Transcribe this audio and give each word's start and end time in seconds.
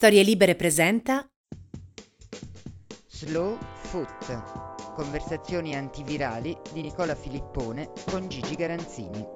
Storie 0.00 0.22
Libere 0.22 0.54
presenta 0.54 1.28
Slow 3.08 3.58
Foot. 3.82 4.94
Conversazioni 4.94 5.74
antivirali 5.74 6.56
di 6.72 6.82
Nicola 6.82 7.16
Filippone 7.16 7.90
con 8.08 8.28
Gigi 8.28 8.54
Garanzini. 8.54 9.26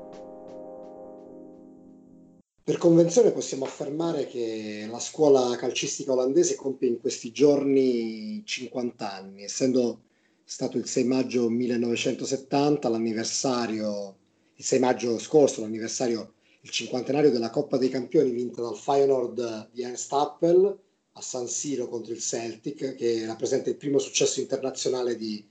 Per 2.62 2.76
convenzione 2.78 3.32
possiamo 3.32 3.64
affermare 3.64 4.28
che 4.28 4.86
la 4.88 5.00
scuola 5.00 5.56
calcistica 5.56 6.12
olandese 6.12 6.54
compie 6.54 6.90
in 6.90 7.00
questi 7.00 7.32
giorni 7.32 8.40
50 8.44 9.12
anni, 9.12 9.42
essendo 9.42 10.02
stato 10.44 10.78
il 10.78 10.86
6 10.86 11.02
maggio 11.02 11.48
1970 11.50 12.88
l'anniversario, 12.88 14.14
il 14.54 14.64
6 14.64 14.78
maggio 14.78 15.18
scorso 15.18 15.60
l'anniversario, 15.60 16.34
il 16.64 16.70
cinquantenario 16.70 17.30
della 17.30 17.50
Coppa 17.50 17.76
dei 17.76 17.88
Campioni 17.88 18.30
vinta 18.30 18.62
dal 18.62 18.76
Feyenoord 18.76 19.70
di 19.72 19.82
Ernst 19.82 20.12
Appel 20.12 20.78
a 21.14 21.20
San 21.20 21.48
Siro 21.48 21.88
contro 21.88 22.12
il 22.12 22.20
Celtic, 22.20 22.94
che 22.94 23.26
rappresenta 23.26 23.68
il 23.68 23.76
primo 23.76 23.98
successo 23.98 24.40
internazionale 24.40 25.16
di 25.16 25.44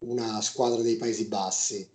una 0.00 0.40
squadra 0.42 0.82
dei 0.82 0.96
Paesi 0.96 1.26
Bassi. 1.26 1.88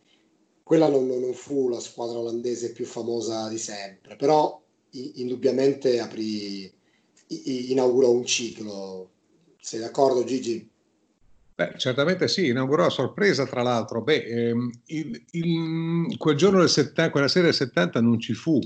Quella 0.64 0.88
non, 0.88 1.06
non 1.08 1.34
fu 1.34 1.68
la 1.68 1.80
squadra 1.80 2.18
olandese 2.18 2.72
più 2.72 2.86
famosa 2.86 3.50
di 3.50 3.58
sempre, 3.58 4.16
però 4.16 4.62
indubbiamente 4.92 6.00
aprì, 6.00 6.72
inaugurò 7.28 8.12
un 8.12 8.26
ciclo. 8.26 9.10
Sei 9.60 9.80
d'accordo 9.80 10.24
Gigi? 10.24 10.70
Beh, 11.56 11.74
certamente 11.78 12.28
sì, 12.28 12.48
inaugurò 12.48 12.86
a 12.86 12.90
sorpresa 12.90 13.46
tra 13.46 13.62
l'altro. 13.62 14.02
Beh, 14.02 14.24
ehm, 14.24 14.70
il, 14.88 15.26
il, 15.32 16.18
quel 16.18 16.36
giorno 16.36 16.60
del 16.60 16.70
70, 16.70 17.12
quella 17.12 17.28
sera 17.28 17.46
del 17.46 17.54
70 17.54 18.02
non 18.02 18.20
ci 18.20 18.34
fu 18.34 18.60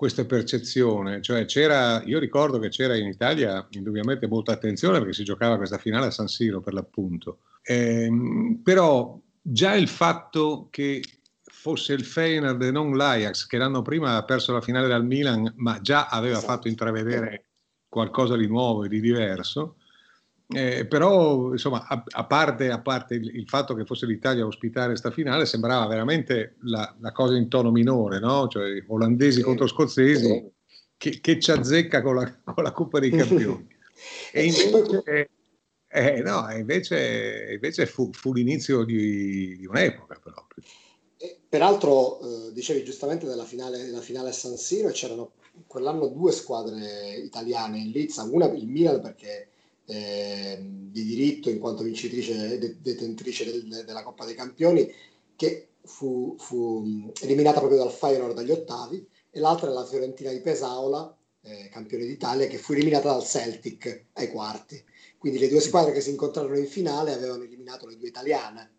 questa 0.00 0.24
percezione, 0.24 1.20
cioè 1.20 1.44
c'era, 1.44 2.02
io 2.04 2.18
ricordo 2.18 2.58
che 2.58 2.70
c'era 2.70 2.96
in 2.96 3.06
Italia 3.06 3.66
indubbiamente 3.72 4.26
molta 4.26 4.50
attenzione 4.50 4.96
perché 4.96 5.12
si 5.12 5.24
giocava 5.24 5.58
questa 5.58 5.76
finale 5.76 6.06
a 6.06 6.10
San 6.10 6.26
Siro 6.26 6.62
per 6.62 6.72
l'appunto, 6.72 7.40
ehm, 7.60 8.62
però 8.64 9.20
già 9.42 9.74
il 9.74 9.88
fatto 9.88 10.68
che 10.70 11.02
fosse 11.42 11.92
il 11.92 12.06
Feyenoord 12.06 12.62
e 12.62 12.70
non 12.70 12.96
l'Ajax 12.96 13.44
che 13.44 13.58
l'anno 13.58 13.82
prima 13.82 14.16
ha 14.16 14.24
perso 14.24 14.54
la 14.54 14.62
finale 14.62 14.88
dal 14.88 15.04
Milan 15.04 15.52
ma 15.56 15.78
già 15.82 16.06
aveva 16.06 16.38
esatto. 16.38 16.52
fatto 16.52 16.68
intravedere 16.68 17.48
qualcosa 17.86 18.36
di 18.36 18.46
nuovo 18.46 18.84
e 18.84 18.88
di 18.88 19.00
diverso, 19.02 19.76
eh, 20.52 20.84
però, 20.84 21.52
insomma, 21.52 21.86
a, 21.86 22.02
a, 22.04 22.24
parte, 22.26 22.70
a 22.70 22.80
parte 22.80 23.14
il, 23.14 23.36
il, 23.36 23.48
fatto 23.48 23.74
che 23.74 23.84
fosse 23.84 24.04
l'Italia 24.06 24.42
a 24.42 24.46
ospitare 24.46 24.88
questa 24.88 25.12
finale, 25.12 25.46
sembrava 25.46 25.86
veramente 25.86 26.56
la, 26.62 26.92
la, 26.98 27.12
cosa 27.12 27.36
in 27.36 27.48
tono 27.48 27.70
minore, 27.70 28.18
no? 28.18 28.48
Cioè, 28.48 28.82
olandesi 28.88 29.38
sì. 29.38 29.42
contro 29.42 29.68
scozzesi, 29.68 30.50
che, 30.96 31.20
che, 31.20 31.38
ci 31.38 31.52
azzecca 31.52 32.02
con 32.02 32.16
la, 32.16 32.40
con 32.42 32.64
la 32.64 32.72
Coppa 32.72 32.98
dei 32.98 33.10
Campioni. 33.10 33.64
e 34.32 34.44
invece, 34.44 35.30
eh, 35.86 36.20
no, 36.22 36.50
invece, 36.50 37.50
invece 37.52 37.86
fu, 37.86 38.10
fu, 38.12 38.32
l'inizio 38.32 38.82
di, 38.82 39.56
di 39.56 39.66
un'epoca 39.66 40.18
proprio. 40.20 40.64
Peraltro, 41.48 42.20
eh, 42.20 42.52
dicevi 42.52 42.82
giustamente 42.82 43.24
della 43.26 43.44
finale, 43.44 43.84
della 43.84 44.00
finale 44.00 44.30
a 44.30 44.32
San 44.32 44.56
Siro, 44.56 44.88
e 44.88 44.92
c'erano 44.92 45.30
quell'anno 45.68 46.08
due 46.08 46.32
squadre 46.32 47.14
italiane 47.22 47.78
in 47.78 47.90
Lizza, 47.90 48.24
una 48.24 48.46
il 48.46 48.66
Milan 48.66 49.00
perché 49.00 49.48
eh, 49.90 50.58
di 50.60 51.04
diritto 51.04 51.50
in 51.50 51.58
quanto 51.58 51.82
vincitrice 51.82 52.54
e 52.54 52.76
detentrice 52.80 53.44
del, 53.44 53.84
della 53.84 54.02
Coppa 54.02 54.24
dei 54.24 54.34
Campioni, 54.34 54.90
che 55.36 55.68
fu, 55.82 56.36
fu, 56.38 57.12
eliminata 57.22 57.58
proprio 57.58 57.78
dal 57.78 57.92
Feyenoord 57.92 58.38
agli 58.38 58.50
ottavi, 58.50 59.06
e 59.30 59.40
l'altra 59.40 59.70
è 59.70 59.72
la 59.72 59.84
Fiorentina 59.84 60.30
di 60.30 60.40
Pesaola, 60.40 61.16
eh, 61.42 61.68
campione 61.70 62.04
d'Italia, 62.04 62.46
che 62.46 62.58
fu 62.58 62.72
eliminata 62.72 63.10
dal 63.10 63.24
Celtic 63.24 64.06
ai 64.14 64.30
quarti. 64.30 64.82
Quindi 65.18 65.38
le 65.38 65.48
due 65.48 65.60
squadre 65.60 65.92
che 65.92 66.00
si 66.00 66.10
incontrarono 66.10 66.58
in 66.58 66.66
finale 66.66 67.12
avevano 67.12 67.44
eliminato 67.44 67.86
le 67.86 67.96
due 67.96 68.08
italiane, 68.08 68.70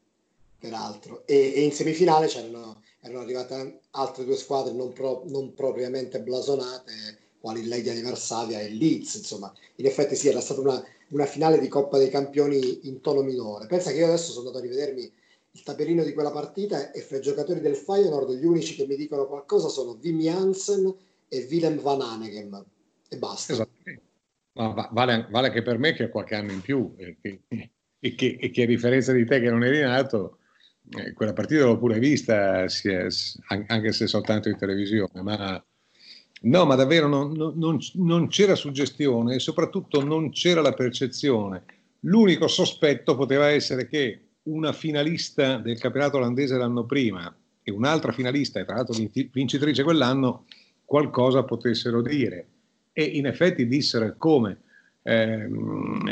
peraltro, 0.59 1.26
e, 1.26 1.54
e 1.56 1.62
in 1.62 1.72
semifinale 1.72 2.28
c'erano 2.28 2.82
erano 3.02 3.22
arrivate 3.22 3.82
altre 3.92 4.26
due 4.26 4.38
squadre 4.38 4.73
non, 4.73 4.93
pro, 4.93 5.23
non 5.26 5.54
propriamente 5.54 6.22
blasonate, 6.22 7.20
quali 7.42 7.66
Legia 7.66 7.92
di 7.92 8.02
Varsavia 8.02 8.62
e 8.62 8.70
Leeds, 8.70 9.16
insomma, 9.16 9.52
in 9.76 9.86
effetti 9.88 10.16
sì, 10.16 10.30
era 10.30 10.40
stata 10.40 10.62
una, 10.62 10.82
una 11.10 11.26
finale 11.26 11.60
di 11.60 11.68
Coppa 11.68 11.98
dei 11.98 12.10
Campioni 12.10 12.88
in 12.88 13.02
tono 13.02 13.22
minore. 13.24 13.66
Pensa 13.66 13.92
che 13.92 13.98
io 13.98 14.06
adesso 14.06 14.32
sono 14.32 14.48
andato 14.48 14.64
a 14.64 14.68
rivedermi 14.68 15.12
il 15.54 15.64
taperino 15.64 16.04
di 16.04 16.14
quella 16.14 16.32
partita 16.32 16.92
e 16.92 17.02
fra 17.02 17.18
i 17.18 17.22
giocatori 17.22 17.60
del 17.60 17.76
Feyenoord 17.76 18.36
gli 18.36 18.46
unici 18.46 18.76
che 18.76 18.86
mi 18.86 18.96
dicono 18.96 19.28
qualcosa 19.28 19.68
sono 19.68 19.98
Wim 20.02 20.20
Jansen 20.20 20.96
e 21.28 21.48
Willem 21.50 21.82
Van 21.82 22.02
Hanegem 22.02 22.64
e 23.10 23.18
basta. 23.18 23.54
Esatto. 23.54 23.70
Ma 24.54 24.90
vale, 24.92 25.28
vale, 25.30 25.48
anche 25.48 25.62
per 25.62 25.78
me 25.78 25.94
che 25.94 26.06
ho 26.06 26.10
qualche 26.10 26.36
anno 26.36 26.52
in 26.52 26.62
più 26.62 26.94
e 26.98 27.18
che, 27.22 27.42
e 28.00 28.16
che, 28.16 28.38
e 28.40 28.50
che 28.50 28.64
a 28.64 28.66
differenza 28.66 29.14
di 29.14 29.26
te 29.26 29.40
che 29.40 29.50
non 29.50 29.64
eri 29.64 29.80
nato, 29.80 30.40
eh, 30.90 31.14
quella 31.14 31.34
partita 31.34 31.64
l'ho 31.64 31.78
pure 31.78 32.00
vista, 32.00 32.64
è, 32.64 32.68
anche 33.48 33.92
se 33.94 34.08
soltanto 34.08 34.50
in 34.50 34.58
televisione, 34.58 35.22
ma 35.22 35.64
No, 36.44 36.66
ma 36.66 36.74
davvero 36.76 37.08
non, 37.08 37.34
non, 37.34 37.78
non, 37.96 38.28
c'era 38.28 38.56
suggestione 38.56 39.36
e 39.36 39.40
soprattutto 39.40 40.04
non 40.04 40.32
c'era 40.32 40.62
la 40.62 40.74
percezione. 40.74 41.64
L'unico 42.02 42.48
sospetto 42.48 43.16
poteva 43.16 43.50
essere 43.50 43.88
che 43.88 44.22
una 44.44 44.74
finalista 44.74 45.58
del 45.58 45.78
campionato 45.78 46.18
olandese 46.18 46.58
l'anno 46.58 46.86
prima 46.86 47.34
e 47.62 47.72
un'altra 47.72 48.12
finalista, 48.12 48.60
e 48.60 48.66
tra 48.66 48.76
l'altro 48.76 48.96
vincitrice 49.32 49.84
quell'anno, 49.84 50.46
qualcosa 50.84 51.44
potessero 51.44 52.02
dire. 52.02 52.48
E 52.92 53.04
in 53.04 53.28
effetti 53.28 53.68
dissero 53.68 54.16
come. 54.18 54.62
Eh, 55.04 55.48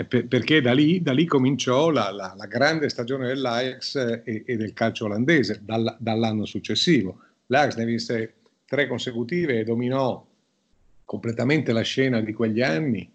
per, 0.07 0.27
perché 0.27 0.61
da 0.61 0.73
lì, 0.73 1.01
da 1.01 1.11
lì 1.11 1.25
cominciò 1.25 1.89
la, 1.91 2.11
la, 2.11 2.33
la, 2.35 2.45
grande 2.47 2.89
stagione 2.89 3.27
dell'Ajax 3.27 4.23
e, 4.23 4.43
e 4.47 4.57
del 4.57 4.73
calcio 4.73 5.05
olandese 5.05 5.61
dal, 5.63 5.95
dall'anno 5.99 6.45
successivo. 6.45 7.19
L'Ajax 7.47 7.75
ne 7.77 7.85
vinse 7.85 8.33
tre 8.69 8.87
consecutive 8.87 9.59
e 9.59 9.63
dominò 9.63 10.25
completamente 11.03 11.73
la 11.73 11.81
scena 11.81 12.21
di 12.21 12.33
quegli 12.33 12.61
anni 12.61 13.11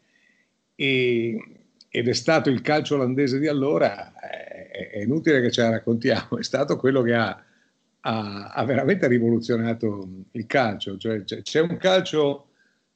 e, 0.75 1.39
ed 1.89 2.09
è 2.09 2.13
stato 2.13 2.51
il 2.51 2.61
calcio 2.61 2.97
olandese 2.97 3.39
di 3.39 3.47
allora, 3.47 4.19
è, 4.19 4.91
è, 4.91 4.99
inutile 4.99 5.41
che 5.41 5.53
ce 5.53 5.63
la 5.63 5.71
raccontiamo, 5.71 6.39
è 6.39 6.43
stato 6.43 6.77
quello 6.77 7.03
che 7.03 7.15
ha, 7.15 7.41
ha, 8.01 8.49
ha 8.49 8.65
veramente 8.65 9.07
rivoluzionato 9.07 10.09
il 10.33 10.47
calcio, 10.47 10.99
cioè 10.99 11.23
c'è 11.23 11.61
un 11.61 11.77
calcio 11.77 12.49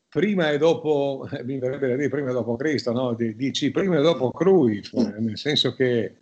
prima 0.08 0.50
e 0.50 0.58
dopo, 0.58 1.28
mi 1.44 1.60
verrebbe 1.60 1.86
da 1.86 1.94
dire 1.94 2.08
prima 2.08 2.30
e 2.30 2.32
dopo 2.32 2.56
Cristo, 2.56 2.90
no? 2.90 3.14
dici 3.14 3.70
prima 3.70 3.98
e 3.98 4.02
dopo 4.02 4.32
Cruyff, 4.32 4.92
nel 4.94 5.38
senso 5.38 5.74
che 5.76 6.12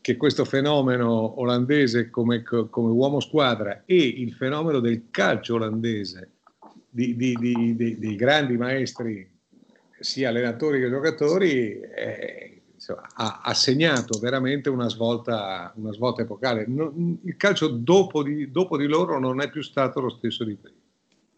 che 0.00 0.16
questo 0.16 0.44
fenomeno 0.44 1.40
olandese 1.40 2.08
come, 2.08 2.42
come, 2.42 2.90
uomo 2.90 3.20
squadra 3.20 3.82
e 3.84 3.96
il 3.96 4.32
fenomeno 4.32 4.80
del 4.80 5.04
calcio 5.10 5.54
olandese, 5.54 6.30
di, 6.88 7.14
di, 7.14 7.36
di, 7.38 7.98
dei 7.98 8.16
grandi 8.16 8.56
maestri, 8.56 9.28
sia 10.00 10.30
allenatori 10.30 10.80
che 10.80 10.88
giocatori, 10.88 11.78
eh, 11.78 12.62
insomma, 12.74 13.06
ha, 13.14 13.40
ha, 13.44 13.54
segnato 13.54 14.18
veramente 14.18 14.70
una 14.70 14.88
svolta, 14.88 15.72
una 15.76 15.92
svolta 15.92 16.22
epocale. 16.22 16.64
Non, 16.66 17.20
il 17.22 17.36
calcio 17.36 17.68
dopo 17.68 18.22
di, 18.22 18.50
dopo 18.50 18.78
di, 18.78 18.86
loro 18.86 19.18
non 19.18 19.42
è 19.42 19.50
più 19.50 19.62
stato 19.62 20.00
lo 20.00 20.08
stesso 20.08 20.44
di 20.44 20.54
prima. 20.54 20.78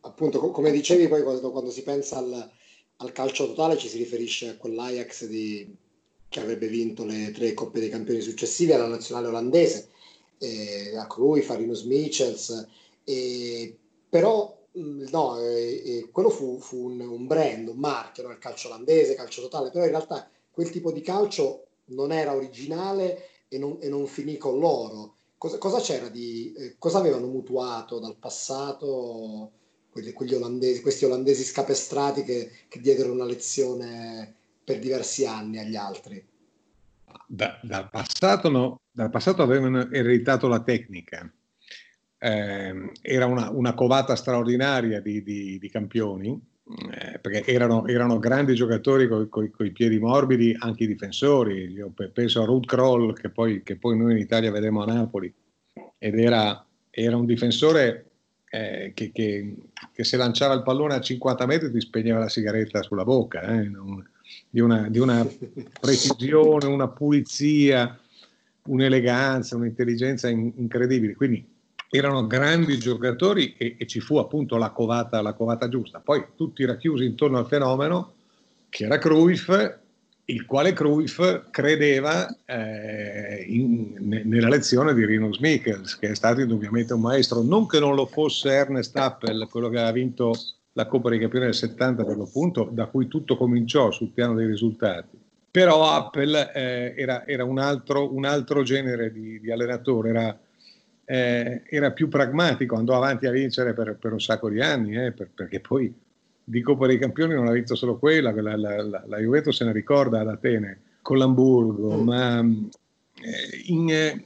Appunto, 0.03 0.39
come 0.39 0.71
dicevi 0.71 1.09
poi 1.09 1.22
quando, 1.22 1.51
quando 1.51 1.71
si 1.71 1.83
pensa 1.83 2.19
al, 2.19 2.51
al 2.97 3.12
calcio 3.12 3.47
totale 3.47 3.77
ci 3.77 3.89
si 3.89 3.99
riferisce 3.99 4.51
a 4.51 4.56
quell'Ajax 4.56 5.27
di 5.27 5.77
che 6.32 6.41
avrebbe 6.41 6.66
vinto 6.66 7.04
le 7.04 7.31
tre 7.31 7.53
Coppe 7.53 7.78
dei 7.78 7.91
Campioni 7.91 8.22
successive 8.22 8.72
alla 8.72 8.87
nazionale 8.87 9.28
olandese, 9.28 9.91
eh, 10.38 10.97
a 10.97 11.06
Cruyff, 11.06 11.50
a 11.50 11.56
Rinus 11.56 11.82
Michels, 11.82 12.66
eh, 13.04 13.76
però 14.09 14.59
mm, 14.78 15.09
no, 15.10 15.38
eh, 15.38 16.09
quello 16.10 16.31
fu, 16.31 16.59
fu 16.59 16.87
un, 16.87 17.00
un, 17.00 17.26
brand, 17.26 17.69
un 17.69 17.76
marchio, 17.76 18.31
il 18.31 18.38
calcio 18.38 18.69
olandese, 18.69 19.15
calcio 19.15 19.42
totale, 19.42 19.71
però 19.71 19.84
in 19.84 19.91
realtà 19.91 20.28
quel 20.51 20.71
tipo 20.71 20.91
di 20.91 21.03
calcio 21.03 21.66
non 21.86 22.12
era 22.12 22.34
originale 22.34 23.28
e 23.48 23.59
non, 23.59 23.77
e 23.80 23.91
non 23.91 24.07
finì 24.07 24.39
con 24.39 24.59
loro. 24.59 25.16
Cosa, 25.36 25.59
cosa 25.59 25.80
c'era 25.80 26.09
di, 26.09 26.54
eh, 26.57 26.77
cosa 26.78 26.98
avevano 26.98 27.27
mutuato 27.27 27.98
dal 27.98 28.16
passato 28.16 29.51
quelli, 29.91 30.12
quegli 30.12 30.34
olandesi, 30.34 30.80
questi 30.80 31.04
olandesi 31.04 31.45
scapestrati 31.45 32.22
che, 32.22 32.51
che 32.68 32.80
diedero 32.80 33.12
una 33.12 33.27
lezione 33.27 34.36
per 34.64 34.78
diversi 34.78 35.26
anni 35.26 35.59
agli 35.59 35.76
altri? 35.76 36.24
Da, 37.26 37.59
dal, 37.62 37.88
passato 37.91 38.48
no, 38.48 38.80
dal 38.91 39.10
passato 39.10 39.42
avevano 39.42 39.91
ereditato 39.91 40.48
la 40.48 40.62
tecnica. 40.62 41.30
Eh, 42.18 42.92
era 43.00 43.26
una, 43.26 43.50
una, 43.50 43.74
covata 43.74 44.14
straordinaria 44.14 45.00
di, 45.00 45.22
di, 45.22 45.59
di 45.59 45.68
campioni, 45.70 46.41
eh, 46.92 47.18
perché 47.18 47.44
erano, 47.44 47.86
erano, 47.86 48.18
grandi 48.18 48.54
giocatori 48.54 49.09
con 49.09 49.50
i 49.59 49.72
piedi 49.72 49.98
morbidi, 49.98 50.54
anche 50.59 50.84
i 50.84 50.86
difensori. 50.86 51.70
Io 51.72 51.92
penso 52.12 52.42
a 52.42 52.44
Ruth 52.44 52.66
Kroll, 52.66 53.12
che 53.14 53.30
poi, 53.30 53.62
che 53.62 53.76
poi 53.76 53.97
noi 53.97 54.12
in 54.12 54.18
Italia 54.18 54.53
vedremo 54.53 54.82
a 54.82 54.86
Napoli, 54.86 55.32
ed 55.98 56.18
era, 56.18 56.64
era 56.91 57.16
un 57.16 57.26
difensore 57.26 58.10
eh, 58.50 58.92
che, 58.94 59.10
che, 59.12 59.56
che, 59.92 60.04
se 60.04 60.16
lanciava 60.16 60.54
il 60.54 60.62
pallone 60.62 60.94
a 60.94 61.00
50 61.00 61.47
metri 61.47 61.72
ti 61.72 61.80
spegneva 61.80 62.18
la 62.18 62.28
sigaretta 62.28 62.82
sulla 62.82 63.04
bocca, 63.04 63.41
eh, 63.42 63.68
non, 63.68 64.06
di, 64.49 64.61
una, 64.61 64.89
di 64.89 64.99
una 64.99 65.27
precisione, 65.81 66.67
una 66.67 66.89
pulizia, 66.89 67.99
un'eleganza, 68.67 69.57
un'intelligenza 69.57 70.29
in, 70.29 70.53
incredibili. 70.57 71.15
Quindi 71.15 71.47
erano 71.89 72.27
grandi 72.27 72.79
giocatori 72.79 73.55
e, 73.57 73.77
e, 73.79 73.87
ci 73.87 74.01
fu 74.01 74.17
appunto 74.17 74.57
la 74.57 74.71
covata, 74.71 75.21
la 75.21 75.34
covata 75.34 75.69
giusta. 75.69 76.01
Poi 76.01 76.25
tutti 76.37 76.65
racchiusi 76.65 77.05
intorno 77.05 77.39
al 77.39 77.47
fenomeno 77.47 78.15
che 78.69 78.84
era 78.84 78.99
Cruyff 78.99 79.51
il 80.27 80.47
quale 80.47 80.73
Cruyff 80.73 81.21
credeva 81.51 82.29
eh, 82.47 83.45
in, 83.49 83.97
nella 84.25 84.49
lezione 84.49 84.95
di 84.95 85.05
Rinus 85.05 85.39
Michels, 85.39 85.99
che 85.99 86.11
è 86.11 86.15
stato 86.15 86.41
indubbiamente 86.41 86.95
un 86.95 87.01
maestro, 87.01 87.43
non 87.43 87.67
che 87.67 87.81
non 87.81 87.95
lo 87.95 88.07
fosse 88.07 88.51
Ernest 88.51 88.97
Appel, 88.97 89.49
quello 89.51 89.69
che 89.69 89.77
aveva 89.77 89.93
vinto 89.93 90.33
la 90.72 90.86
Coppa 90.86 91.10
dei 91.10 91.19
Campioni 91.19 91.47
del 91.47 91.54
70 91.54 92.04
per 92.04 92.16
l'appunto, 92.16 92.69
da 92.72 92.86
cui 92.86 93.09
tutto 93.09 93.36
cominciò 93.36 93.91
sul 93.91 94.10
piano 94.10 94.34
dei 94.34 94.47
risultati. 94.47 95.19
Però 95.51 95.91
Appel 95.91 96.51
eh, 96.54 96.95
era, 96.97 97.27
era 97.27 97.45
un, 97.45 97.59
altro, 97.59 98.15
un, 98.15 98.24
altro, 98.24 98.63
genere 98.63 99.13
di, 99.13 99.39
di 99.39 99.51
allenatore, 99.51 100.09
era, 100.09 100.41
eh, 101.04 101.63
era, 101.69 101.91
più 101.92 102.09
pragmatico, 102.09 102.77
andò 102.77 102.97
avanti 102.97 103.27
a 103.27 103.30
vincere 103.30 103.74
per, 103.74 103.97
per 104.01 104.13
un 104.13 104.21
sacco 104.21 104.48
di 104.48 104.63
anni, 104.63 104.97
eh, 104.97 105.13
per, 105.13 105.28
perché 105.34 105.60
poi 105.60 105.92
di 106.42 106.60
Coppa 106.63 106.86
dei 106.86 106.98
Campioni 106.98 107.34
non 107.34 107.48
ha 107.48 107.53
vinto 107.53 107.74
solo 107.74 107.98
quella, 107.98 108.33
la, 108.33 108.57
la, 108.57 108.83
la, 108.83 109.04
la 109.07 109.19
Juventus 109.19 109.57
se 109.57 109.65
ne 109.65 109.72
ricorda 109.72 110.21
ad 110.21 110.28
Atene 110.28 110.80
con 111.03 111.19
l'Hamburgo, 111.19 111.98
mm. 111.98 112.03
ma 112.03 112.41
eh, 112.41 113.63
in, 113.66 113.91
eh, 113.91 114.24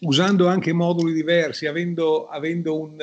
usando 0.00 0.46
anche 0.46 0.72
moduli 0.72 1.12
diversi, 1.14 1.66
avendo, 1.66 2.26
avendo, 2.26 2.78
un, 2.78 2.96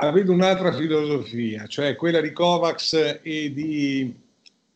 avendo, 0.00 0.32
un'altra 0.32 0.72
filosofia, 0.72 1.66
cioè 1.66 1.96
quella 1.96 2.20
di 2.20 2.32
Kovacs 2.32 3.20
e 3.22 3.52
di, 3.52 4.14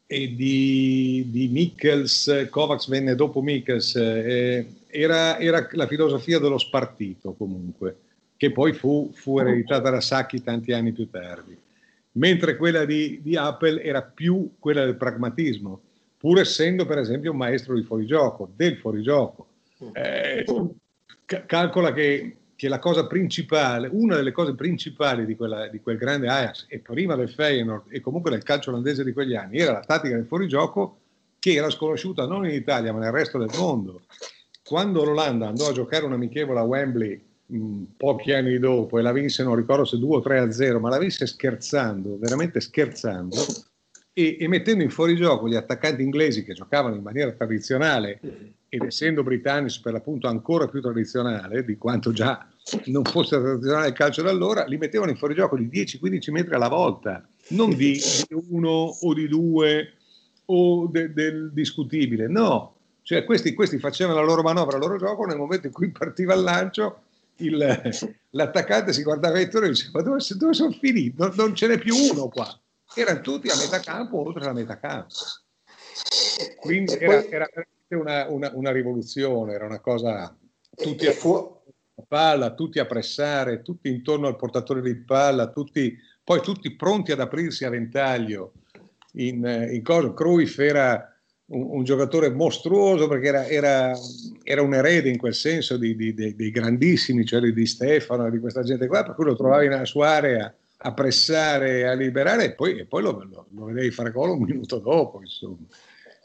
e 0.06 0.34
di, 0.34 1.26
di 1.28 1.48
Michels, 1.48 2.48
Kovacs 2.50 2.88
venne 2.88 3.14
dopo 3.14 3.42
Michels, 3.42 3.94
eh, 3.96 4.66
era, 4.88 5.38
era, 5.38 5.69
la 5.72 5.86
filosofia 5.86 6.38
dello 6.38 6.58
spartito 6.58 7.32
comunque, 7.32 7.96
che 8.36 8.50
poi 8.50 8.72
fu, 8.72 9.10
fu 9.14 9.38
ereditata 9.38 9.90
da 9.90 10.00
Sacchi 10.00 10.42
tanti 10.42 10.72
anni 10.72 10.92
più 10.92 11.08
tardi 11.08 11.56
mentre 12.12 12.56
quella 12.56 12.84
di, 12.84 13.20
di, 13.22 13.36
Apple 13.36 13.82
era 13.82 14.02
più 14.02 14.54
quella 14.58 14.84
del 14.84 14.96
pragmatismo, 14.96 15.80
pur 16.19 16.40
essendo 16.40 16.84
per 16.84 16.98
esempio 16.98 17.30
un 17.30 17.36
maestro 17.36 17.74
di 17.74 17.82
fuorigioco, 17.82 18.50
del 18.54 18.76
fuorigioco. 18.76 19.46
Mm. 19.82 19.88
Eh, 19.92 20.44
calcola 21.46 21.92
che, 21.92 22.36
che, 22.62 22.68
la 22.68 22.78
cosa 22.78 23.08
principale, 23.08 23.88
una 23.90 24.14
delle 24.14 24.30
cose 24.30 24.54
principali 24.54 25.26
di, 25.26 25.34
quella, 25.34 25.66
di, 25.66 25.80
quel 25.80 25.96
grande 25.96 26.28
Ajax 26.28 26.66
e 26.68 26.78
prima 26.78 27.16
del 27.16 27.28
Feyenoord 27.28 27.86
e 27.88 27.98
comunque 27.98 28.30
del 28.30 28.44
calcio 28.44 28.70
olandese 28.70 29.02
di 29.02 29.12
quegli 29.12 29.34
anni 29.34 29.58
era 29.58 29.72
la 29.72 29.80
tattica 29.80 30.14
del 30.14 30.26
fuorigioco 30.26 30.98
che 31.40 31.54
era 31.54 31.68
sconosciuta 31.70 32.24
non 32.24 32.46
in 32.46 32.54
Italia 32.54 32.92
ma 32.92 33.00
nel 33.00 33.10
resto 33.10 33.36
del 33.36 33.50
mondo. 33.58 34.02
Quando 34.62 35.02
l'Olanda 35.02 35.48
andò 35.48 35.70
a 35.70 35.72
giocare 35.72 36.04
un 36.04 36.12
amichevole 36.12 36.60
a 36.60 36.62
Wembley 36.62 37.20
pochi 37.96 38.32
anni 38.32 38.56
dopo 38.60 38.96
e 38.96 39.02
la 39.02 39.10
vinse, 39.10 39.42
non 39.42 39.56
ricordo 39.56 39.84
se 39.84 39.98
2 39.98 40.16
o 40.18 40.20
3 40.20 40.38
a 40.38 40.52
0, 40.52 40.78
ma 40.78 40.88
la 40.88 40.98
vinse 40.98 41.26
scherzando, 41.26 42.16
veramente 42.16 42.60
scherzando, 42.60 43.44
e, 44.12 44.36
e, 44.38 44.46
mettendo 44.46 44.84
in 44.84 44.90
fuorigioco 44.90 45.48
gli 45.48 45.56
attaccanti 45.56 46.02
inglesi 46.02 46.44
che 46.44 46.54
giocavano 46.54 46.94
in 46.94 47.02
maniera 47.02 47.32
tradizionale 47.32 48.20
ed 48.68 48.82
essendo 48.82 49.24
britannici 49.24 49.80
per 49.80 49.94
l'appunto 49.94 50.28
ancora 50.28 50.68
più 50.68 50.80
tradizionale 50.80 51.64
di 51.64 51.76
quanto 51.76 52.12
già 52.12 52.46
non 52.86 53.04
fosse 53.04 53.38
tradizionale 53.38 53.88
il 53.88 53.94
calcio 53.94 54.22
da 54.22 54.30
allora, 54.30 54.64
li 54.64 54.76
mettevano 54.76 55.10
in 55.10 55.16
fuorigioco 55.16 55.56
di 55.56 55.66
10-15 55.66 56.30
metri 56.30 56.54
alla 56.54 56.68
volta, 56.68 57.26
non 57.48 57.74
di, 57.74 58.00
uno 58.48 58.68
o 58.68 59.14
di 59.14 59.28
due 59.28 59.94
o 60.46 60.86
de, 60.86 61.12
del 61.12 61.52
discutibile, 61.52 62.28
no. 62.28 62.76
Cioè 63.02 63.24
questi, 63.24 63.52
questi 63.52 63.78
facevano 63.78 64.20
la 64.20 64.24
loro 64.24 64.42
manovra, 64.42 64.76
il 64.76 64.82
loro 64.82 64.96
gioco 64.96 65.24
nel 65.24 65.36
momento 65.36 65.66
in 65.66 65.72
cui 65.72 65.90
partiva 65.90 66.34
il 66.34 66.42
lancio 66.42 67.02
il, 67.36 68.16
l'attaccante 68.30 68.92
si 68.92 69.02
guardava 69.02 69.40
intorno 69.40 69.66
e 69.66 69.70
diceva 69.70 70.02
dove, 70.02 70.20
dove 70.36 70.52
sono 70.52 70.70
finiti? 70.70 71.14
Non, 71.16 71.32
non, 71.34 71.54
ce 71.54 71.66
n'è 71.66 71.78
più 71.78 71.94
uno 71.96 72.28
qua. 72.28 72.48
Erano 72.94 73.20
tutti 73.20 73.48
a 73.48 73.56
metà 73.56 73.80
campo 73.80 74.24
oltre 74.26 74.44
la 74.44 74.52
metà 74.52 74.78
campo. 74.78 75.14
Quindi 76.60 76.94
era, 76.94 77.24
era 77.24 77.48
una, 77.88 78.28
una, 78.28 78.50
una, 78.54 78.70
rivoluzione, 78.70 79.54
era 79.54 79.64
una 79.66 79.80
cosa 79.80 80.36
tutti 80.74 81.06
a, 81.06 81.10
a 81.10 81.14
palla, 82.06 82.54
tutti 82.54 82.78
a 82.78 82.86
pressare, 82.86 83.62
tutti 83.62 83.88
intorno 83.88 84.26
al 84.26 84.36
portatore 84.36 84.80
di 84.82 84.94
palla, 84.96 85.50
tutti, 85.50 85.96
poi 86.24 86.40
tutti 86.40 86.74
pronti 86.74 87.12
ad 87.12 87.20
aprirsi 87.20 87.64
a 87.64 87.70
ventaglio. 87.70 88.52
In, 89.14 89.68
in 89.70 89.82
cosa 89.82 90.14
Cruyff 90.14 90.58
era 90.58 91.12
un, 91.46 91.66
un 91.70 91.84
giocatore 91.84 92.30
mostruoso 92.30 93.08
perché 93.08 93.28
era, 93.28 93.46
era, 93.46 93.98
era, 94.42 94.62
un 94.62 94.74
erede 94.74 95.10
in 95.10 95.18
quel 95.18 95.34
senso 95.34 95.76
di, 95.76 95.94
di, 95.94 96.14
di, 96.14 96.34
dei 96.34 96.50
grandissimi, 96.50 97.24
cioè 97.24 97.40
di 97.40 97.66
Stefano, 97.66 98.30
di 98.30 98.38
questa 98.38 98.62
gente 98.62 98.86
qua, 98.86 99.02
per 99.02 99.14
cui 99.14 99.24
lo 99.24 99.36
trovavi 99.36 99.68
nella 99.68 99.84
sua 99.84 100.08
area 100.08 100.54
a 100.84 100.94
pressare, 100.94 101.86
a 101.86 101.92
liberare 101.92 102.44
e 102.44 102.52
poi, 102.54 102.78
e 102.78 102.86
poi 102.86 103.02
lo, 103.02 103.12
lo, 103.30 103.46
lo, 103.50 103.64
vedevi 103.66 103.90
fare 103.90 104.10
gol 104.10 104.30
un 104.30 104.42
minuto 104.42 104.78
dopo. 104.78 105.20
Insomma. 105.20 105.66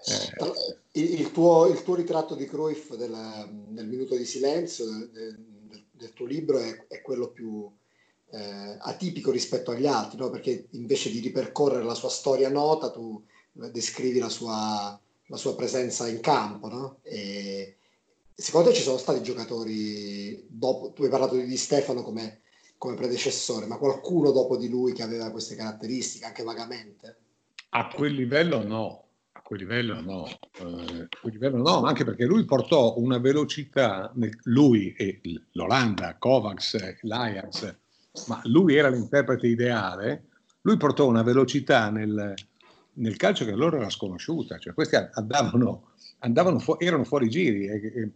Eh. 0.05 0.99
Il, 0.99 1.19
il, 1.19 1.31
tuo, 1.31 1.67
il, 1.67 1.83
tuo, 1.83 1.95
ritratto 1.95 2.33
di 2.33 2.45
Cruyff 2.45 2.95
della, 2.95 3.47
del 3.51 3.85
minuto 3.85 4.15
di 4.15 4.25
silenzio 4.25 4.85
del, 4.85 5.37
del 5.97 6.13
tuo 6.13 6.25
libro 6.25 6.59
è, 6.59 6.87
è 6.87 7.01
quello 7.01 7.29
più 7.29 7.69
eh, 8.29 8.77
atipico 8.79 9.31
rispetto 9.31 9.71
agli 9.71 9.87
altri, 9.87 10.17
no? 10.17 10.29
perché 10.29 10.67
invece 10.71 11.09
di 11.09 11.19
ripercorrere 11.19 11.83
la 11.83 11.95
sua 11.95 12.09
storia 12.09 12.49
nota, 12.49 12.91
tu 12.91 13.23
descrivi 13.51 14.19
la 14.19 14.29
sua, 14.29 14.99
la 15.27 15.37
sua 15.37 15.55
presenza 15.55 16.07
in 16.07 16.19
campo, 16.19 16.67
no? 16.67 16.99
E 17.01 17.77
secondo 18.33 18.69
te 18.69 18.75
ci 18.75 18.83
sono 18.83 18.97
stati 18.97 19.23
giocatori 19.23 20.45
dopo, 20.47 20.91
tu 20.91 21.03
hai 21.03 21.09
parlato 21.09 21.35
di 21.35 21.45
Di 21.45 21.57
Stefano 21.57 22.03
come, 22.03 22.41
come 22.77 22.95
predecessore, 22.95 23.65
ma 23.65 23.77
qualcuno 23.77 24.31
dopo 24.31 24.57
di 24.57 24.69
lui 24.69 24.93
che 24.93 25.01
aveva 25.01 25.31
queste 25.31 25.55
caratteristiche, 25.55 26.25
anche 26.25 26.43
vagamente? 26.43 27.17
A 27.69 27.87
quel 27.87 28.13
livello 28.13 28.63
no, 28.63 29.06
quel 29.47 29.61
livello 29.61 30.01
no, 30.01 30.25
eh, 30.25 31.07
quel 31.21 31.31
livello 31.31 31.55
no, 31.59 31.83
anche 31.83 32.03
perché 32.03 32.25
lui 32.25 32.43
portò 32.43 32.95
una 32.97 33.17
velocità, 33.17 34.11
lui 34.43 34.91
e 34.91 35.21
l'Olanda, 35.53 36.17
Kovacs, 36.19 36.97
l'Ajax, 37.03 37.75
ma 38.27 38.41
lui 38.43 38.75
era 38.75 38.89
l'interprete 38.89 39.47
ideale, 39.47 40.25
lui 40.63 40.75
portò 40.75 41.07
una 41.07 41.23
velocità 41.23 41.89
nel, 41.89 42.33
nel 42.95 43.15
calcio 43.15 43.45
che 43.45 43.51
allora 43.51 43.77
era 43.77 43.89
sconosciuta, 43.89 44.57
cioè 44.57 44.73
questi 44.73 44.97
andavano, 45.13 45.91
andavano 46.19 46.59
fu- 46.59 46.75
erano 46.77 47.05
fuori 47.05 47.29
giri. 47.29 47.67
E, 47.67 47.75
e, 47.85 48.11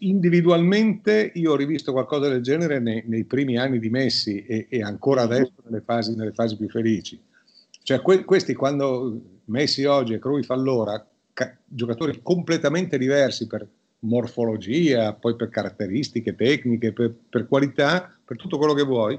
individualmente 0.00 1.30
io 1.34 1.52
ho 1.52 1.56
rivisto 1.56 1.92
qualcosa 1.92 2.28
del 2.28 2.42
genere 2.42 2.80
nei, 2.80 3.04
nei 3.06 3.24
primi 3.24 3.58
anni 3.58 3.78
di 3.78 3.90
Messi 3.90 4.44
e, 4.44 4.66
e 4.68 4.82
ancora 4.82 5.22
adesso 5.22 5.52
nelle 5.64 5.82
fasi, 5.82 6.16
nelle 6.16 6.32
fasi, 6.32 6.56
più 6.56 6.68
felici. 6.68 7.28
Cioè 7.82 8.00
que- 8.00 8.24
questi 8.24 8.54
quando 8.54 9.20
Messi 9.46 9.84
oggi 9.84 10.14
e 10.14 10.18
Cruyff 10.18 10.50
allora, 10.50 11.04
ca- 11.32 11.56
giocatori 11.66 12.20
completamente 12.22 12.98
diversi 12.98 13.46
per 13.46 13.66
morfologia, 14.00 15.12
poi 15.14 15.36
per 15.36 15.48
caratteristiche 15.48 16.34
tecniche, 16.34 16.92
per, 16.92 17.14
per 17.28 17.46
qualità, 17.46 18.14
per 18.24 18.36
tutto 18.36 18.58
quello 18.58 18.74
che 18.74 18.84
vuoi, 18.84 19.18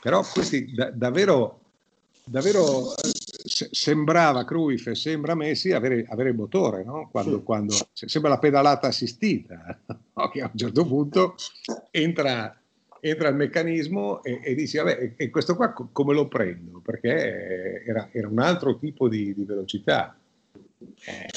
però 0.00 0.22
questi 0.22 0.72
da- 0.72 0.90
davvero 0.90 1.56
davvero 2.30 2.94
sembrava 2.94 4.44
Cruyff 4.44 4.86
e 4.86 4.94
sembra 4.94 5.34
Messi 5.34 5.72
avere, 5.72 6.06
avere 6.08 6.32
motore, 6.32 6.84
no? 6.84 7.08
quando, 7.10 7.38
sì. 7.38 7.42
quando, 7.42 7.74
sembra 7.92 8.30
la 8.30 8.38
pedalata 8.38 8.86
assistita, 8.86 9.78
no? 10.14 10.28
che 10.28 10.40
a 10.40 10.50
un 10.52 10.58
certo 10.58 10.86
punto 10.86 11.34
entra, 11.90 12.56
entra 13.00 13.28
il 13.28 13.36
meccanismo 13.36 14.22
e, 14.22 14.40
e 14.42 14.54
dici, 14.54 14.76
vabbè, 14.76 15.14
e 15.16 15.30
questo 15.30 15.56
qua 15.56 15.72
come 15.72 16.14
lo 16.14 16.28
prendo? 16.28 16.80
Perché 16.80 17.82
era, 17.84 18.08
era 18.12 18.28
un 18.28 18.38
altro 18.38 18.78
tipo 18.78 19.08
di, 19.08 19.34
di 19.34 19.44
velocità. 19.44 20.16
Eh. 21.04 21.28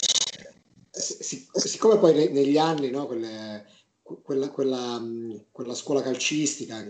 siccome 0.91 1.97
poi 1.97 2.31
negli 2.31 2.57
anni 2.57 2.89
no, 2.89 3.07
quelle, 3.07 3.65
quella, 4.01 4.49
quella, 4.49 5.01
quella, 5.51 5.73
scuola 5.73 6.01
calcistica, 6.01 6.85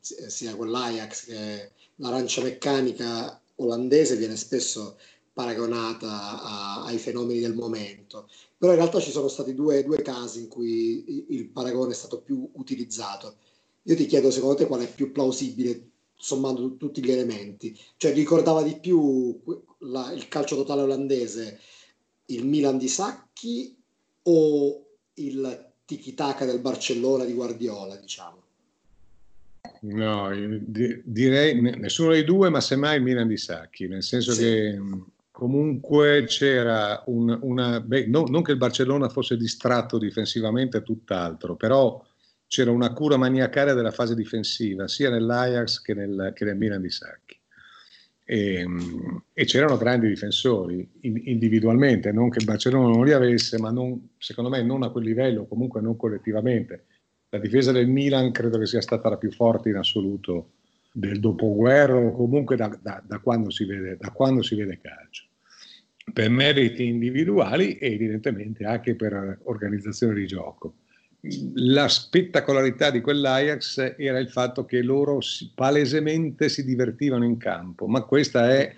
sia 0.00 0.54
quell'Ajax 0.54 1.26
che 1.26 1.70
l'arancia 1.96 2.42
meccanica 2.42 3.40
olandese 3.56 4.16
viene 4.16 4.36
spesso 4.36 4.98
paragonata 5.32 6.42
a, 6.42 6.84
ai 6.84 6.98
fenomeni 6.98 7.40
del 7.40 7.54
momento, 7.54 8.28
però 8.56 8.72
in 8.72 8.78
realtà 8.78 9.00
ci 9.00 9.10
sono 9.10 9.28
stati 9.28 9.54
due, 9.54 9.82
due 9.84 10.00
casi 10.00 10.40
in 10.40 10.48
cui 10.48 11.26
il 11.28 11.48
paragone 11.48 11.92
è 11.92 11.94
stato 11.94 12.20
più 12.20 12.48
utilizzato. 12.54 13.36
Io 13.86 13.96
ti 13.96 14.06
chiedo 14.06 14.30
secondo 14.30 14.56
te 14.56 14.66
qual 14.66 14.80
è 14.80 14.92
più 14.92 15.12
plausibile 15.12 15.90
sommando 16.16 16.76
tutti 16.76 17.04
gli 17.04 17.10
elementi, 17.10 17.78
cioè 17.96 18.14
ricordava 18.14 18.62
di 18.62 18.78
più 18.80 19.38
la, 19.80 20.10
il 20.12 20.28
calcio 20.28 20.56
totale 20.56 20.82
olandese 20.82 21.60
il 22.26 22.46
Milan 22.46 22.78
di 22.78 22.88
Sacchi 22.88 23.76
o 24.22 24.86
il 25.14 25.72
tiki-taka 25.84 26.46
del 26.46 26.60
Barcellona 26.60 27.24
di 27.24 27.34
Guardiola, 27.34 27.96
diciamo? 27.96 28.42
No, 29.80 30.30
direi 31.04 31.60
nessuno 31.60 32.12
dei 32.12 32.24
due, 32.24 32.48
ma 32.48 32.62
semmai 32.62 32.96
il 32.96 33.02
Milan 33.02 33.28
di 33.28 33.36
Sacchi, 33.36 33.86
nel 33.86 34.02
senso 34.02 34.32
sì. 34.32 34.40
che 34.40 34.80
comunque 35.30 36.24
c'era 36.26 37.02
un, 37.06 37.38
una... 37.42 37.80
Beh, 37.80 38.06
no, 38.06 38.24
non 38.24 38.42
che 38.42 38.52
il 38.52 38.56
Barcellona 38.56 39.10
fosse 39.10 39.36
distratto 39.36 39.98
difensivamente, 39.98 40.82
tutt'altro, 40.82 41.56
però 41.56 42.02
c'era 42.46 42.70
una 42.70 42.92
cura 42.92 43.16
maniacale 43.16 43.74
della 43.74 43.90
fase 43.90 44.14
difensiva, 44.14 44.88
sia 44.88 45.10
nell'Ajax 45.10 45.80
che 45.80 45.94
nel, 45.94 46.32
che 46.34 46.44
nel 46.44 46.56
Milan 46.56 46.82
di 46.82 46.90
Sacchi. 46.90 47.38
E, 48.26 48.66
e, 49.34 49.44
c'erano 49.44 49.76
grandi 49.76 50.08
difensori 50.08 50.88
individualmente, 51.02 52.10
non 52.10 52.30
che 52.30 52.38
il 52.38 52.46
Barcellona 52.46 52.88
non 52.88 53.04
li 53.04 53.12
avesse, 53.12 53.58
ma 53.58 53.70
non, 53.70 54.10
secondo 54.16 54.48
me 54.48 54.62
non 54.62 54.82
a 54.82 54.90
quel 54.90 55.04
livello, 55.04 55.46
comunque 55.46 55.82
non 55.82 55.96
collettivamente. 55.96 56.86
La 57.28 57.38
difesa 57.38 57.72
del 57.72 57.88
Milan 57.88 58.30
credo 58.30 58.58
che 58.58 58.66
sia 58.66 58.80
stata 58.80 59.08
la 59.08 59.18
più 59.18 59.30
forte 59.30 59.68
in 59.68 59.76
assoluto 59.76 60.52
del 60.92 61.18
dopoguerra 61.18 61.96
o 61.96 62.12
comunque 62.12 62.54
da, 62.54 62.68
da, 62.80 63.02
da, 63.04 63.18
quando 63.18 63.50
vede, 63.66 63.96
da, 63.96 64.10
quando 64.10 64.42
si 64.42 64.54
vede, 64.54 64.78
calcio. 64.80 65.24
Per 66.12 66.30
meriti 66.30 66.86
individuali 66.86 67.76
e 67.78 67.92
evidentemente 67.92 68.64
anche 68.64 68.94
per 68.94 69.40
organizzazione 69.44 70.14
di 70.14 70.26
gioco. 70.26 70.76
La 71.54 71.88
spettacolarità 71.88 72.90
di 72.90 73.00
quell'Ajax 73.00 73.94
era 73.96 74.18
il 74.18 74.28
fatto 74.28 74.66
che 74.66 74.82
loro 74.82 75.20
palesemente 75.54 76.50
si 76.50 76.64
divertivano 76.64 77.24
in 77.24 77.38
campo, 77.38 77.86
ma 77.86 78.02
questa 78.02 78.50
è, 78.50 78.74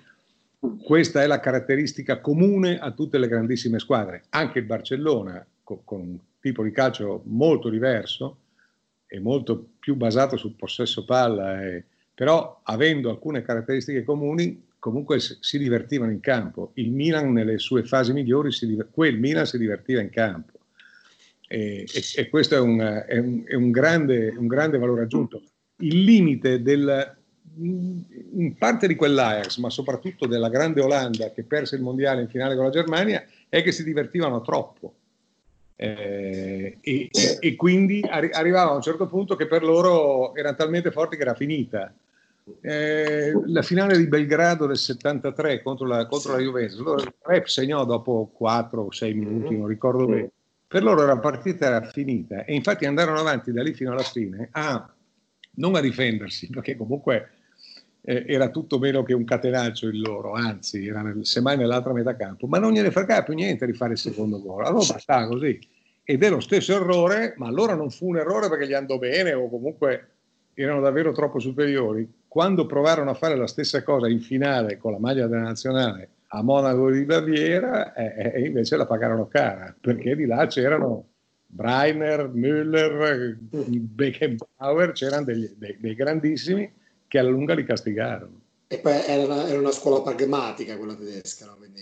questa 0.85 1.23
è 1.23 1.27
la 1.27 1.41
caratteristica 1.41 2.21
comune 2.21 2.79
a 2.79 2.93
tutte 2.93 3.19
le 3.19 3.27
grandissime 3.27 3.81
squadre. 3.81 4.25
Anche 4.31 4.61
il 4.61 4.65
Barcellona, 4.65 5.45
con, 5.65 5.81
con 5.85 6.01
un 6.01 6.19
tipo 6.41 6.63
di 6.63 6.71
calcio 6.71 7.23
molto 7.25 7.69
diverso 7.69 8.39
e 9.09 9.19
molto 9.19 9.71
più 9.81 9.97
basato 9.97 10.37
sul 10.37 10.55
possesso 10.55 11.05
palla 11.05 11.65
e, 11.65 11.85
però 12.15 12.61
avendo 12.63 13.11
alcune 13.11 13.43
caratteristiche 13.43 14.05
comuni 14.05 14.65
comunque 14.79 15.19
si 15.19 15.59
divertivano 15.59 16.13
in 16.13 16.21
campo. 16.21 16.71
Il 16.75 16.93
Milan 16.93 17.33
nelle 17.33 17.59
sue 17.59 17.83
fasi 17.83 18.13
migliori, 18.13 18.53
si, 18.53 18.79
quel 18.93 19.19
Milan 19.19 19.47
si 19.47 19.59
divertiva 19.59 20.01
in 20.01 20.11
campo. 20.11 20.53
E, 21.49 21.87
e, 21.93 22.03
e 22.17 22.29
questo 22.29 22.57
è, 22.57 22.59
un, 22.59 22.81
è, 23.07 23.19
un, 23.19 23.45
è 23.47 23.55
un, 23.55 23.71
grande, 23.71 24.35
un, 24.37 24.47
grande, 24.47 24.79
valore 24.79 25.03
aggiunto. 25.03 25.43
Il 25.79 26.03
limite 26.03 26.63
del, 26.63 27.17
in 27.59 28.55
parte 28.59 28.87
di 28.87 28.97
quell'Ajax, 28.97 29.59
ma 29.59 29.71
soprattutto 29.71 30.27
della 30.27 30.49
grande 30.49 30.81
Olanda 30.81 31.31
che 31.31 31.45
perse 31.45 31.77
il 31.77 31.83
mondiale 31.83 32.23
in 32.23 32.29
finale 32.29 32.55
con 32.55 32.65
la 32.65 32.71
Germania, 32.71 33.25
è 33.49 33.63
che 33.63 33.73
si 33.73 33.85
divertivano 33.85 34.41
troppo. 34.41 34.95
Eh, 35.79 36.79
e, 36.81 37.11
e, 37.39 37.55
quindi 37.55 38.03
arri- 38.09 38.33
arrivava 38.33 38.71
a 38.71 38.75
un 38.75 38.81
certo 38.81 39.07
punto 39.09 39.37
che 39.37 39.47
per 39.47 39.63
loro 39.63 40.35
erano 40.35 40.57
talmente 40.57 40.91
forti 40.91 41.17
che 41.17 41.23
era 41.23 41.35
finita. 41.35 41.93
Eh, 42.61 43.33
la 43.47 43.63
finale 43.63 43.99
di 43.99 44.07
Belgrado 44.07 44.67
del 44.67 44.79
73 44.79 45.63
contro 45.63 45.87
la, 45.87 46.07
contro 46.07 46.33
la 46.33 46.39
Juventus, 46.39 46.79
loro, 46.79 47.03
Rep 47.23 47.47
segnò 47.47 47.85
dopo 47.85 48.31
4 48.33 48.83
o 48.83 48.91
6 48.91 49.15
minuti, 49.15 49.57
non 49.57 49.67
ricordo 49.67 50.07
bene. 50.07 50.31
Per 50.69 50.83
loro 50.83 51.07
la 51.07 51.19
partita 51.19 51.67
era 51.67 51.83
finita 51.83 52.45
e 52.45 52.55
infatti 52.55 52.87
andarono 52.87 53.21
avanti 53.21 53.53
da 53.53 53.63
lì 53.63 53.73
fino 53.73 53.93
alla 53.93 54.03
fine 54.03 54.49
a 54.51 54.93
non 55.59 55.75
a 55.77 55.81
difendersi, 55.81 56.49
perché 56.49 56.77
comunque 56.77 57.31
eh, 58.03 58.25
era 58.27 58.51
tutto 58.51 58.79
meno 58.79 59.05
che 59.05 59.15
un 59.15 59.25
catenaccio 59.25 59.87
il 59.87 60.01
loro, 60.01 60.33
anzi 60.33 60.87
era 60.87 61.03
nel, 61.03 61.25
semmai 61.25 61.57
nell'altra 61.57 61.93
metà 61.93 62.17
campo, 62.17 62.49
ma 62.49 62.59
non 62.59 62.73
gliene 62.73 62.91
fregava 62.91 63.23
più 63.23 63.35
niente 63.35 63.65
di 63.65 63.75
fare 63.75 63.93
il 63.93 63.99
secondo 63.99 64.43
gol, 64.43 64.65
allora 64.65 64.87
bastava 64.87 65.27
così. 65.29 65.59
Ed 66.03 66.23
è 66.23 66.31
lo 66.31 66.41
stesso 66.41 66.75
errore, 66.75 67.35
ma 67.37 67.47
allora 67.47 67.75
non 67.75 67.91
fu 67.91 68.09
un 68.09 68.19
errore 68.19 68.49
perché 68.49 68.67
gli 68.67 68.75
andò 68.75 68.99
bene 68.99 69.33
o 69.35 69.49
comunque 69.49 70.09
erano 70.55 70.81
davvero 70.81 71.13
troppo 71.13 71.39
superiori. 71.39 72.09
Quando 72.27 72.67
provarono 72.67 73.11
a 73.11 73.15
fare 73.15 73.37
la 73.37 73.47
stessa 73.47 73.83
cosa 73.83 74.09
in 74.09 74.21
finale 74.21 74.79
con 74.79 74.93
la 74.93 74.99
maglia 74.99 75.27
della 75.27 75.43
nazionale 75.43 76.11
a 76.37 76.43
Monaco 76.43 76.91
di 76.91 77.05
Baviera, 77.05 77.95
eh, 77.95 78.33
eh, 78.35 78.47
invece 78.47 78.77
la 78.77 78.87
pagarono 78.87 79.27
cara, 79.27 79.75
perché 79.81 80.15
di 80.15 80.27
là 80.27 80.47
c'erano 80.47 81.09
Breiner, 81.47 82.29
Müller, 82.29 83.37
Beckenbauer, 83.41 84.93
c'erano 84.93 85.25
degli, 85.25 85.51
dei, 85.57 85.77
dei 85.79 85.95
grandissimi 85.95 86.71
che 87.09 87.19
alla 87.19 87.31
lunga 87.31 87.55
li 87.55 87.65
castigarono. 87.65 88.41
E 88.67 88.79
poi 88.79 89.01
era 89.07 89.25
una, 89.25 89.49
era 89.49 89.59
una 89.59 89.71
scuola 89.71 90.03
pragmatica 90.03 90.77
quella 90.77 90.95
tedesca, 90.95 91.47
no? 91.47 91.57
Quindi, 91.57 91.81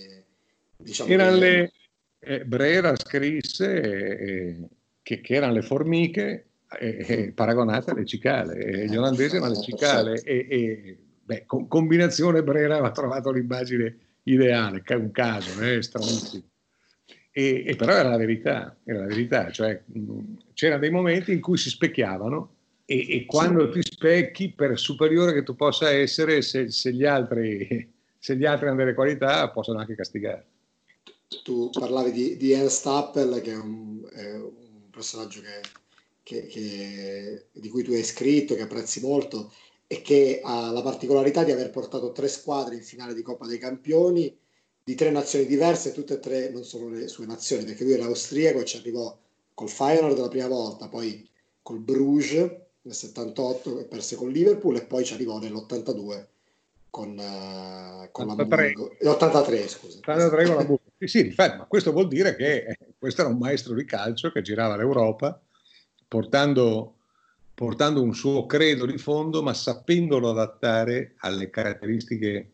diciamo 0.77 1.11
erano 1.11 1.39
che... 1.39 1.39
le, 1.39 1.73
eh, 2.21 2.45
Brera 2.45 2.95
scrisse 2.95 3.81
eh, 3.83 4.59
che, 5.03 5.21
che, 5.21 5.35
erano 5.35 5.55
le 5.55 5.63
formiche 5.63 6.47
eh, 6.79 7.33
paragonate 7.35 7.91
alle 7.91 8.05
cicale, 8.05 8.87
gli 8.87 8.97
olandesi 8.97 9.37
erano 9.37 9.53
le 9.53 9.61
cicale 9.63 10.21
e, 10.23 10.47
e 10.49 10.99
beh, 11.25 11.45
con, 11.45 11.67
combinazione 11.67 12.45
Brera 12.45 12.75
aveva 12.75 12.93
trovato 12.93 13.33
l'immagine 13.33 13.99
ideale, 14.25 14.83
un 14.89 15.11
caso, 15.11 15.61
eh, 15.63 15.83
stranissimo. 15.83 16.45
E, 17.31 17.65
e, 17.67 17.77
però 17.77 17.93
era 17.93 18.11
la 18.11 18.17
verità, 18.17 18.77
era 18.85 19.01
la 19.01 19.07
verità, 19.07 19.51
cioè 19.51 19.83
mh, 19.85 20.21
c'erano 20.55 20.81
dei 20.81 20.91
momenti 20.91 21.33
in 21.33 21.41
cui 21.41 21.57
si 21.57 21.69
specchiavano 21.69 22.55
e, 22.87 23.07
e 23.09 23.25
quando 23.25 23.71
ti 23.71 23.81
specchi, 23.83 24.53
per 24.53 24.79
superiore 24.79 25.33
che 25.33 25.43
tu 25.43 25.57
possa 25.57 25.91
essere, 25.91 26.43
se, 26.43 26.71
se, 26.71 26.93
gli, 26.93 27.05
altri, 27.05 27.93
se 28.19 28.37
gli 28.37 28.45
altri 28.45 28.69
hanno 28.69 28.77
delle 28.77 28.95
qualità, 28.95 29.49
possono 29.51 29.79
anche 29.79 29.95
castigare. 29.95 30.47
Tu 31.43 31.71
parlavi 31.71 32.13
di, 32.13 32.37
di 32.37 32.53
Ernst 32.53 32.87
Appel, 32.87 33.41
che 33.41 33.53
è 33.53 33.57
un, 33.57 34.07
è 34.13 34.35
un 34.35 34.91
personaggio 34.91 35.41
che, 35.41 35.61
che, 36.23 36.47
che, 36.47 37.47
di 37.53 37.69
cui 37.69 37.83
tu 37.83 37.93
hai 37.93 38.05
scritto, 38.05 38.55
che 38.55 38.63
apprezzi 38.63 39.01
molto, 39.01 39.53
e 39.87 40.03
che 40.03 40.41
ha 40.43 40.71
la 40.71 40.83
particolarità 40.83 41.45
di 41.45 41.53
aver 41.53 41.71
portato 41.71 42.13
tre 42.13 42.29
squadre 42.29 42.75
in 42.75 42.83
finale 42.83 43.15
di 43.15 43.23
Coppa 43.23 43.47
dei 43.47 43.59
Campioni 43.59 44.37
di 44.83 44.95
tre 44.95 45.11
nazioni 45.11 45.47
diverse, 45.47 45.93
tutte 45.93 46.15
e 46.15 46.21
tre 46.21 46.51
non 46.51 46.65
solo 46.65 46.89
le 46.89 47.09
sue 47.09 47.27
nazioni, 47.27 47.65
perché 47.65 47.85
lui 47.85 47.95
era 47.95 48.05
austriaco 48.05 48.61
e 48.61 48.65
ci 48.65 48.77
arrivò 48.77 49.17
col 49.55 49.69
Feyenoord 49.69 50.19
la 50.19 50.29
prima 50.29 50.49
volta, 50.49 50.89
poi 50.89 51.27
col 51.63 51.79
Bruges 51.79 52.51
nel 52.83 52.95
78 52.95 53.81
e 53.81 53.85
perse 53.85 54.17
con 54.17 54.31
Liverpool 54.31 54.77
e 54.77 54.85
poi 54.85 55.05
ci 55.05 55.15
arrivò 55.15 55.39
nell'82 55.39 56.27
con, 56.91 57.11
uh, 57.11 58.11
con 58.13 58.29
83. 58.29 58.73
l'Hamburgo. 58.75 59.11
83, 59.11 59.69
scusa. 59.69 59.99
83 59.99 60.45
con 60.45 60.55
l'Hamburgo. 60.57 60.83
Sì, 60.99 61.07
sì, 61.07 61.19
infatti, 61.21 61.57
ma 61.57 61.65
questo 61.65 61.93
vuol 61.93 62.09
dire 62.09 62.37
che 62.37 62.65
eh, 62.67 62.79
questo 62.99 63.23
era 63.23 63.31
un 63.31 63.39
maestro 63.39 63.75
di 63.75 63.85
calcio 63.87 64.31
che 64.31 64.43
girava 64.43 64.77
l'Europa 64.77 65.41
portando, 66.07 66.94
portando 67.55 68.03
un 68.03 68.15
suo 68.15 68.47
credo 68.47 68.85
di 68.85 68.99
fondo, 68.99 69.43
ma 69.43 69.55
sapendolo 69.55 70.31
adattare 70.31 71.15
alle 71.19 71.51
caratteristiche 71.51 72.53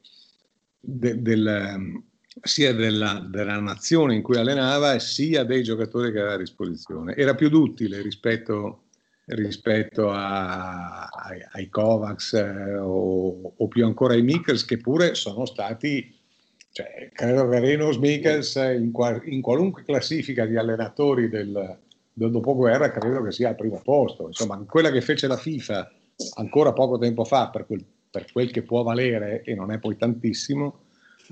de, 0.79 1.23
del, 1.23 2.03
sia 2.43 2.75
della, 2.75 3.27
della, 3.29 3.59
nazione 3.61 4.15
in 4.15 4.23
cui 4.23 4.37
allenava 4.37 4.99
sia 4.99 5.45
dei 5.45 5.63
giocatori 5.63 6.13
che 6.13 6.19
aveva 6.19 6.35
a 6.35 6.39
disposizione. 6.39 7.17
Era 7.17 7.35
più 7.35 7.49
duttile 7.49 8.03
rispetto 8.03 8.85
rispetto 9.33 10.11
a, 10.11 11.07
ai, 11.07 11.41
ai, 11.53 11.69
Kovacs 11.69 12.33
eh, 12.33 12.77
o, 12.79 13.55
o, 13.57 13.69
più 13.69 13.85
ancora 13.85 14.15
ai 14.15 14.23
Mikkels 14.23 14.65
che 14.65 14.79
pure 14.79 15.15
sono 15.15 15.45
stati, 15.45 16.13
cioè, 16.73 17.11
credo 17.13 17.49
che 17.49 17.61
Renos 17.61 17.97
Mikkels 17.99 18.57
in, 18.57 18.93
in, 19.25 19.41
qualunque 19.41 19.85
classifica 19.85 20.47
di 20.47 20.57
allenatori 20.57 21.29
del, 21.29 21.79
del 22.21 22.31
dopoguerra 22.31 22.91
credo 22.91 23.23
che 23.23 23.33
sia 23.33 23.49
al 23.49 23.57
primo 23.57 23.81
posto, 23.83 24.27
insomma 24.27 24.63
quella 24.69 24.91
che 24.91 25.01
fece 25.01 25.27
la 25.27 25.39
FIFA 25.39 25.91
ancora 26.35 26.75
poco 26.75 26.99
tempo 26.99 27.25
fa 27.25 27.49
per 27.49 27.65
quel, 27.65 27.83
per 28.11 28.31
quel 28.31 28.51
che 28.51 28.63
può 28.63 28.83
valere 28.83 29.43
e 29.43 29.55
non 29.55 29.73
è 29.73 29.79
poi 29.79 29.97
tantissimo, 29.97 30.81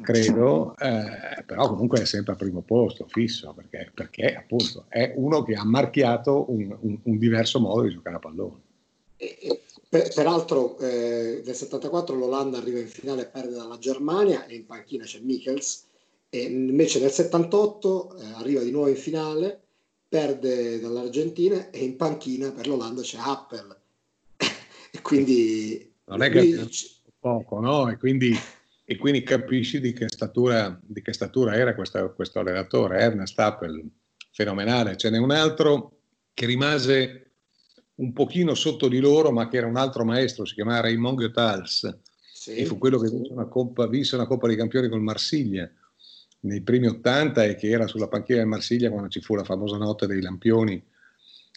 credo, 0.01 0.75
eh, 0.79 1.43
però 1.45 1.69
comunque 1.69 2.01
è 2.01 2.07
sempre 2.07 2.33
al 2.33 2.39
primo 2.39 2.63
posto, 2.63 3.07
fisso, 3.07 3.53
perché, 3.55 3.91
perché 3.93 4.35
appunto 4.35 4.87
è 4.89 5.13
uno 5.17 5.43
che 5.43 5.55
ha 5.57 5.65
marchiato 5.65 6.51
un, 6.51 6.75
un, 6.81 6.99
un 7.03 7.19
diverso 7.19 7.61
modo 7.61 7.83
di 7.83 7.91
giocare 7.91 8.17
a 8.17 8.21
pallone. 8.21 8.61
per, 9.91 10.15
peraltro 10.15 10.79
eh, 10.79 11.43
nel 11.45 11.55
74 11.55 12.17
l'Olanda 12.17 12.57
arriva 12.57 12.79
in 12.79 12.89
finale 12.89 13.23
e 13.23 13.27
perde 13.27 13.57
dalla 13.57 13.77
Germania 13.77 14.47
e 14.47 14.55
in 14.55 14.65
panchina 14.65 15.05
c'è 15.05 15.19
Michels 15.21 15.85
e 16.31 16.43
invece 16.45 16.99
nel 16.99 17.11
78 17.11 18.17
eh, 18.17 18.25
arriva 18.37 18.63
di 18.63 18.71
nuovo 18.71 18.89
in 18.89 18.97
finale, 18.97 19.68
perde 20.09 20.81
dall'Argentina 20.81 21.71
e 21.71 21.85
in 21.85 21.97
panchina 21.97 22.51
per 22.51 22.67
l'Olanda 22.67 23.03
c'è 23.03 23.19
Appel. 23.21 23.77
e 24.37 25.03
quindi... 25.03 25.93
Non 26.05 26.23
è 26.23 26.31
che 26.31 26.67
poco, 27.19 27.61
no? 27.61 27.91
E 27.91 27.99
quindi 27.99 28.35
e 28.91 28.97
quindi 28.97 29.23
capisci 29.23 29.83
di 29.83 29.93
che 29.93 30.07
statura, 30.09 30.81
di 30.83 31.03
che 31.03 31.13
statura 31.13 31.55
era 31.55 31.75
questo, 31.75 32.15
questo 32.15 32.39
allenatore, 32.39 33.01
Ernest 33.01 33.39
Appel, 33.39 33.87
fenomenale. 34.31 34.97
Ce 34.97 35.11
n'è 35.11 35.19
un 35.19 35.31
altro 35.31 35.99
che 36.33 36.47
rimase 36.47 37.33
un 37.97 38.15
pochino 38.15 38.55
sotto 38.55 38.89
di 38.89 38.99
loro, 38.99 39.31
ma 39.31 39.47
che 39.47 39.59
era 39.59 39.67
un 39.67 39.77
altro 39.77 40.07
maestro, 40.07 40.47
si 40.47 40.55
chiamava 40.55 40.81
Raymond 40.81 41.19
Goethals, 41.19 41.99
sì. 42.33 42.55
e 42.55 42.65
fu 42.65 42.79
quello 42.79 42.99
che 42.99 43.11
vinse 43.11 43.31
una, 43.31 43.45
Coppa, 43.45 43.87
vinse 43.87 44.15
una 44.15 44.27
Coppa 44.27 44.47
dei 44.47 44.57
Campioni 44.57 44.89
col 44.89 45.03
Marsiglia 45.03 45.71
nei 46.41 46.63
primi 46.63 46.87
80 46.87 47.45
e 47.45 47.55
che 47.57 47.69
era 47.69 47.87
sulla 47.87 48.09
panchina 48.09 48.39
del 48.39 48.47
Marsiglia 48.47 48.91
quando 48.91 49.09
ci 49.09 49.21
fu 49.21 49.35
la 49.35 49.45
famosa 49.45 49.77
notte 49.77 50.07
dei 50.07 50.21
lampioni 50.21 50.83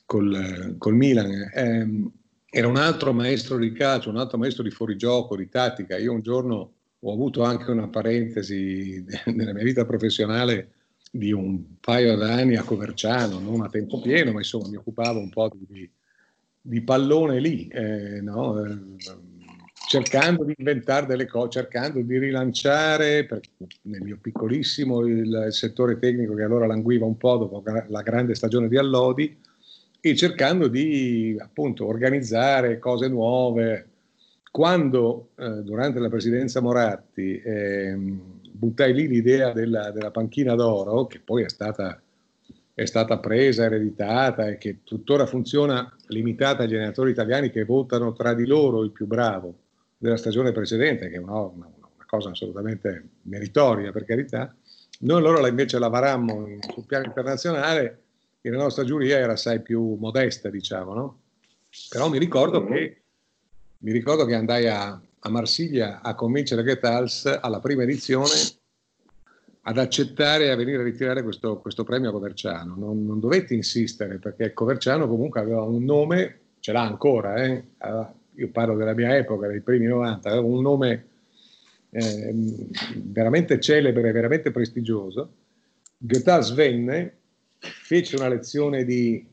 col, 0.06 0.76
col 0.78 0.96
Milan. 0.96 1.32
Eh, 1.54 2.12
era 2.50 2.68
un 2.68 2.78
altro 2.78 3.14
maestro 3.14 3.58
di 3.58 3.72
calcio, 3.72 4.10
un 4.10 4.18
altro 4.18 4.38
maestro 4.38 4.64
di 4.64 4.72
fuorigioco, 4.72 5.36
di 5.36 5.48
tattica. 5.48 5.98
Io 5.98 6.12
un 6.12 6.22
giorno 6.22 6.74
ho 7.00 7.14
avuto 7.14 7.44
anche 7.44 7.72
una 7.72 7.88
parentesi 7.88 9.04
nella 9.34 9.54
mia 9.54 9.64
vita 9.64 9.86
professionale 9.86 10.74
di 11.12 11.32
un 11.32 11.80
paio 11.80 12.16
d'anni 12.16 12.56
a 12.56 12.64
Coverciano, 12.64 13.40
non 13.40 13.62
a 13.62 13.70
tempo 13.70 14.00
pieno, 14.00 14.32
ma 14.32 14.40
insomma 14.40 14.70
mi 14.70 14.78
occupavo 14.78 15.20
un 15.20 15.30
po' 15.30 15.52
di, 15.54 15.90
di 16.62 16.82
pallone 16.82 17.40
lì, 17.40 17.68
eh, 17.68 18.22
no? 18.22 18.56
Cercando 19.88 20.44
di 20.44 20.54
inventare 20.58 21.06
delle 21.06 21.26
cose, 21.26 21.50
cercando 21.50 22.02
di 22.02 22.18
rilanciare 22.18 23.28
nel 23.84 24.02
mio 24.02 24.18
piccolissimo 24.22 25.06
il, 25.06 25.18
il, 25.26 25.48
settore 25.50 26.00
tecnico 26.00 26.34
che 26.34 26.44
allora 26.44 26.66
languiva 26.66 27.06
un 27.06 27.18
po' 27.18 27.38
dopo 27.38 27.64
la 27.88 28.02
grande 28.02 28.36
stagione 28.36 28.68
di 28.68 28.78
Allodi 28.78 29.38
e 30.00 30.16
cercando 30.16 30.68
di 30.68 31.36
appunto 31.40 31.86
organizzare 31.86 32.80
cose 32.80 33.08
nuove. 33.08 33.88
Quando 34.52 35.30
eh, 35.38 35.62
durante 35.64 36.00
la 36.00 36.10
presidenza 36.10 36.60
Moratti 36.60 37.40
eh, 37.40 37.96
buttai 38.52 38.94
lì 38.94 39.08
l'idea 39.08 39.54
della, 39.54 39.92
della, 39.92 40.12
panchina 40.12 40.56
d'oro, 40.56 41.08
che 41.08 41.20
poi 41.20 41.44
è 41.44 41.50
stata, 41.50 42.02
è 42.74 42.86
stata 42.86 43.20
presa, 43.20 43.64
ereditata 43.64 44.50
e 44.50 44.58
che 44.58 44.80
tuttora 44.84 45.26
funziona 45.26 45.90
limitata 46.08 46.64
agli 46.64 46.76
allenatori 46.76 47.12
italiani 47.12 47.50
che 47.50 47.64
votano 47.64 48.12
tra 48.12 48.34
di 48.34 48.46
loro 48.46 48.84
il 48.84 48.92
più 48.92 49.08
bravo 49.08 49.56
della 50.02 50.18
stagione 50.18 50.52
precedente, 50.52 51.10
che 51.10 51.18
è 51.18 51.20
una, 51.20 51.42
una, 51.42 51.70
una 51.78 52.06
cosa 52.08 52.32
assolutamente 52.32 53.10
meritoria 53.24 53.92
per 53.92 54.04
carità, 54.04 54.52
noi 55.02 55.20
allora 55.20 55.48
invece 55.48 55.78
lavorammo 55.78 56.58
sul 56.74 56.86
piano 56.88 57.06
internazionale 57.06 58.02
e 58.42 58.50
la 58.50 58.58
nostra 58.58 58.84
giuria 58.84 59.20
era 59.20 59.34
assai 59.34 59.62
più 59.62 59.96
modesta, 60.00 60.50
diciamo, 60.50 60.94
no? 60.96 61.20
Però 61.90 62.10
mi 62.10 62.18
ricordo 62.18 62.66
che, 62.66 63.02
mi 63.80 63.92
ricordo 63.92 64.26
che 64.26 64.34
andai 64.34 64.68
a, 64.68 65.00
a 65.20 65.30
Marsiglia 65.30 66.02
a 66.02 66.16
convincere 66.16 66.64
Getals 66.64 67.38
alla 67.40 67.60
prima 67.60 67.84
edizione 67.84 68.34
ad 69.62 69.78
accettare 69.78 70.46
e 70.46 70.50
a 70.50 70.56
venire 70.56 70.82
a 70.82 70.84
ritirare 70.84 71.22
questo, 71.22 71.60
questo 71.60 71.84
premio 71.84 72.10
a 72.10 72.12
Coverciano. 72.12 72.76
Non, 72.76 73.06
non, 73.06 73.20
dovetti 73.20 73.54
insistere 73.54 74.18
perché 74.18 74.52
Coverciano 74.54 75.08
comunque 75.08 75.42
aveva 75.42 75.62
un 75.62 75.84
nome, 75.84 76.40
ce 76.60 76.72
l'ha 76.72 76.82
ancora, 76.82 77.36
eh? 77.36 77.64
Io 78.36 78.50
parlo 78.50 78.76
della 78.76 78.94
mia 78.94 79.16
epoca, 79.16 79.48
dei 79.48 79.62
primi 79.62 79.86
90, 79.86 80.30
aveva 80.30 80.46
un 80.46 80.62
nome 80.62 81.06
eh, 81.92 82.34
veramente 82.96 83.60
celebre, 83.60 84.12
veramente 84.12 84.52
prestigioso. 84.52 85.34
Goethals 85.98 86.54
venne 86.54 87.16
fece 87.60 88.16
una 88.16 88.28
lezione 88.28 88.84
di, 88.84 89.26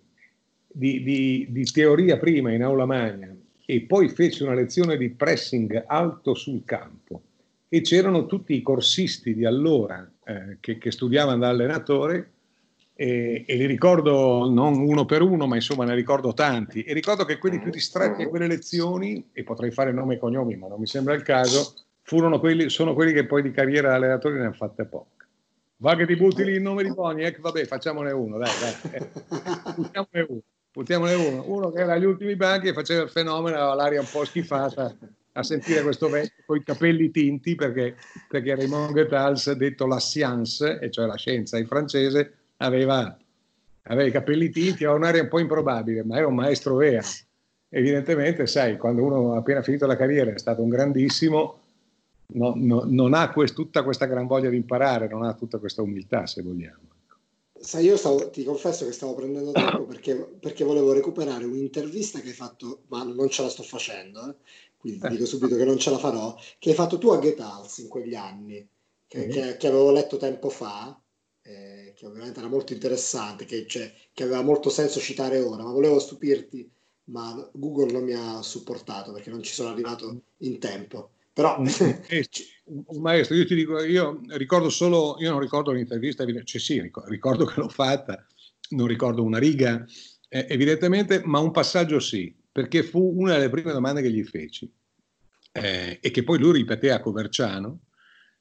di, 0.67 1.03
di, 1.03 1.47
di, 1.49 1.65
teoria 1.65 2.19
prima 2.19 2.53
in 2.53 2.63
aula 2.63 2.85
magna 2.85 3.35
e 3.65 3.81
poi 3.83 4.09
fece 4.09 4.45
una 4.45 4.55
lezione 4.55 4.97
di 4.97 5.09
pressing 5.11 5.85
alto 5.87 6.35
sul 6.35 6.65
campo 6.65 7.23
e 7.69 7.81
c'erano 7.81 8.27
tutti 8.27 8.55
i 8.55 8.63
corsisti 8.63 9.35
di 9.35 9.45
allora 9.45 10.11
eh, 10.25 10.57
che, 10.61 10.79
che, 10.79 10.91
studiavano 10.91 11.39
da 11.39 11.49
allenatore 11.49 12.31
e, 13.01 13.45
e, 13.47 13.55
li 13.55 13.67
ricordo 13.67 14.51
non 14.51 14.81
uno 14.81 15.05
per 15.05 15.23
uno 15.23 15.47
ma 15.47 15.55
insomma 15.55 15.85
ne 15.85 15.95
ricordo 15.95 16.35
tanti 16.35 16.83
e 16.83 16.93
ricordo 16.93 17.25
che 17.25 17.39
quelli 17.39 17.61
più 17.61 17.71
distratti 17.71 18.25
a 18.25 18.29
quelle 18.29 18.49
lezioni 18.49 19.29
e 19.33 19.45
potrei 19.45 19.71
fare 19.71 19.93
nome 19.93 20.15
e 20.15 20.19
cognomi 20.19 20.57
ma 20.57 20.67
non 20.67 20.81
mi 20.81 20.89
sembra 20.89 21.15
il 21.15 21.23
caso 21.23 21.75
quelli, 22.41 22.69
sono 22.71 22.95
quelli 22.95 23.13
che 23.13 23.25
poi 23.25 23.43
di 23.43 23.53
carriera 23.53 23.91
da 23.91 23.95
allenatore 23.95 24.39
ne 24.39 24.47
hanno 24.47 24.53
fatte 24.55 24.85
poche 24.85 25.19
Va 25.81 25.95
che 25.95 26.07
ti 26.07 26.17
butti 26.17 26.43
lì 26.43 26.55
il 26.55 26.61
nome 26.61 26.83
di 26.83 26.93
Boniek, 26.93 27.39
vabbè, 27.39 27.65
facciamone 27.65 28.11
uno, 28.11 28.37
dai, 28.37 28.51
dai. 28.61 28.93
Eh, 28.95 29.09
buttiamone 29.77 30.27
uno, 30.29 30.41
buttiamone 30.73 31.15
uno. 31.15 31.45
Uno 31.47 31.71
che 31.71 31.83
era 31.83 31.93
agli 31.93 32.05
ultimi 32.05 32.35
banchi 32.35 32.67
e 32.67 32.73
faceva 32.73 33.05
il 33.05 33.11
fenomeno, 33.11 33.59
aveva 33.59 33.75
l'aria 33.75 34.01
un 34.01 34.09
po' 34.11 34.25
schifata 34.25 34.93
a 35.33 35.43
sentire 35.45 35.83
questo 35.83 36.09
vecchio 36.09 36.43
con 36.47 36.57
i 36.57 36.65
capelli 36.65 37.13
tinti 37.13 37.55
perché, 37.55 37.95
perché 38.29 38.57
Raymond 38.57 38.93
Goethals, 38.93 39.53
detto 39.53 39.87
la 39.87 40.01
science, 40.01 40.81
e 40.81 40.91
cioè 40.91 41.07
la 41.07 41.17
scienza 41.17 41.59
in 41.59 41.69
francese, 41.69 42.38
aveva, 42.59 43.17
aveva 43.83 44.09
i 44.09 44.13
capelli 44.13 44.51
tinti, 44.51 44.85
aveva 44.85 44.99
un'aria 44.99 45.23
un 45.23 45.29
po' 45.29 45.39
improbabile, 45.39 46.05
ma 46.05 46.17
era 46.17 46.27
un 46.27 46.35
maestro 46.35 46.77
vero. 46.77 47.07
Evidentemente, 47.71 48.47
sai, 48.47 48.77
quando 48.77 49.03
uno 49.03 49.35
ha 49.35 49.39
appena 49.39 49.63
finito 49.63 49.87
la 49.87 49.97
carriera 49.97 50.33
è 50.33 50.39
stato 50.39 50.63
un 50.63 50.69
grandissimo, 50.69 51.61
no, 52.35 52.53
no, 52.57 52.85
non 52.87 53.15
ha 53.15 53.31
quest, 53.31 53.55
tutta 53.55 53.83
questa 53.83 54.07
gran 54.07 54.27
voglia 54.27 54.49
di 54.49 54.57
imparare, 54.57 55.09
non 55.09 55.23
ha 55.23 55.35
tutta 55.35 55.59
questa 55.59 55.83
umiltà, 55.83 56.27
se 56.27 56.43
vogliamo. 56.43 56.81
Ecco. 57.03 57.17
Sai, 57.61 57.85
io 57.85 57.97
stavo, 57.97 58.31
ti 58.31 58.43
confesso 58.45 58.87
che 58.87 58.93
stavo 58.93 59.15
prendendo 59.15 59.53
tempo 59.53 59.85
perché, 59.85 60.15
perché, 60.17 60.65
volevo 60.65 60.93
recuperare 60.93 61.45
un'intervista 61.45 62.21
che 62.21 62.29
hai 62.29 62.35
fatto, 62.35 62.83
ma 62.89 63.03
non 63.05 63.29
ce 63.29 63.43
la 63.43 63.51
sto 63.51 63.63
facendo, 63.63 64.31
eh? 64.31 64.35
quindi 64.79 65.01
ti 65.01 65.09
dico 65.09 65.27
subito 65.27 65.57
che 65.57 65.65
non 65.65 65.79
ce 65.79 65.91
la 65.91 65.99
farò, 65.99 66.35
che 66.59 66.71
hai 66.71 66.75
fatto 66.75 66.99
tu 66.99 67.09
a 67.09 67.19
Get 67.19 67.41
House 67.41 67.83
in 67.83 67.89
quegli 67.89 68.15
anni, 68.15 68.67
che, 69.07 69.19
mm-hmm. 69.19 69.31
che, 69.31 69.57
che 69.59 69.67
avevo 69.67 69.91
letto 69.91 70.17
tempo 70.17 70.49
fa, 70.49 70.99
eh, 71.49 71.95
che 71.97 72.05
ovviamente 72.05 72.41
era 72.41 72.49
molto 72.49 72.75
interessante, 72.75 73.47
che, 73.47 73.67
cioè, 73.67 73.91
che 74.13 74.23
aveva 74.23 74.43
molto 74.43 74.69
senso 74.69 75.01
citare 75.01 75.41
ora, 75.41 75.63
ma 75.63 75.73
volevo 75.73 75.99
stupirti, 75.99 76.71
ma 77.05 77.51
Google 77.55 77.91
non 77.91 78.05
mi 78.05 78.13
ha 78.13 78.43
supportato 78.43 79.13
perché 79.13 79.31
non 79.31 79.43
ci 79.43 79.55
sono 79.55 79.71
arrivato 79.71 80.25
in 80.39 80.59
tempo. 80.59 81.13
Però... 81.33 81.59
Maestro, 83.01 83.35
io 83.35 83.47
ti 83.47 83.55
dico, 83.55 83.83
io 83.83 84.21
ricordo 84.37 84.69
solo, 84.69 85.17
io 85.21 85.31
non 85.31 85.41
ricordo 85.41 85.73
l'intervista, 85.73 86.27
cioè 86.45 86.61
sì, 86.61 86.93
ricordo 87.07 87.47
che 87.47 87.61
l'ho 87.61 87.69
fatta, 87.71 88.27
non 88.71 88.87
ricordo 88.87 89.23
una 89.23 89.39
riga, 89.39 89.87
eh, 90.29 90.47
evidentemente, 90.51 91.23
ma 91.25 91.39
un 91.39 91.51
passaggio 91.51 91.99
sì, 91.99 92.37
perché 92.53 92.83
fu 92.83 93.15
una 93.17 93.37
delle 93.37 93.49
prime 93.49 93.73
domande 93.73 94.03
che 94.03 94.11
gli 94.11 94.23
feci 94.23 94.71
eh, 95.53 95.99
e 96.03 96.11
che 96.11 96.25
poi 96.25 96.39
lui 96.39 96.59
ripeté 96.59 96.91
a 96.91 97.01
Coverciano, 97.01 97.81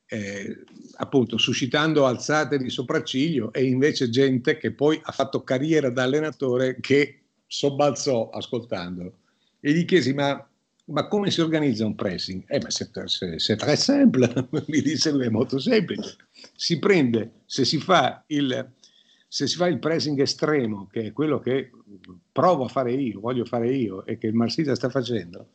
eh, 0.07 0.63
appunto 0.95 1.37
suscitando 1.37 2.05
alzate 2.05 2.57
di 2.57 2.69
sopracciglio 2.69 3.51
e 3.53 3.65
invece 3.65 4.09
gente 4.09 4.57
che 4.57 4.71
poi 4.71 4.99
ha 5.03 5.11
fatto 5.11 5.43
carriera 5.43 5.89
da 5.89 6.03
allenatore 6.03 6.77
che 6.79 7.19
sobbalzò 7.45 8.29
ascoltandolo. 8.29 9.19
E 9.59 9.73
gli 9.73 9.85
chiesi, 9.85 10.13
ma 10.13 10.47
ma 10.87 11.07
come 11.07 11.31
si 11.31 11.41
organizza 11.41 11.85
un 11.85 11.95
pressing? 11.95 12.43
Eh, 12.47 12.59
ma 12.61 12.69
c'est, 12.69 12.89
c'est, 13.07 13.39
c'est 13.39 13.57
très 13.57 13.75
mi 14.67 14.81
disse 14.81 15.11
lui, 15.11 15.25
è 15.25 15.29
molto 15.29 15.59
semplice. 15.59 16.15
Si 16.55 16.79
prende, 16.79 17.41
se 17.45 17.65
si 17.65 17.77
fa 17.77 18.23
il, 18.27 18.71
se 19.27 19.47
si 19.47 19.55
fa 19.57 19.67
il 19.67 19.79
pressing 19.79 20.19
estremo, 20.21 20.87
che 20.89 21.07
è 21.07 21.11
quello 21.11 21.39
che 21.39 21.71
provo 22.31 22.65
a 22.65 22.69
fare 22.69 22.93
io, 22.93 23.19
voglio 23.19 23.43
fare 23.43 23.75
io 23.75 24.05
e 24.05 24.17
che 24.17 24.27
il 24.27 24.33
Marsiglia 24.33 24.75
sta 24.75 24.89
facendo, 24.89 25.49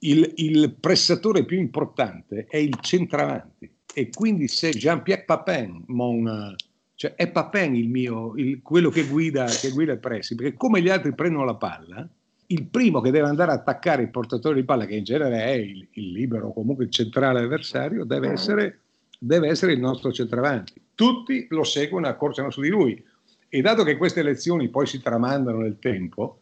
il, 0.00 0.32
il 0.36 0.74
pressatore 0.78 1.44
più 1.44 1.58
importante 1.58 2.46
è 2.48 2.56
il 2.56 2.76
centravanti. 2.80 3.70
E 3.92 4.10
quindi 4.10 4.46
se 4.46 4.70
Jean-Pierre 4.70 5.24
Papin, 5.24 5.82
mon, 5.86 6.54
cioè 6.94 7.14
è 7.14 7.28
Papin 7.30 7.74
il 7.74 7.88
mio, 7.88 8.34
il, 8.36 8.60
quello 8.62 8.90
che 8.90 9.04
guida, 9.04 9.46
che 9.46 9.70
guida 9.70 9.92
il 9.92 9.98
pressing, 9.98 10.40
perché 10.40 10.56
come 10.56 10.80
gli 10.80 10.88
altri 10.88 11.14
prendono 11.14 11.44
la 11.44 11.56
palla, 11.56 12.08
il 12.46 12.66
primo 12.66 13.00
che 13.00 13.10
deve 13.10 13.28
andare 13.28 13.52
a 13.52 13.54
attaccare 13.54 14.02
il 14.02 14.10
portatore 14.10 14.56
di 14.56 14.64
palla, 14.64 14.84
che 14.84 14.96
in 14.96 15.04
genere 15.04 15.42
è 15.42 15.50
il, 15.50 15.86
il 15.92 16.12
libero 16.12 16.48
o 16.48 16.52
comunque 16.52 16.84
il 16.84 16.90
centrale 16.90 17.40
avversario, 17.40 18.04
deve 18.04 18.30
essere, 18.30 18.80
deve 19.18 19.48
essere, 19.48 19.72
il 19.72 19.80
nostro 19.80 20.12
centravanti. 20.12 20.74
Tutti 20.94 21.46
lo 21.50 21.64
seguono 21.64 22.06
e 22.06 22.10
accorciano 22.10 22.50
su 22.50 22.60
di 22.60 22.68
lui. 22.68 23.02
E 23.48 23.60
dato 23.60 23.82
che 23.82 23.96
queste 23.96 24.20
elezioni 24.20 24.68
poi 24.68 24.86
si 24.86 25.00
tramandano 25.00 25.58
nel 25.58 25.78
tempo, 25.80 26.39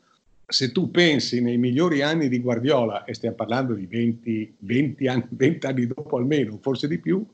se 0.50 0.72
tu 0.72 0.90
pensi 0.90 1.42
nei 1.42 1.58
migliori 1.58 2.00
anni 2.00 2.28
di 2.28 2.40
Guardiola, 2.40 3.04
e 3.04 3.12
stiamo 3.12 3.36
parlando 3.36 3.74
di 3.74 3.86
20, 3.86 4.56
20, 4.60 5.06
anni, 5.06 5.26
20 5.28 5.66
anni 5.66 5.86
dopo 5.86 6.16
almeno, 6.16 6.58
forse 6.62 6.88
di 6.88 6.98
più, 6.98 7.24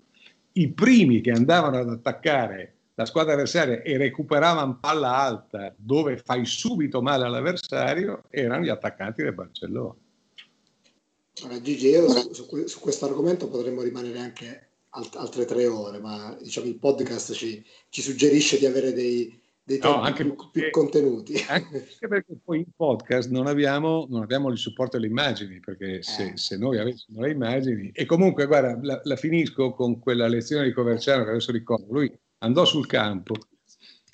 i 0.56 0.72
primi 0.72 1.20
che 1.20 1.30
andavano 1.30 1.78
ad 1.78 1.88
attaccare 1.88 2.72
la 2.94 3.06
squadra 3.06 3.32
avversaria 3.32 3.82
e 3.82 3.96
recuperavano 3.96 4.78
palla 4.80 5.16
alta 5.16 5.72
dove 5.76 6.16
fai 6.16 6.44
subito 6.44 7.02
male 7.02 7.24
all'avversario 7.24 8.22
erano 8.30 8.64
gli 8.64 8.68
attaccanti 8.68 9.22
del 9.22 9.34
Barcellona. 9.34 9.96
Allora, 11.42 11.60
Gigi, 11.60 11.88
io 11.88 12.08
su, 12.32 12.66
su, 12.66 12.80
questo 12.80 13.06
argomento 13.06 13.48
potremmo 13.48 13.82
rimanere 13.82 14.18
anche 14.20 14.68
alt- 14.90 15.16
altre 15.16 15.44
tre 15.44 15.66
ore, 15.66 15.98
ma 15.98 16.36
diciamo, 16.40 16.66
il 16.66 16.78
podcast 16.78 17.32
ci, 17.32 17.64
ci 17.88 18.02
suggerisce 18.02 18.58
di 18.58 18.66
avere 18.66 18.92
dei, 18.92 19.40
dei 19.66 19.78
no, 19.82 20.02
anche 20.02 20.24
più, 20.24 20.36
più, 20.50 20.70
contenuti. 20.70 21.42
Anche 21.48 21.86
perché 22.06 22.36
poi 22.44 22.58
in 22.58 22.66
podcast 22.76 23.30
non 23.30 23.46
abbiamo, 23.46 24.06
non 24.10 24.22
abbiamo 24.22 24.50
il 24.50 24.58
supporto 24.58 24.98
alle 24.98 25.06
immagini, 25.06 25.58
perché 25.60 26.02
se, 26.02 26.32
eh. 26.32 26.36
se, 26.36 26.58
noi 26.58 26.78
avessimo 26.78 27.22
le 27.22 27.30
immagini... 27.30 27.90
E 27.92 28.04
comunque, 28.04 28.46
guarda, 28.46 28.78
la, 28.82 29.00
la, 29.02 29.16
finisco 29.16 29.72
con 29.72 29.98
quella 29.98 30.28
lezione 30.28 30.64
di 30.64 30.72
Coverciano 30.72 31.24
che 31.24 31.30
adesso 31.30 31.50
ricordo. 31.50 31.86
Lui 31.90 32.12
andò 32.38 32.66
sul 32.66 32.86
campo, 32.86 33.34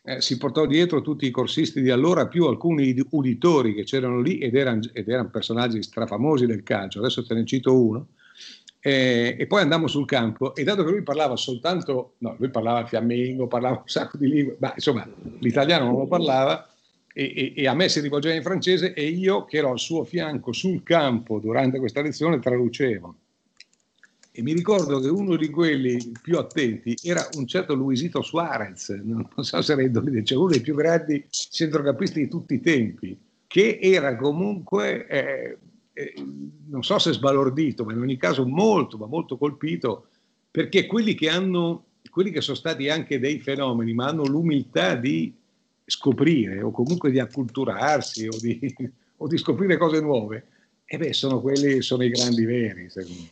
eh, 0.04 0.20
si 0.20 0.38
portò 0.38 0.66
dietro 0.66 1.02
tutti 1.02 1.26
i 1.26 1.30
corsisti 1.30 1.82
di 1.82 1.90
allora, 1.90 2.28
più 2.28 2.46
alcuni 2.46 2.94
uditori 3.10 3.74
che 3.74 3.82
c'erano 3.82 4.20
lì 4.20 4.38
ed 4.38 4.54
erano, 4.54 4.80
ed 4.92 5.08
erano 5.08 5.30
personaggi 5.30 5.82
strafamosi 5.82 6.46
del 6.46 6.62
calcio, 6.62 7.00
adesso 7.00 7.26
te 7.26 7.34
ne 7.34 7.44
cito 7.44 7.76
uno, 7.76 8.08
eh, 8.80 9.36
e 9.38 9.46
poi 9.46 9.60
andammo 9.60 9.86
sul 9.86 10.06
campo 10.06 10.54
e 10.54 10.64
dato 10.64 10.84
che 10.84 10.90
lui 10.90 11.02
parlava 11.02 11.36
soltanto, 11.36 12.14
no, 12.18 12.34
lui 12.38 12.50
parlava 12.50 12.86
fiammingo, 12.86 13.46
parlava 13.46 13.76
un 13.76 13.88
sacco 13.88 14.16
di 14.16 14.28
lingue, 14.28 14.56
ma 14.58 14.72
insomma 14.74 15.06
l'italiano 15.38 15.84
non 15.84 15.98
lo 15.98 16.06
parlava, 16.06 16.66
e, 17.12 17.32
e, 17.34 17.52
e, 17.56 17.66
a 17.66 17.74
me 17.74 17.88
si 17.88 18.00
rivolgeva 18.00 18.34
in 18.34 18.42
francese 18.42 18.94
e 18.94 19.04
io 19.04 19.44
che 19.44 19.58
ero 19.58 19.70
al 19.70 19.78
suo 19.78 20.04
fianco 20.04 20.52
sul 20.52 20.82
campo 20.82 21.38
durante 21.38 21.78
questa 21.78 22.00
lezione 22.00 22.38
traducevo. 22.38 23.14
E 24.32 24.42
mi 24.42 24.52
ricordo 24.52 25.00
che 25.00 25.08
uno 25.08 25.36
di 25.36 25.50
quelli 25.50 26.12
più 26.22 26.38
attenti 26.38 26.96
era 27.02 27.28
un 27.36 27.46
certo 27.46 27.74
Luisito 27.74 28.22
Suarez, 28.22 28.90
non 29.02 29.26
so 29.38 29.60
se 29.60 29.74
rendoli, 29.74 30.24
cioè 30.24 30.38
uno 30.38 30.50
dei 30.50 30.60
più 30.60 30.74
grandi 30.74 31.26
centrocampisti 31.28 32.20
di 32.20 32.28
tutti 32.28 32.54
i 32.54 32.60
tempi, 32.60 33.18
che 33.48 33.80
era 33.82 34.14
comunque, 34.14 35.06
eh, 35.08 35.58
eh, 35.92 36.14
non 36.68 36.82
so 36.82 36.98
se 36.98 37.12
sbalordito, 37.12 37.84
ma 37.84 37.92
in 37.92 38.00
ogni 38.00 38.16
caso 38.16 38.46
molto, 38.46 38.96
ma 38.96 39.06
molto 39.06 39.36
colpito, 39.36 40.06
perché 40.50 40.86
quelli 40.86 41.14
che 41.14 41.28
hanno, 41.28 41.86
quelli 42.10 42.30
che 42.30 42.40
sono 42.40 42.56
stati 42.56 42.88
anche 42.88 43.18
dei 43.18 43.40
fenomeni, 43.40 43.92
ma 43.92 44.06
hanno 44.06 44.24
l'umiltà 44.24 44.94
di 44.94 45.34
scoprire 45.84 46.62
o 46.62 46.70
comunque 46.70 47.10
di 47.10 47.18
acculturarsi 47.18 48.28
o 48.28 48.36
di, 48.38 48.58
o 49.18 49.26
di 49.26 49.36
scoprire 49.36 49.76
cose 49.76 50.00
nuove, 50.00 50.46
e 50.84 50.96
beh, 50.98 51.12
sono 51.12 51.40
quelli, 51.40 51.82
sono 51.82 52.02
i 52.02 52.10
grandi 52.10 52.44
veri, 52.44 52.90
secondo 52.90 53.20
me. 53.20 53.28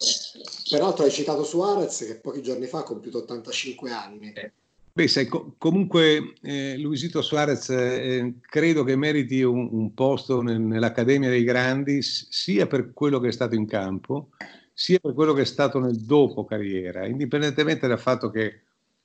Peraltro 0.71 1.05
hai 1.05 1.11
citato 1.11 1.43
Suarez 1.43 2.05
che 2.07 2.15
pochi 2.17 2.41
giorni 2.41 2.67
fa 2.67 2.79
ha 2.79 2.83
compiuto 2.85 3.19
85 3.19 3.91
anni. 3.91 4.33
Eh, 4.33 4.53
beh, 4.93 5.09
sai, 5.09 5.27
co- 5.27 5.55
comunque 5.59 6.35
eh, 6.43 6.77
Luisito 6.79 7.23
Suarez 7.23 7.69
eh, 7.71 8.35
credo 8.41 8.85
che 8.85 8.97
meriti 8.97 9.43
un, 9.43 9.69
un 9.71 9.95
posto 9.95 10.43
nel, 10.43 10.61
nell'Accademia 10.61 11.29
dei 11.29 11.45
Grandi 11.45 12.03
sia 12.03 12.67
per 12.67 12.93
quello 12.93 13.19
che 13.21 13.29
è 13.29 13.33
stato 13.33 13.55
in 13.55 13.67
campo, 13.67 14.31
sia 14.73 14.99
per 15.01 15.15
quello 15.15 15.33
che 15.33 15.43
è 15.43 15.47
stato 15.47 15.79
nel 15.79 15.97
dopo 15.97 16.45
carriera, 16.45 17.07
indipendentemente 17.07 17.87
dal 17.87 17.99
fatto 17.99 18.31
che 18.31 18.61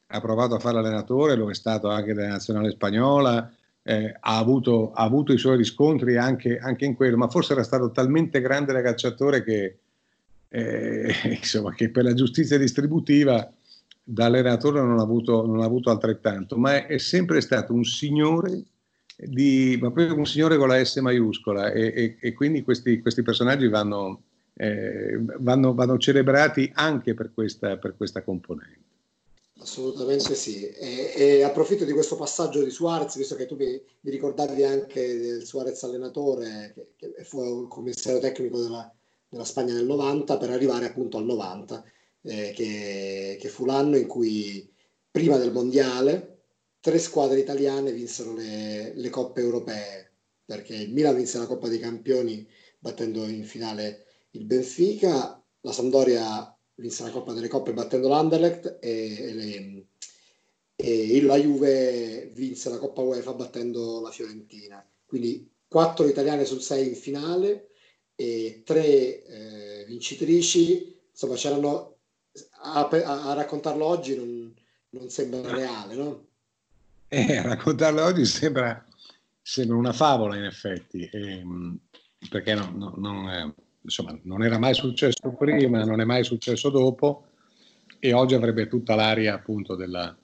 ha 0.08 0.22
provato 0.22 0.56
a 0.56 0.60
fare 0.60 0.76
l'allenatore, 0.76 1.36
lo 1.36 1.50
è 1.50 1.56
stato 1.56 1.90
anche 1.90 2.14
della 2.14 2.28
nazionale 2.28 2.70
spagnola, 2.70 3.52
eh, 3.82 4.16
ha, 4.20 4.38
avuto, 4.38 4.92
ha, 4.94 5.04
avuto, 5.04 5.34
i 5.34 5.38
suoi 5.38 5.58
riscontri 5.58 6.18
anche, 6.18 6.58
anche, 6.58 6.86
in 6.86 6.96
quello, 6.96 7.18
ma 7.18 7.28
forse 7.28 7.54
era 7.54 7.64
stato 7.64 7.92
talmente 7.92 8.40
grande 8.40 8.72
da 8.72 8.82
calciatore 8.82 9.44
che, 9.44 9.78
eh, 10.50 11.14
insomma, 11.38 11.74
che 11.74 11.90
per 11.90 12.04
la 12.04 12.14
giustizia 12.14 12.58
distributiva 12.58 13.52
da 14.04 14.26
allenatore 14.26 14.82
non 14.82 15.00
ha 15.00 15.02
avuto, 15.02 15.46
non 15.46 15.62
ha 15.62 15.66
avuto 15.66 15.90
altrettanto, 15.90 16.58
ma 16.58 16.76
è, 16.76 16.88
è, 16.88 16.98
sempre 16.98 17.40
stato 17.40 17.74
un 17.74 17.86
signore, 17.86 18.64
di, 19.16 19.78
ma 19.80 19.92
proprio 19.92 20.18
un 20.18 20.26
signore 20.26 20.58
con 20.58 20.68
la 20.68 20.84
S 20.84 20.98
maiuscola 20.98 21.72
e, 21.72 21.94
e, 21.96 22.18
e 22.20 22.34
quindi 22.34 22.64
questi, 22.64 23.00
questi, 23.00 23.22
personaggi 23.22 23.68
vanno, 23.70 24.24
eh, 24.56 25.20
vanno, 25.40 25.74
vanno, 25.74 25.98
celebrati 25.98 26.70
anche 26.74 27.14
per 27.14 27.32
questa, 27.34 27.78
per 27.78 27.96
questa 27.96 28.24
componente. 28.24 28.92
Assolutamente 29.64 30.36
sì. 30.36 30.68
E, 30.68 31.14
e, 31.16 31.44
approfitto 31.44 31.86
di 31.86 31.94
questo 31.94 32.18
passaggio 32.18 32.62
di 32.62 32.70
Suarez, 32.70 33.16
visto 33.16 33.36
che 33.36 33.46
tu 33.46 33.56
mi, 33.56 33.82
mi 34.02 34.12
ricordavi 34.12 34.62
anche 34.64 35.18
del 35.18 35.46
Suarez 35.46 35.82
allenatore, 35.84 36.74
che, 36.76 37.14
che 37.16 37.24
fu 37.24 37.62
il 37.62 37.68
commissario 37.70 38.20
tecnico 38.20 38.62
della, 38.62 38.94
della, 39.30 39.46
Spagna 39.46 39.74
nel 39.74 39.86
90, 39.86 40.38
per 40.38 40.50
arrivare 40.50 40.88
appunto 40.88 41.18
al 41.18 41.24
90, 41.24 41.82
eh, 42.24 42.52
che, 42.56 43.38
che, 43.40 43.50
fu 43.50 43.66
l'anno 43.66 43.98
in 43.98 44.08
cui 44.08 44.70
prima 45.12 45.38
del 45.38 45.52
mondiale 45.52 46.40
tre 46.80 47.00
squadre 47.00 47.40
italiane 47.40 47.92
vinsero 47.92 48.34
le, 48.34 48.94
le 48.96 49.10
coppe 49.10 49.42
europee, 49.42 50.12
perché 50.46 50.76
il 50.76 50.92
Milan 50.92 51.16
vinse 51.16 51.38
la 51.38 51.46
Coppa 51.46 51.68
dei 51.68 51.80
Campioni 51.80 52.48
battendo 52.80 53.26
in 53.26 53.46
finale 53.46 54.06
il 54.32 54.46
Benfica, 54.46 55.42
la 55.62 55.72
Sampdoria 55.72 56.54
vinse 56.76 57.04
la 57.04 57.12
Coppa 57.12 57.34
delle 57.34 57.48
Coppe 57.48 57.74
battendo 57.74 58.08
l'Anderlecht 58.08 58.80
e, 58.82 59.16
e, 59.18 59.34
le, 59.34 59.86
e, 60.76 61.22
la 61.22 61.38
Juve 61.38 62.32
vinse 62.34 62.70
la 62.70 62.80
Coppa 62.80 63.02
UEFA 63.02 63.34
battendo 63.34 64.02
la 64.02 64.12
Fiorentina. 64.12 64.86
Quindi 65.06 65.50
quattro 65.68 66.08
italiane 66.08 66.46
su 66.46 66.60
sei 66.60 66.90
in 66.90 66.96
finale 66.96 67.70
e 68.16 68.64
tre 68.66 69.24
eh, 69.24 69.86
vincitrici. 69.86 71.00
Insomma, 71.12 71.36
c'erano 71.36 71.93
a, 72.62 72.88
a, 72.88 73.30
a 73.30 73.34
raccontarlo 73.34 73.86
oggi 73.86 74.16
non, 74.16 74.54
non, 74.90 75.10
sembra 75.10 75.54
reale, 75.54 75.96
no? 75.96 76.26
Eh, 77.08 77.42
raccontarlo 77.42 78.04
oggi 78.04 78.26
sembra, 78.26 78.84
sembra 79.42 79.78
una 79.78 79.94
favola 79.94 80.36
in 80.36 80.46
effetti, 80.46 81.08
ehm, 81.12 81.78
perché 82.30 82.56
no, 82.56 82.72
no, 82.76 82.94
non, 82.98 83.30
eh, 83.30 83.54
insomma, 83.82 84.18
non 84.24 84.44
era 84.44 84.58
mai 84.58 84.74
successo 84.74 85.30
prima, 85.38 85.84
non 85.84 86.02
è 86.02 86.06
mai 86.06 86.24
successo 86.24 86.70
dopo 86.70 87.26
e 88.00 88.14
oggi 88.14 88.34
avrebbe 88.34 88.68
tutta 88.68 88.96
l'aria 88.96 89.36
appunto 89.36 89.76
della, 89.76 90.16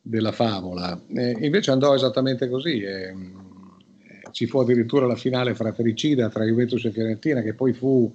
della 0.00 0.32
favola. 0.32 0.98
Invece 1.08 1.70
andò 1.70 1.94
esattamente 1.94 2.48
così. 2.48 2.80
E, 2.80 3.14
ci 4.32 4.46
fu 4.46 4.60
addirittura 4.60 5.06
la 5.06 5.16
finale 5.16 5.54
fratricida 5.54 6.28
tra 6.28 6.44
Juventus 6.44 6.84
e 6.84 6.92
Fiorentina 6.92 7.42
che 7.42 7.54
poi 7.54 7.72
fu, 7.72 8.12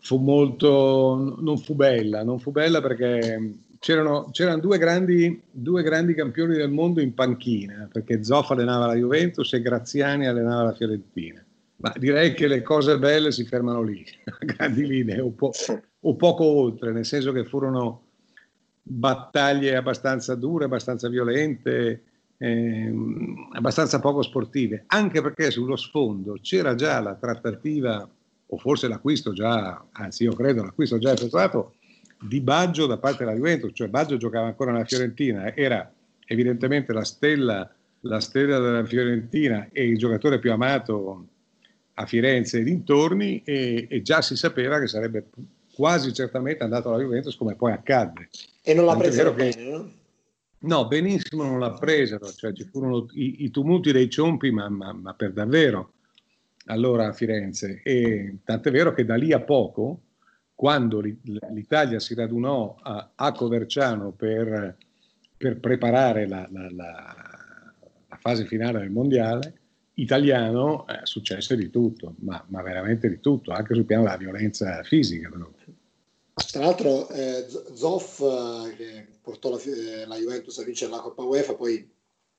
fu 0.00 0.18
molto, 0.18 1.36
non 1.40 1.58
fu 1.58 1.74
bella, 1.74 2.22
non 2.22 2.38
fu 2.38 2.50
bella 2.50 2.80
perché 2.80 3.58
c'erano, 3.78 4.28
c'erano 4.30 4.60
due, 4.60 4.78
grandi, 4.78 5.40
due, 5.50 5.82
grandi, 5.82 6.14
campioni 6.14 6.56
del 6.56 6.70
mondo 6.70 7.00
in 7.00 7.14
panchina, 7.14 7.88
perché 7.90 8.24
Zoff 8.24 8.50
allenava 8.50 8.86
la 8.86 8.94
Juventus 8.94 9.52
e 9.52 9.62
Graziani 9.62 10.26
allenava 10.26 10.64
la 10.64 10.74
Fiorentina. 10.74 11.44
Ma 11.78 11.92
direi 11.96 12.32
che 12.34 12.46
le 12.46 12.62
cose 12.62 12.98
belle 12.98 13.32
si 13.32 13.44
fermano 13.44 13.82
lì, 13.82 14.04
a 14.24 14.36
grandi 14.44 14.86
linee, 14.86 15.20
o, 15.20 15.30
po- 15.30 15.52
o 16.00 16.14
poco 16.16 16.44
oltre, 16.44 16.92
nel 16.92 17.04
senso 17.04 17.32
che 17.32 17.44
furono 17.44 18.02
battaglie 18.82 19.76
abbastanza 19.76 20.34
dure, 20.36 20.64
abbastanza 20.64 21.08
violente, 21.08 22.02
ehm, 22.38 23.50
abbastanza 23.52 24.00
poco 24.00 24.22
sportive, 24.22 24.84
anche 24.86 25.20
perché 25.20 25.50
sullo 25.50 25.76
sfondo 25.76 26.38
c'era 26.40 26.74
già 26.74 27.00
la 27.00 27.14
trattativa, 27.14 28.08
o 28.48 28.58
forse 28.58 28.88
l'acquisto 28.88 29.32
già, 29.32 29.84
anzi 29.92 30.24
io 30.24 30.32
credo 30.34 30.62
l'acquisto 30.62 30.98
già 30.98 31.12
effettuato, 31.12 31.74
di 32.20 32.40
Baggio 32.40 32.86
da 32.86 32.98
parte 32.98 33.24
della 33.24 33.36
Juventus, 33.36 33.72
cioè 33.74 33.88
Baggio 33.88 34.16
giocava 34.16 34.46
ancora 34.46 34.72
nella 34.72 34.84
Fiorentina, 34.84 35.54
era 35.54 35.90
evidentemente 36.26 36.92
la 36.92 37.04
stella, 37.04 37.68
la 38.00 38.20
stella 38.20 38.58
della 38.58 38.84
Fiorentina 38.84 39.68
e 39.72 39.86
il 39.86 39.98
giocatore 39.98 40.38
più 40.38 40.52
amato 40.52 41.26
a 41.94 42.06
Firenze 42.06 42.58
e 42.58 42.64
dintorni 42.64 43.42
e, 43.44 43.86
e, 43.88 44.02
già 44.02 44.20
si 44.20 44.36
sapeva 44.36 44.78
che 44.78 44.86
sarebbe 44.86 45.28
quasi 45.74 46.12
certamente 46.12 46.62
andato 46.62 46.88
alla 46.88 47.02
Juventus 47.02 47.36
come 47.36 47.54
poi 47.54 47.72
accadde. 47.72 48.28
E 48.62 48.74
non 48.74 48.84
l'ha 48.84 48.96
preso 48.96 49.32
bene, 49.32 49.50
che, 49.50 49.70
no? 49.70 49.90
No, 50.58 50.88
benissimo 50.88 51.44
non 51.44 51.58
l'ha 51.58 51.72
presero, 51.72 52.30
cioè 52.32 52.52
ci 52.52 52.64
furono 52.64 53.06
i, 53.12 53.44
i 53.44 53.50
tumulti 53.50 53.92
dei 53.92 54.10
ciompi, 54.10 54.50
ma, 54.50 54.68
ma, 54.68 54.92
ma, 54.92 55.14
per 55.14 55.32
davvero 55.32 55.92
allora 56.66 57.08
a 57.08 57.12
Firenze. 57.12 57.80
E 57.82 58.38
tant'è 58.44 58.70
vero 58.70 58.92
che 58.92 59.04
da 59.04 59.16
lì 59.16 59.32
a 59.32 59.40
poco, 59.40 60.02
quando 60.54 61.00
l'Italia 61.00 61.98
si 61.98 62.14
radunò 62.14 62.76
a, 62.80 63.12
a 63.14 63.32
Coverciano 63.32 64.12
per, 64.12 64.76
per 65.36 65.60
preparare 65.60 66.26
la, 66.26 66.48
la, 66.50 66.70
la, 66.70 67.14
la 68.08 68.16
fase 68.16 68.46
finale 68.46 68.78
del 68.78 68.90
mondiale, 68.90 69.60
italiano 69.96 70.86
è 70.86 71.00
successo 71.04 71.54
di 71.54 71.70
tutto, 71.70 72.14
ma, 72.20 72.42
ma, 72.48 72.62
veramente 72.62 73.08
di 73.08 73.20
tutto, 73.20 73.52
anche 73.52 73.74
sul 73.74 73.84
piano 73.84 74.04
della 74.04 74.16
violenza 74.16 74.82
fisica. 74.82 75.28
Però. 75.28 75.50
Tra 76.34 76.60
l'altro 76.60 77.08
eh, 77.10 77.46
Zoff, 77.74 78.20
eh, 78.20 78.76
che 78.76 79.06
portò 79.22 79.50
la, 79.50 79.60
eh, 79.60 80.06
la, 80.06 80.16
Juventus 80.16 80.58
a 80.58 80.64
vincere 80.64 80.90
la 80.90 81.00
Coppa 81.00 81.22
UEFA, 81.22 81.54
poi 81.54 81.90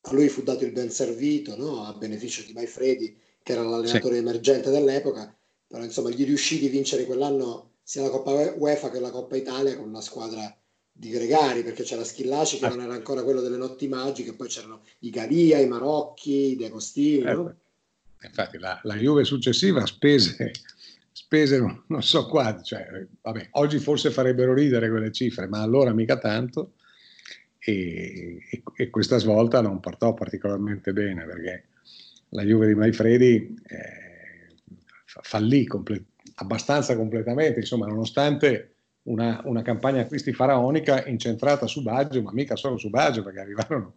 a 0.02 0.14
lui 0.14 0.30
fu 0.30 0.44
dato 0.44 0.66
il 0.66 0.72
ben 0.72 0.92
servito 0.92 1.56
no? 1.58 1.84
a 1.84 1.94
beneficio 1.94 2.44
di 2.46 2.54
Maifredi, 2.54 3.18
che 3.48 3.54
era 3.54 3.64
l'allenatore 3.64 4.16
sì. 4.16 4.20
emergente 4.20 4.70
dell'epoca, 4.70 5.34
però 5.66 5.82
insomma 5.82 6.10
gli 6.10 6.26
riuscì 6.26 6.60
di 6.60 6.68
vincere 6.68 7.06
quell'anno 7.06 7.76
sia 7.82 8.02
la 8.02 8.10
Coppa 8.10 8.32
UEFA 8.58 8.92
che 8.92 9.00
la 9.00 9.10
Coppa 9.10 9.38
Italia 9.38 9.78
con 9.78 9.88
una 9.88 10.02
squadra 10.02 10.54
di 10.92 11.10
gregari, 11.10 11.64
perché 11.64 11.84
c'era 11.84 12.04
Schillaci 12.04 12.58
che 12.58 12.66
ah. 12.66 12.70
non 12.70 12.82
era 12.82 12.94
ancora 12.94 13.24
quello 13.24 13.40
delle 13.40 13.56
notti 13.56 13.88
magiche, 13.88 14.34
poi 14.34 14.50
c'erano 14.50 14.82
i 15.00 15.10
Galia, 15.12 15.60
i 15.60 15.68
Marocchi, 15.68 16.52
i 16.52 16.56
De 16.58 16.66
Agostini. 16.66 17.24
Eh, 17.24 17.34
no? 17.34 17.56
Infatti 18.22 18.58
la, 18.58 18.82
la, 18.84 18.96
Juve 18.96 19.24
successiva 19.24 19.86
spese, 19.86 20.52
spese 21.14 21.58
non, 21.58 21.84
non 21.88 22.04
so 22.04 22.28
quanto, 22.28 22.64
cioè, 22.64 23.08
vabbè, 23.22 23.48
oggi 23.52 23.80
forse 23.80 24.12
farebbero 24.12 24.54
ridere 24.54 24.90
quelle 24.90 25.14
cifre, 25.14 25.48
ma 25.48 25.62
allora 25.62 25.94
mica 25.94 26.18
tanto. 26.18 26.74
E, 27.60 28.40
e, 28.50 28.64
e 28.76 28.90
questa 28.90 29.18
svolta 29.18 29.62
non 29.62 29.80
portò 29.80 30.14
particolarmente 30.14 30.92
bene 30.92 31.26
perché 31.26 31.64
la 32.30 32.44
Juve 32.44 32.68
di 32.68 32.76
Maifredi 32.76 33.56
eh, 33.68 34.56
fallì 35.06 35.66
comple- 35.66 36.06
abbastanza 36.36 36.96
completamente, 36.96 37.60
insomma, 37.60 37.88
nonostante 37.88 38.76
una, 39.04 39.42
una, 39.46 39.62
campagna 39.62 40.02
acquisti 40.02 40.34
faraonica 40.34 41.06
incentrata 41.06 41.66
su 41.68 41.82
Baggio, 41.82 42.22
ma 42.22 42.32
mica 42.34 42.56
solo 42.56 42.78
su 42.78 42.90
Baggio, 42.90 43.24
perché 43.24 43.40
arrivarono, 43.40 43.96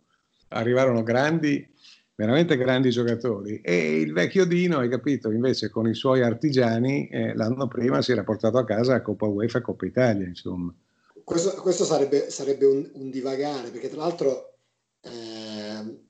arrivarono 0.49 1.03
grandi, 1.03 1.69
veramente 2.14 2.57
grandi 2.57 2.90
giocatori. 2.90 3.61
E 3.61 4.01
il 4.01 4.12
vecchio 4.12 4.45
Dino, 4.45 4.79
hai 4.79 4.88
capito, 4.88 5.31
invece 5.31 5.69
con 5.69 5.88
i 5.88 5.95
suoi 5.95 6.23
artigiani, 6.23 7.09
eh, 7.09 7.35
l'anno 7.35 7.66
prima 7.66 8.03
si 8.03 8.12
era 8.12 8.23
portato 8.23 8.59
a 8.59 8.64
casa 8.64 8.95
a 8.95 9.03
Coppa 9.03 9.27
UEFA 9.27 9.59
e 9.59 9.62
Coppa 9.62 9.87
Italia, 9.87 10.27
insomma. 10.27 10.73
Questo, 11.25 11.61
questo 11.61 11.85
sarebbe, 11.85 12.31
sarebbe 12.31 12.66
un, 12.66 12.90
un, 12.95 13.11
divagare, 13.11 13.71
perché 13.71 13.88
tra 13.88 14.01
l'altro 14.01 14.55
eh, 15.03 16.09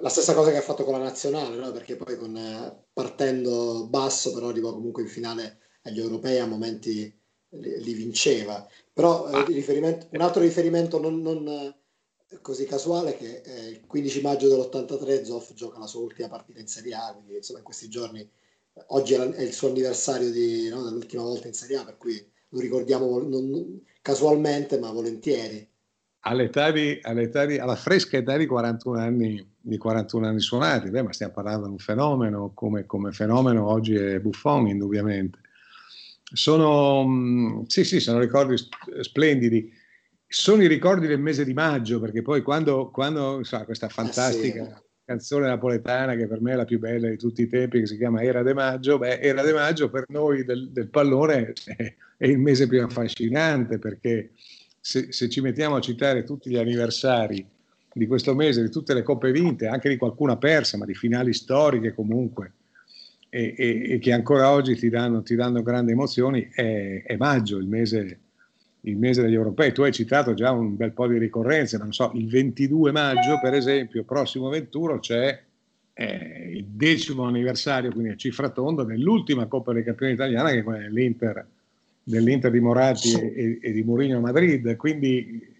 la 0.00 0.08
stessa 0.10 0.34
cosa 0.34 0.50
che 0.50 0.58
ha 0.58 0.62
fatto 0.62 0.84
con 0.84 0.92
la 0.92 1.04
nazionale, 1.04 1.56
no? 1.56 1.72
perché 1.72 1.96
poi 1.96 2.18
con, 2.18 2.36
eh, 2.36 2.84
partendo 2.92 3.86
basso 3.88 4.32
però 4.32 4.48
arrivò 4.48 4.72
comunque 4.72 5.02
in 5.02 5.08
finale 5.08 5.60
agli 5.82 5.98
europei 5.98 6.38
a 6.38 6.46
momenti 6.46 7.12
li, 7.50 7.92
vinceva. 7.94 8.66
Però 8.92 9.28
eh, 9.30 9.36
ah. 9.38 10.06
un 10.10 10.20
altro 10.20 10.42
riferimento 10.42 11.00
non, 11.00 11.22
non 11.22 11.48
eh, 11.48 12.40
così 12.42 12.66
casuale 12.66 13.16
che 13.16 13.40
eh, 13.42 13.68
il 13.68 13.86
15 13.86 14.20
maggio 14.20 14.48
dell'83 14.48 15.22
Zoff 15.22 15.54
gioca 15.54 15.78
la 15.78 15.86
sua 15.86 16.00
ultima 16.00 16.28
partita 16.28 16.60
in 16.60 16.68
Serie 16.68 16.94
A, 16.94 17.14
quindi 17.14 17.36
insomma 17.36 17.60
in 17.60 17.64
questi 17.64 17.88
giorni, 17.88 18.28
oggi 18.88 19.14
è 19.14 19.40
il 19.40 19.52
suo 19.54 19.68
anniversario 19.68 20.30
di, 20.30 20.68
no, 20.68 20.82
dell'ultima 20.82 21.22
volta 21.22 21.46
in 21.46 21.54
Serie 21.54 21.78
A, 21.78 21.84
per 21.84 21.96
cui 21.96 22.32
lo 22.50 22.60
ricordiamo 22.60 23.18
non, 23.18 23.82
casualmente 24.02 24.78
ma 24.78 24.90
volentieri 24.90 25.66
all'età 26.20 26.70
di, 26.70 26.98
all'età 27.02 27.44
di, 27.46 27.58
alla 27.58 27.76
fresca 27.76 28.16
età 28.16 28.36
di 28.36 28.46
41 28.46 28.98
anni, 28.98 29.54
di 29.60 29.76
41 29.76 30.26
anni 30.26 30.40
suonati, 30.40 30.90
beh, 30.90 31.02
ma 31.02 31.12
stiamo 31.12 31.32
parlando 31.32 31.66
di 31.66 31.72
un 31.72 31.78
fenomeno, 31.78 32.52
come, 32.54 32.86
come 32.86 33.12
fenomeno 33.12 33.66
oggi 33.66 33.94
è 33.94 34.18
Buffon, 34.20 34.68
indubbiamente. 34.68 35.38
Sono, 36.30 37.64
sì, 37.66 37.84
sì, 37.84 38.00
sono 38.00 38.18
ricordi 38.18 38.56
splendidi. 39.00 39.72
Sono 40.30 40.62
i 40.62 40.66
ricordi 40.66 41.06
del 41.06 41.20
mese 41.20 41.44
di 41.44 41.54
maggio, 41.54 42.00
perché 42.00 42.20
poi 42.20 42.42
quando, 42.42 42.90
quando 42.90 43.42
so, 43.44 43.64
questa 43.64 43.88
fantastica 43.88 44.62
ah, 44.62 44.76
sì. 44.76 44.82
canzone 45.06 45.46
napoletana, 45.46 46.16
che 46.16 46.26
per 46.26 46.42
me 46.42 46.52
è 46.52 46.56
la 46.56 46.66
più 46.66 46.78
bella 46.78 47.08
di 47.08 47.16
tutti 47.16 47.40
i 47.42 47.48
tempi, 47.48 47.80
che 47.80 47.86
si 47.86 47.96
chiama 47.96 48.22
Era 48.22 48.42
de 48.42 48.52
Maggio, 48.52 48.98
beh, 48.98 49.20
Era 49.20 49.42
de 49.42 49.54
Maggio 49.54 49.88
per 49.88 50.04
noi 50.08 50.44
del, 50.44 50.70
del 50.70 50.90
pallone 50.90 51.54
è, 51.64 51.94
è 52.18 52.26
il 52.26 52.38
mese 52.38 52.66
più 52.66 52.82
affascinante, 52.82 53.78
perché 53.78 54.32
se, 54.88 55.12
se, 55.12 55.28
ci 55.28 55.42
mettiamo 55.42 55.76
a 55.76 55.82
citare 55.82 56.24
tutti 56.24 56.48
gli 56.48 56.56
anniversari 56.56 57.46
di 57.92 58.06
questo 58.06 58.34
mese, 58.34 58.62
di 58.62 58.70
tutte 58.70 58.94
le 58.94 59.02
coppe 59.02 59.32
vinte, 59.32 59.66
anche 59.66 59.90
di 59.90 59.98
qualcuna 59.98 60.38
persa, 60.38 60.78
ma 60.78 60.86
di 60.86 60.94
finali 60.94 61.34
storiche 61.34 61.92
comunque, 61.92 62.52
e, 63.28 63.54
e, 63.54 63.92
e 63.92 63.98
che 63.98 64.14
ancora 64.14 64.50
oggi 64.50 64.76
ti 64.76 64.88
danno, 64.88 65.22
ti 65.22 65.34
danno 65.34 65.62
grandi 65.62 65.92
emozioni, 65.92 66.48
è, 66.50 67.02
è 67.04 67.16
maggio, 67.16 67.58
il 67.58 67.66
mese, 67.66 68.18
il 68.80 68.96
mese, 68.96 69.20
degli 69.20 69.34
europei. 69.34 69.72
Tu 69.72 69.82
hai 69.82 69.92
citato 69.92 70.32
già 70.32 70.52
un 70.52 70.74
bel 70.74 70.92
po' 70.92 71.06
di 71.06 71.18
ricorrenze, 71.18 71.76
non 71.76 71.92
so, 71.92 72.10
il 72.14 72.26
22 72.26 72.90
maggio, 72.90 73.38
per 73.42 73.52
esempio, 73.52 74.04
prossimo 74.04 74.48
21 74.48 75.00
c'è 75.00 75.42
eh, 75.92 76.50
il 76.54 76.64
decimo 76.64 77.24
anniversario, 77.24 77.90
quindi 77.90 78.12
a 78.12 78.16
cifra 78.16 78.48
tonda, 78.48 78.84
dell'ultima 78.84 79.44
Coppa 79.44 79.74
dei 79.74 79.84
Campioni 79.84 80.14
italiana, 80.14 80.48
che 80.48 80.60
è 80.60 80.88
l'Inter 80.88 80.88
dell'Inter 80.88 81.46
di 82.08 82.60
Moratti 82.60 83.12
e, 83.12 83.58
e 83.60 83.72
di 83.72 83.82
Mourinho 83.82 84.18
a 84.18 84.20
Madrid, 84.20 84.76
quindi 84.76 85.56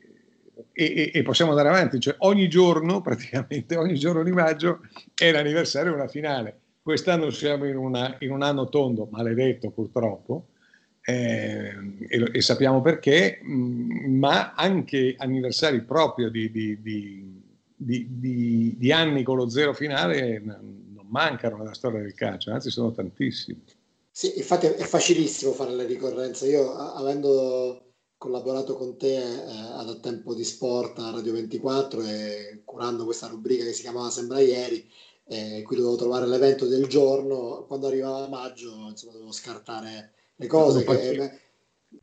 e, 0.73 1.11
e, 1.13 1.23
possiamo 1.23 1.51
andare 1.51 1.69
avanti, 1.69 1.99
cioè 1.99 2.15
ogni 2.19 2.49
giorno, 2.49 3.01
praticamente 3.03 3.77
ogni 3.77 3.99
giorno 3.99 4.23
di 4.23 4.31
maggio 4.31 4.81
è 5.15 5.33
l'anniversario 5.33 5.91
di 5.91 5.99
una 5.99 6.09
finale. 6.09 6.61
Quest'anno 6.81 7.31
siamo 7.31 7.67
in, 7.67 7.77
una, 7.77 8.17
in 8.21 8.31
un 8.31 8.43
anno 8.43 8.69
tondo, 8.69 9.09
maledetto 9.11 9.71
purtroppo, 9.71 10.51
eh, 11.03 11.75
e, 12.09 12.31
e, 12.33 12.41
sappiamo 12.41 12.81
perché, 12.81 13.41
mh, 13.43 13.53
mm, 13.53 14.19
ma 14.19 14.55
anche 14.55 15.15
anniversari 15.19 15.83
proprio 15.83 16.31
di, 16.31 16.51
di, 16.51 16.79
di, 17.75 18.77
di, 18.79 18.93
anni 18.93 19.23
con 19.23 19.37
lo 19.37 19.49
zero 19.49 19.75
finale 19.75 20.39
non 20.39 21.07
mancano 21.09 21.57
nella 21.57 21.75
storia 21.75 22.01
del 22.01 22.15
calcio, 22.15 22.53
anzi 22.53 22.71
sono 22.71 22.93
tantissimi. 22.93 23.61
Sì, 24.19 24.37
infatti 24.37 24.67
è 24.67 24.83
facilissimo 24.83 25.53
fare 25.53 25.73
le 25.77 25.87
ricorrenze. 25.87 26.49
Io, 26.49 26.73
avendo 26.75 27.93
collaborato 28.17 28.75
con 28.75 28.99
te 28.99 29.15
eh, 29.15 29.23
ad 29.77 30.01
Tempo 30.01 30.35
di 30.35 30.43
Sport 30.43 30.99
a 30.99 31.13
Radio 31.13 31.35
24 31.35 32.03
e 32.03 32.63
curando 32.65 33.05
questa 33.05 33.29
rubrica 33.29 33.63
che 33.63 33.73
si 33.73 33.83
chiamava 33.83 34.11
Sembra 34.11 34.41
Ieri, 34.41 34.91
eh, 35.29 35.63
qui 35.65 35.77
dovevo 35.77 35.95
trovare 35.95 36.27
l'evento 36.27 36.67
del 36.67 36.89
giorno, 36.89 37.65
quando 37.69 37.87
arrivava 37.87 38.27
maggio 38.27 38.89
insomma, 38.89 39.13
dovevo 39.13 39.31
scartare 39.31 40.15
le 40.35 40.47
cose. 40.49 40.85
Non, 40.85 40.97
che, 40.97 41.01
facevi, 41.01 41.31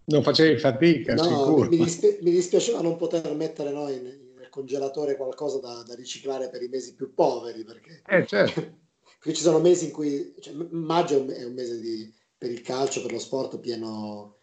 non 0.06 0.24
facevi 0.24 0.58
fatica, 0.58 1.16
no, 1.16 1.24
sicuro. 1.24 1.68
Mi, 1.68 1.76
dispi- 1.76 2.20
mi, 2.22 2.32
dispiaceva 2.32 2.80
non 2.80 2.96
poter 2.96 3.30
mettere 3.36 3.72
noi 3.72 4.00
nel 4.00 4.48
congelatore 4.50 5.18
qualcosa 5.18 5.60
da, 5.60 5.84
da, 5.86 5.94
riciclare 5.96 6.48
per 6.48 6.64
i 6.64 6.70
mesi 6.70 6.96
più 6.96 7.14
poveri, 7.14 7.66
perché... 7.66 8.04
Eh, 8.08 8.26
certo 8.26 8.84
Qui 9.26 9.34
ci 9.34 9.42
sono 9.42 9.60
mesi 9.60 9.86
in 9.86 9.92
cui, 9.92 10.36
cioè, 10.40 10.54
maggio 10.54 11.28
è 11.28 11.44
un 11.46 11.54
mese 11.54 11.80
di, 11.80 12.14
per 12.38 12.52
il 12.52 12.62
calcio, 12.62 13.02
per 13.02 13.12
lo 13.12 13.18
sport 13.18 13.58
pieno, 13.58 14.36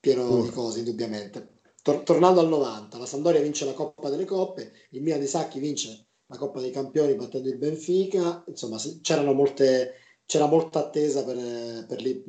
pieno 0.00 0.38
uh. 0.38 0.42
di 0.44 0.48
cose, 0.48 0.78
indubbiamente. 0.78 1.58
Tor- 1.82 2.02
tornando 2.04 2.40
al 2.40 2.48
90, 2.48 2.96
la 2.96 3.04
Sampdoria 3.04 3.42
vince 3.42 3.66
la 3.66 3.74
Coppa 3.74 4.08
delle 4.08 4.24
Coppe, 4.24 4.72
il 4.92 5.02
Milan 5.02 5.20
di 5.20 5.26
Sacchi 5.26 5.58
vince 5.58 6.06
la 6.24 6.38
Coppa 6.38 6.60
dei 6.60 6.70
Campioni 6.70 7.16
battendo 7.16 7.50
il 7.50 7.58
Benfica, 7.58 8.42
insomma 8.48 8.78
c'erano 9.02 9.34
molte, 9.34 9.92
c'era 10.24 10.46
molta 10.46 10.86
attesa 10.86 11.22
per, 11.22 11.84
per, 11.86 12.00
li, 12.00 12.24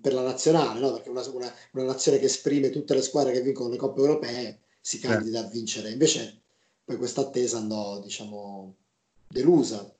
per 0.00 0.12
la 0.12 0.22
nazionale, 0.22 0.78
no? 0.78 0.92
perché 0.92 1.10
una, 1.10 1.26
una, 1.32 1.52
una, 1.72 1.84
nazione 1.86 2.20
che 2.20 2.26
esprime 2.26 2.70
tutte 2.70 2.94
le 2.94 3.02
squadre 3.02 3.32
che 3.32 3.42
vincono 3.42 3.68
le 3.68 3.78
Coppe 3.78 3.98
Europee 3.98 4.60
si 4.80 5.00
certo. 5.00 5.16
candida 5.16 5.40
a 5.40 5.48
vincere, 5.48 5.90
invece 5.90 6.40
poi 6.84 6.98
questa 6.98 7.22
attesa 7.22 7.58
andò 7.58 7.98
diciamo 7.98 8.76
delusa. 9.26 9.92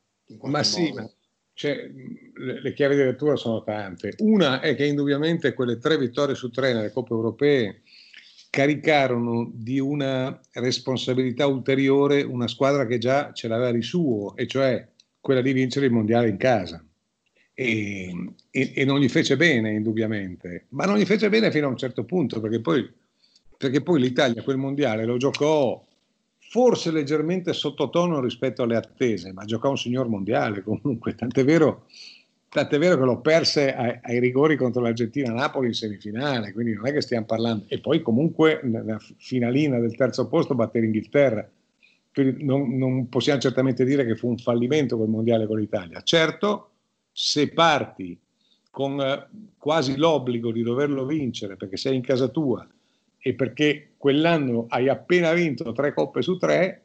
ma 0.43 0.63
sì, 0.63 0.93
ma 0.93 1.11
cioè, 1.59 1.91
le, 2.35 2.73
chiavi 2.73 2.95
di 2.95 3.03
lettura 3.03 3.35
sono 3.35 3.65
tante. 3.65 4.15
Una 4.19 4.61
è 4.61 4.77
che 4.77 4.87
indubbiamente 4.87 5.55
quelle 5.55 5.79
tre 5.79 5.99
vittorie 5.99 6.37
su 6.37 6.51
tre 6.51 6.73
nelle 6.73 6.93
Coppe 6.93 7.15
Europee 7.15 7.81
caricarono 8.49 9.51
di 9.53 9.81
una 9.81 10.41
responsabilità 10.53 11.49
ulteriore 11.49 12.23
una 12.23 12.47
squadra 12.47 12.87
che 12.87 12.99
già 12.99 13.33
ce 13.33 13.49
l'aveva 13.49 13.73
di 13.73 13.83
suo, 13.83 14.37
e 14.37 14.47
cioè 14.47 14.87
quella 15.19 15.41
di 15.41 15.53
vincere 15.53 15.87
il 15.87 15.93
mondiale 15.93 16.29
in 16.29 16.37
casa. 16.37 16.81
E, 17.55 18.15
e, 18.53 18.73
e, 18.77 18.85
non 18.85 19.01
gli 19.01 19.09
fece 19.09 19.37
bene, 19.37 19.73
indubbiamente, 19.73 20.67
ma 20.69 20.85
non 20.85 20.97
gli 20.97 21.07
fece 21.07 21.29
bene 21.29 21.51
fino 21.51 21.67
a 21.67 21.71
un 21.71 21.77
certo 21.77 22.05
punto, 22.05 22.41
perché 22.41 22.61
poi, 22.61 22.89
perché 23.57 23.83
poi 23.83 24.01
l'Italia 24.01 24.45
quel 24.45 24.59
mondiale 24.59 25.05
lo 25.05 25.17
giocò 25.17 25.85
forse 26.49 26.91
leggermente 26.91 27.53
sottotono 27.53 28.21
rispetto 28.21 28.63
alle 28.63 28.77
attese, 28.77 29.33
ma 29.33 29.45
giocò 29.45 29.69
un 29.69 29.77
signor 29.77 30.09
mondiale 30.09 30.63
comunque, 30.63 31.15
tant'è 31.15 31.45
vero, 31.45 31.85
tant'è 32.49 32.79
vero 32.79 32.97
che 32.97 33.05
lo 33.05 33.21
perse 33.21 33.75
ai, 33.75 33.99
ai 34.03 34.19
rigori 34.19 34.57
contro 34.57 34.81
l'Argentina-Napoli 34.81 35.67
in 35.67 35.75
semifinale, 35.75 36.53
quindi 36.53 36.73
non 36.73 36.87
è 36.87 36.93
che 36.93 37.03
stiamo 37.03 37.27
parlando, 37.27 37.65
e 37.69 37.81
poi 37.81 38.01
comunque 38.01 38.61
nella 38.63 38.99
finalina 39.19 39.79
del 39.79 39.95
terzo 39.95 40.27
posto 40.27 40.55
battere 40.55 40.85
l'Inghilterra, 40.85 41.47
quindi 42.13 42.43
non, 42.43 42.77
non 42.79 43.09
possiamo 43.11 43.41
certamente 43.41 43.85
dire 43.85 44.07
che 44.07 44.17
fu 44.17 44.29
un 44.29 44.39
fallimento 44.39 44.97
quel 44.97 45.11
mondiale 45.11 45.47
con 45.47 45.59
l'Italia. 45.59 46.01
Certo, 46.03 46.71
se 47.13 47.53
parti 47.53 48.19
con 48.71 48.99
eh, 49.01 49.29
quasi 49.59 49.97
l'obbligo 49.97 50.51
di 50.51 50.63
doverlo 50.63 51.05
vincere 51.05 51.57
perché 51.57 51.77
sei 51.77 51.95
in 51.95 52.03
casa 52.03 52.29
tua, 52.29 52.67
e 53.21 53.35
perché 53.35 53.91
quell'anno 53.97 54.67
hai 54.69 54.89
appena 54.89 55.33
vinto 55.33 55.73
tre 55.73 55.93
coppe 55.93 56.23
su 56.23 56.37
tre, 56.37 56.83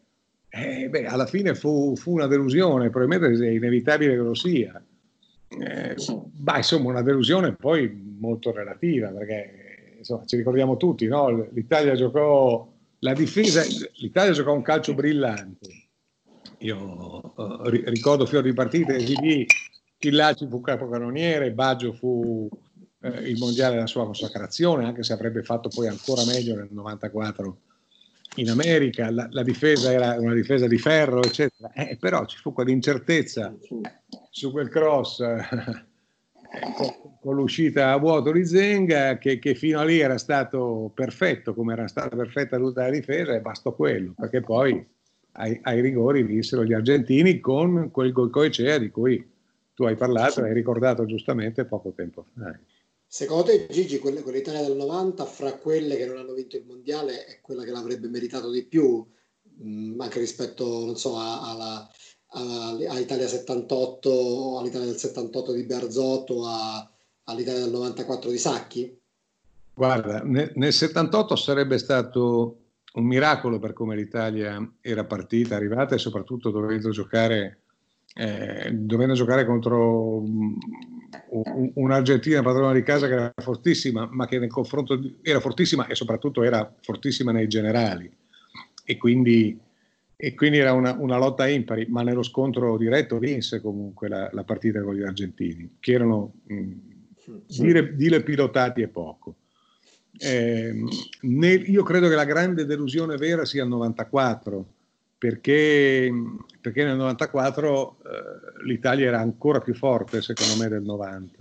eh, 0.49 0.89
beh, 0.89 1.05
alla 1.05 1.25
fine 1.25 1.55
fu, 1.55 1.95
fu, 1.95 2.13
una 2.13 2.27
delusione, 2.27 2.89
probabilmente 2.89 3.45
è 3.45 3.49
inevitabile 3.49 4.13
che 4.13 4.21
lo 4.21 4.33
sia. 4.33 4.83
Eh, 5.47 5.95
bah, 6.31 6.57
insomma, 6.57 6.89
una 6.89 7.01
delusione 7.01 7.53
poi 7.53 8.15
molto 8.19 8.51
relativa, 8.51 9.09
perché 9.09 9.95
insomma, 9.97 10.25
ci 10.25 10.35
ricordiamo 10.35 10.77
tutti, 10.77 11.07
no? 11.07 11.47
l'Italia 11.53 11.95
giocò 11.95 12.71
la 12.99 13.13
difesa, 13.13 13.63
l'Italia 13.95 14.31
giocò 14.31 14.53
un 14.53 14.61
calcio 14.61 14.93
brillante. 14.93 15.81
Io 16.59 17.33
uh, 17.35 17.67
ricordo 17.67 18.25
fior 18.25 18.43
di 18.43 18.53
partite, 18.53 18.95
esibì, 18.95 19.45
Chillaci 19.97 20.47
fu 20.47 20.61
capocannoniere, 20.61 21.51
Baggio 21.51 21.93
fu 21.93 22.49
eh, 23.03 23.29
il 23.29 23.37
mondiale 23.37 23.75
della 23.75 23.87
sua 23.87 24.05
consacrazione, 24.05 24.85
anche 24.85 25.03
se 25.03 25.11
avrebbe 25.11 25.43
fatto 25.43 25.67
poi 25.67 25.87
ancora 25.87 26.23
meglio 26.25 26.55
nel 26.55 26.69
94 26.71 27.57
in 28.37 28.49
America, 28.49 29.11
la, 29.11 29.27
la 29.29 29.43
difesa 29.43 29.91
era 29.91 30.15
una 30.17 30.33
difesa 30.33 30.67
di 30.67 30.77
ferro, 30.77 31.21
eccetera. 31.21 31.71
Eh, 31.73 31.97
però 31.99 32.25
ci 32.25 32.37
fu 32.37 32.53
quell'incertezza 32.53 33.53
su 34.29 34.51
quel 34.51 34.69
cross 34.69 35.19
eh, 35.19 35.43
con, 37.19 37.35
l'uscita 37.35 37.91
a 37.91 37.97
vuoto 37.97 38.31
di 38.31 38.45
Zenga 38.45 39.17
che, 39.17 39.37
che, 39.37 39.53
fino 39.53 39.79
a 39.79 39.83
lì 39.83 39.99
era 39.99 40.17
stato 40.17 40.89
perfetto, 40.93 41.53
come 41.53 41.73
era 41.73 41.87
stata 41.87 42.15
perfetta 42.15 42.57
tutta 42.57 42.83
la 42.83 42.89
difesa, 42.89 43.35
e 43.35 43.41
bastò 43.41 43.73
quello, 43.73 44.13
perché 44.17 44.41
poi 44.41 44.83
ai, 45.33 45.59
ai 45.63 45.81
rigori 45.81 46.23
vissero 46.23 46.63
gli 46.63 46.73
argentini 46.73 47.39
con 47.39 47.91
quel 47.91 48.11
gol 48.11 48.29
coecea 48.29 48.77
di 48.77 48.89
cui 48.89 49.29
tu 49.73 49.83
hai 49.83 49.95
parlato 49.95 50.43
e 50.43 50.49
hai 50.49 50.53
ricordato 50.53 51.05
giustamente 51.05 51.65
poco 51.65 51.91
tempo 51.91 52.25
fa. 52.33 52.57
Secondo 53.13 53.43
te, 53.43 53.67
Gigi, 53.69 53.99
quell'Italia 53.99 54.63
del 54.63 54.75
90, 54.75 55.25
fra 55.25 55.53
quelle 55.57 55.97
che 55.97 56.07
non 56.07 56.17
hanno 56.17 56.33
vinto 56.33 56.57
il 56.57 56.65
mondiale, 56.65 57.25
è 57.25 57.41
quella 57.41 57.63
che 57.63 57.69
l'avrebbe 57.69 58.07
meritato 58.07 58.49
di 58.49 58.65
più, 58.65 59.05
mm, 59.63 60.01
anche 60.01 60.17
rispetto, 60.17 60.83
non 60.83 60.97
so, 60.97 61.15
alla, 61.19 61.87
all'Italia 62.29 63.27
78 63.27 64.09
o 64.09 64.57
all'Italia 64.57 64.87
del 64.87 64.97
78 64.97 65.51
di 65.51 65.63
Berzotto, 65.63 66.47
a, 66.47 66.89
all'Italia 67.25 67.59
del 67.59 67.69
94 67.69 68.31
di 68.31 68.37
Sacchi? 68.39 68.99
Guarda, 69.75 70.23
nel, 70.23 70.51
nel 70.55 70.73
78 70.73 71.35
sarebbe 71.35 71.77
stato 71.77 72.61
un 72.93 73.05
miracolo 73.05 73.59
per 73.59 73.73
come 73.73 73.95
l'Italia 73.95 74.57
era 74.81 75.05
partita, 75.05 75.55
arrivata 75.55 75.93
e 75.93 75.99
soprattutto 75.99 76.49
dovendo 76.49 76.89
giocare, 76.89 77.59
eh, 78.15 78.71
dovendo 78.73 79.13
giocare 79.13 79.45
contro 79.45 80.21
mm, 80.21 80.55
un'Argentina 81.29 82.41
padrona 82.41 82.73
di 82.73 82.83
casa 82.83 83.07
che 83.07 83.13
era 83.13 83.33
fortissima, 83.37 84.07
ma 84.11 84.27
che 84.27 84.39
nel 84.39 84.49
confronto 84.49 84.99
era 85.21 85.39
fortissima 85.39 85.87
e 85.87 85.95
soprattutto 85.95 86.43
era 86.43 86.73
fortissima 86.81 87.31
nei 87.31 87.47
generali. 87.47 88.11
E 88.85 88.97
quindi, 88.97 89.57
e 90.15 90.33
quindi 90.33 90.57
era 90.57 90.73
una, 90.73 90.95
una, 90.97 91.17
lotta 91.17 91.47
impari, 91.47 91.85
ma 91.89 92.03
nello 92.03 92.23
scontro 92.23 92.77
diretto 92.77 93.17
vinse 93.19 93.61
comunque 93.61 94.07
la, 94.07 94.29
la 94.33 94.43
partita 94.43 94.81
con 94.81 94.95
gli 94.95 95.03
argentini, 95.03 95.77
che 95.79 95.91
erano 95.93 96.33
mh, 96.45 96.71
dire, 97.47 97.95
dire 97.95 98.23
pilotati 98.23 98.81
è 98.81 98.87
poco. 98.87 99.35
Eh, 100.17 100.73
nel, 101.21 101.69
io 101.69 101.83
credo 101.83 102.07
che 102.07 102.15
la 102.15 102.25
grande 102.25 102.65
delusione 102.65 103.17
vera 103.17 103.45
sia 103.45 103.63
il 103.63 103.69
94, 103.69 104.72
perché, 105.23 106.11
perché 106.59 106.83
nel 106.83 106.97
94 106.97 107.97
eh, 108.03 108.65
l'Italia 108.65 109.07
era 109.07 109.21
ancora 109.21 109.61
più 109.61 109.73
forte, 109.73 110.21
secondo 110.21 110.61
me, 110.61 110.67
del 110.67 110.81
90. 110.81 111.37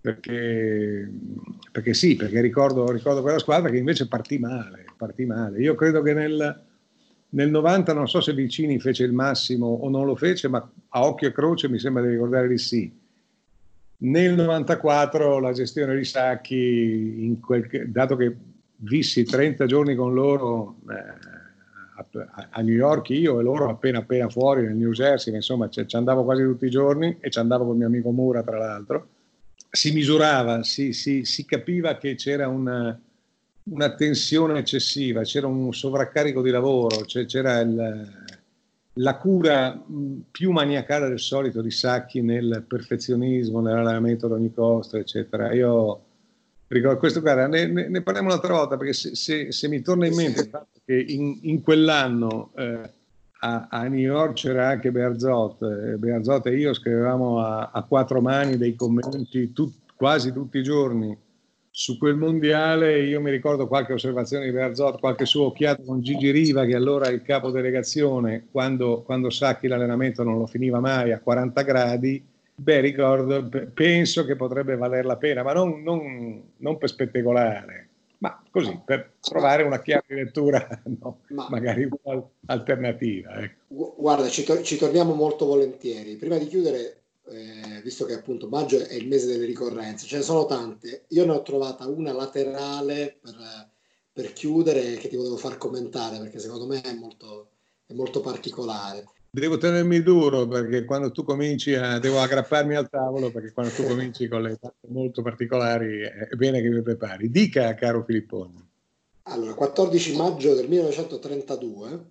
Perché, 0.00 1.08
perché 1.70 1.94
sì, 1.94 2.16
perché 2.16 2.40
ricordo, 2.40 2.90
ricordo, 2.90 3.22
quella 3.22 3.38
squadra 3.38 3.70
che 3.70 3.76
invece 3.76 4.08
partì 4.08 4.38
male, 4.38 4.86
partì 4.96 5.26
male. 5.26 5.60
Io 5.60 5.76
credo 5.76 6.02
che 6.02 6.12
nel, 6.12 6.64
nel 7.28 7.50
90, 7.50 7.92
non 7.92 8.08
so 8.08 8.20
se 8.20 8.34
Vicini 8.34 8.80
fece 8.80 9.04
il 9.04 9.12
massimo 9.12 9.68
o 9.68 9.88
non 9.88 10.06
lo 10.06 10.16
fece, 10.16 10.48
ma 10.48 10.68
a 10.88 11.06
occhio 11.06 11.28
e 11.28 11.32
croce 11.32 11.68
mi 11.68 11.78
sembra 11.78 12.02
di 12.02 12.08
ricordare 12.08 12.48
di 12.48 12.58
sì 12.58 12.92
nel 13.96 14.34
94 14.34 15.38
la 15.38 15.52
gestione 15.52 15.96
di 15.96 16.04
Sacchi, 16.04 17.38
quel, 17.40 17.88
dato 17.90 18.16
che 18.16 18.36
vissi 18.78 19.22
30 19.22 19.66
giorni 19.66 19.94
con 19.94 20.12
loro 20.12 20.78
eh, 20.90 21.33
a, 22.50 22.60
New 22.60 22.74
York, 22.74 23.10
io 23.10 23.40
e 23.40 23.42
loro 23.42 23.68
appena 23.68 23.98
appena 23.98 24.28
fuori 24.28 24.62
nel 24.62 24.74
New 24.74 24.90
Jersey, 24.90 25.34
insomma 25.34 25.68
ci, 25.68 25.86
ci 25.86 25.96
andavo 25.96 26.24
quasi 26.24 26.42
tutti 26.42 26.66
i 26.66 26.70
giorni 26.70 27.16
e 27.20 27.30
ci 27.30 27.38
andavo 27.38 27.66
con 27.66 27.76
mio 27.76 27.86
amico 27.86 28.10
Mura 28.10 28.42
tra 28.42 28.58
l'altro, 28.58 29.08
si 29.70 29.92
misurava, 29.92 30.62
si, 30.62 30.92
si, 30.92 31.24
si 31.24 31.44
capiva 31.44 31.96
che 31.96 32.14
c'era 32.14 32.48
una, 32.48 32.98
una, 33.64 33.94
tensione 33.94 34.58
eccessiva, 34.58 35.22
c'era 35.22 35.46
un 35.46 35.72
sovraccarico 35.72 36.42
di 36.42 36.50
lavoro, 36.50 37.04
c'era 37.04 37.60
il 37.60 38.22
la 38.98 39.16
cura 39.16 39.82
più 40.30 40.52
maniacale 40.52 41.08
del 41.08 41.18
solito 41.18 41.60
di 41.60 41.70
Sacchi 41.70 42.20
nel 42.22 42.64
perfezionismo, 42.66 43.60
nell'allenamento 43.60 44.26
ad 44.26 44.32
ogni 44.32 44.52
costo, 44.52 44.96
eccetera. 44.98 45.52
Io 45.52 46.00
ricordo 46.78 46.98
questo, 46.98 47.20
guarda, 47.20 47.46
ne, 47.46 47.66
ne, 47.66 47.88
ne 47.88 48.02
parliamo 48.02 48.28
un'altra 48.28 48.54
volta 48.54 48.76
perché 48.76 48.92
se, 48.92 49.14
se, 49.14 49.52
se, 49.52 49.68
mi 49.68 49.82
torna 49.82 50.06
in 50.06 50.14
mente 50.14 50.40
il 50.40 50.48
fatto 50.48 50.80
che 50.84 50.94
in, 50.94 51.38
in 51.42 51.62
quell'anno 51.62 52.52
eh, 52.56 52.90
a, 53.40 53.68
a, 53.70 53.88
New 53.88 53.98
York 53.98 54.34
c'era 54.34 54.68
anche 54.68 54.90
Berzot, 54.90 55.62
eh, 55.62 55.96
Berzot 55.96 56.46
e 56.46 56.56
io 56.56 56.72
scrivevamo 56.72 57.40
a, 57.40 57.70
a 57.72 57.82
quattro 57.82 58.20
mani 58.20 58.56
dei 58.56 58.74
commenti 58.74 59.52
tut, 59.52 59.74
quasi 59.94 60.32
tutti 60.32 60.58
i 60.58 60.62
giorni 60.62 61.16
su 61.70 61.98
quel 61.98 62.16
mondiale. 62.16 63.02
Io 63.02 63.20
mi 63.20 63.30
ricordo 63.30 63.66
qualche 63.66 63.92
osservazione 63.92 64.44
di 64.44 64.52
Berzot, 64.52 64.98
qualche 65.00 65.26
suo 65.26 65.46
occhiato 65.46 65.82
con 65.82 66.00
Gigi 66.00 66.30
Riva 66.30 66.64
che 66.64 66.74
allora 66.74 67.06
è 67.06 67.12
il 67.12 67.22
capo 67.22 67.50
delegazione, 67.50 68.46
quando, 68.50 69.02
quando 69.02 69.28
Sacchi 69.30 69.66
l'allenamento 69.66 70.22
non 70.22 70.38
lo 70.38 70.46
finiva 70.46 70.80
mai 70.80 71.12
a 71.12 71.20
40 71.20 71.62
gradi, 71.62 72.24
beh 72.54 72.80
ricordo, 72.80 73.48
penso 73.72 74.24
che 74.24 74.36
potrebbe 74.36 74.76
valer 74.76 75.04
la 75.04 75.16
pena, 75.16 75.42
ma 75.42 75.52
non, 75.52 75.82
non, 75.82 76.52
non 76.56 76.78
per 76.78 76.88
spettacolare, 76.88 77.88
ma 78.18 78.42
così, 78.50 78.80
per 78.84 79.14
trovare 79.20 79.62
una 79.62 79.80
chiave 79.80 80.04
di 80.08 80.14
lettura 80.14 80.66
no, 81.00 81.20
ma, 81.28 81.48
magari 81.50 81.84
un 81.84 81.96
po' 82.00 82.30
alternativa. 82.46 83.42
Ecco. 83.42 83.94
Guarda, 83.98 84.28
ci, 84.28 84.44
to- 84.44 84.62
ci 84.62 84.76
torniamo 84.76 85.14
molto 85.14 85.46
volentieri. 85.46 86.16
Prima 86.16 86.38
di 86.38 86.46
chiudere 86.46 87.02
eh, 87.26 87.80
visto 87.82 88.04
che 88.04 88.14
appunto 88.14 88.48
maggio 88.48 88.78
è 88.78 88.94
il 88.94 89.08
mese 89.08 89.26
delle 89.26 89.46
ricorrenze, 89.46 90.06
ce 90.06 90.18
ne 90.18 90.22
sono 90.22 90.46
tante. 90.46 91.04
Io 91.08 91.24
ne 91.24 91.32
ho 91.32 91.42
trovata 91.42 91.86
una 91.86 92.12
laterale 92.12 93.18
per, 93.20 93.36
per 94.12 94.32
chiudere 94.32 94.96
che 94.96 95.08
ti 95.08 95.16
volevo 95.16 95.36
far 95.36 95.56
commentare 95.56 96.18
perché 96.18 96.38
secondo 96.38 96.66
me 96.66 96.80
è 96.82 96.94
molto, 96.94 97.50
è 97.86 97.92
molto 97.92 98.20
particolare. 98.20 99.04
Devo 99.34 99.58
tenermi 99.58 100.00
duro 100.00 100.46
perché 100.46 100.84
quando 100.84 101.10
tu 101.10 101.24
cominci 101.24 101.74
a... 101.74 101.98
devo 101.98 102.20
aggrapparmi 102.20 102.76
al 102.76 102.88
tavolo 102.88 103.32
perché 103.32 103.50
quando 103.50 103.72
tu 103.72 103.82
cominci 103.82 104.28
con 104.28 104.42
le 104.42 104.56
date 104.60 104.86
molto 104.86 105.22
particolari 105.22 106.02
è 106.02 106.36
bene 106.36 106.62
che 106.62 106.68
mi 106.68 106.80
prepari. 106.82 107.28
Dica, 107.28 107.74
caro 107.74 108.04
Filippone. 108.04 108.68
Allora, 109.22 109.54
14 109.54 110.14
maggio 110.14 110.54
del 110.54 110.68
1932 110.68 112.04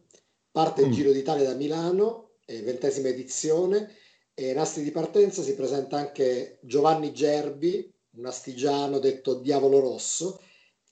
parte 0.52 0.82
il 0.82 0.90
mm. 0.90 0.92
Giro 0.92 1.12
d'Italia 1.14 1.48
da 1.48 1.56
Milano, 1.56 2.32
ventesima 2.46 3.08
edizione, 3.08 3.92
e 4.34 4.50
in 4.50 4.60
asti 4.60 4.84
di 4.84 4.92
partenza 4.92 5.42
si 5.44 5.56
presenta 5.56 5.96
anche 5.96 6.58
Giovanni 6.60 7.14
Gerbi, 7.14 7.90
un 8.18 8.26
astigiano 8.26 9.00
detto 9.00 9.36
Diavolo 9.36 9.80
Rosso, 9.80 10.42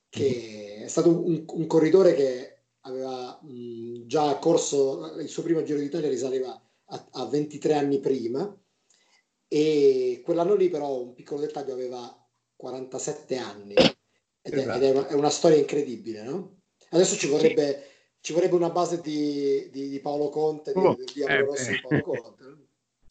che 0.07 0.83
è 0.85 0.87
stato 0.87 1.09
un, 1.09 1.43
un 1.45 1.67
corridore 1.67 2.13
che 2.13 2.55
aveva 2.81 3.37
mh, 3.41 3.90
già 4.05 4.35
corso, 4.37 5.15
il 5.19 5.29
suo 5.29 5.43
primo 5.43 5.63
Giro 5.63 5.79
d'Italia 5.79 6.09
risaleva 6.09 6.59
a, 6.85 7.07
a 7.11 7.25
23 7.25 7.73
anni 7.73 7.99
prima 7.99 8.55
e 9.47 10.21
quell'anno 10.23 10.55
lì 10.55 10.69
però, 10.69 11.01
un 11.01 11.13
piccolo 11.13 11.41
dettaglio, 11.41 11.73
aveva 11.73 12.15
47 12.55 13.37
anni 13.37 13.73
ed, 13.73 14.53
esatto. 14.53 14.71
è, 14.71 14.75
ed 14.75 14.83
è, 14.83 14.91
una, 14.91 15.07
è, 15.07 15.13
una, 15.13 15.29
storia 15.29 15.57
incredibile, 15.57 16.23
no? 16.23 16.61
Adesso 16.89 17.15
ci 17.15 17.27
vorrebbe, 17.27 17.83
ci 18.21 18.33
vorrebbe 18.33 18.55
una 18.55 18.69
base 18.69 19.01
di, 19.01 19.69
di, 19.71 19.89
di 19.89 19.99
Paolo 19.99 20.29
Conte, 20.29 20.73
di, 20.73 20.79
oh, 20.79 20.95
di 20.95 21.05
Diavolo 21.13 21.55
eh, 21.55 21.61
eh. 21.61 21.71
di 21.71 21.81
Paolo 21.81 22.21
Conte. 22.21 22.60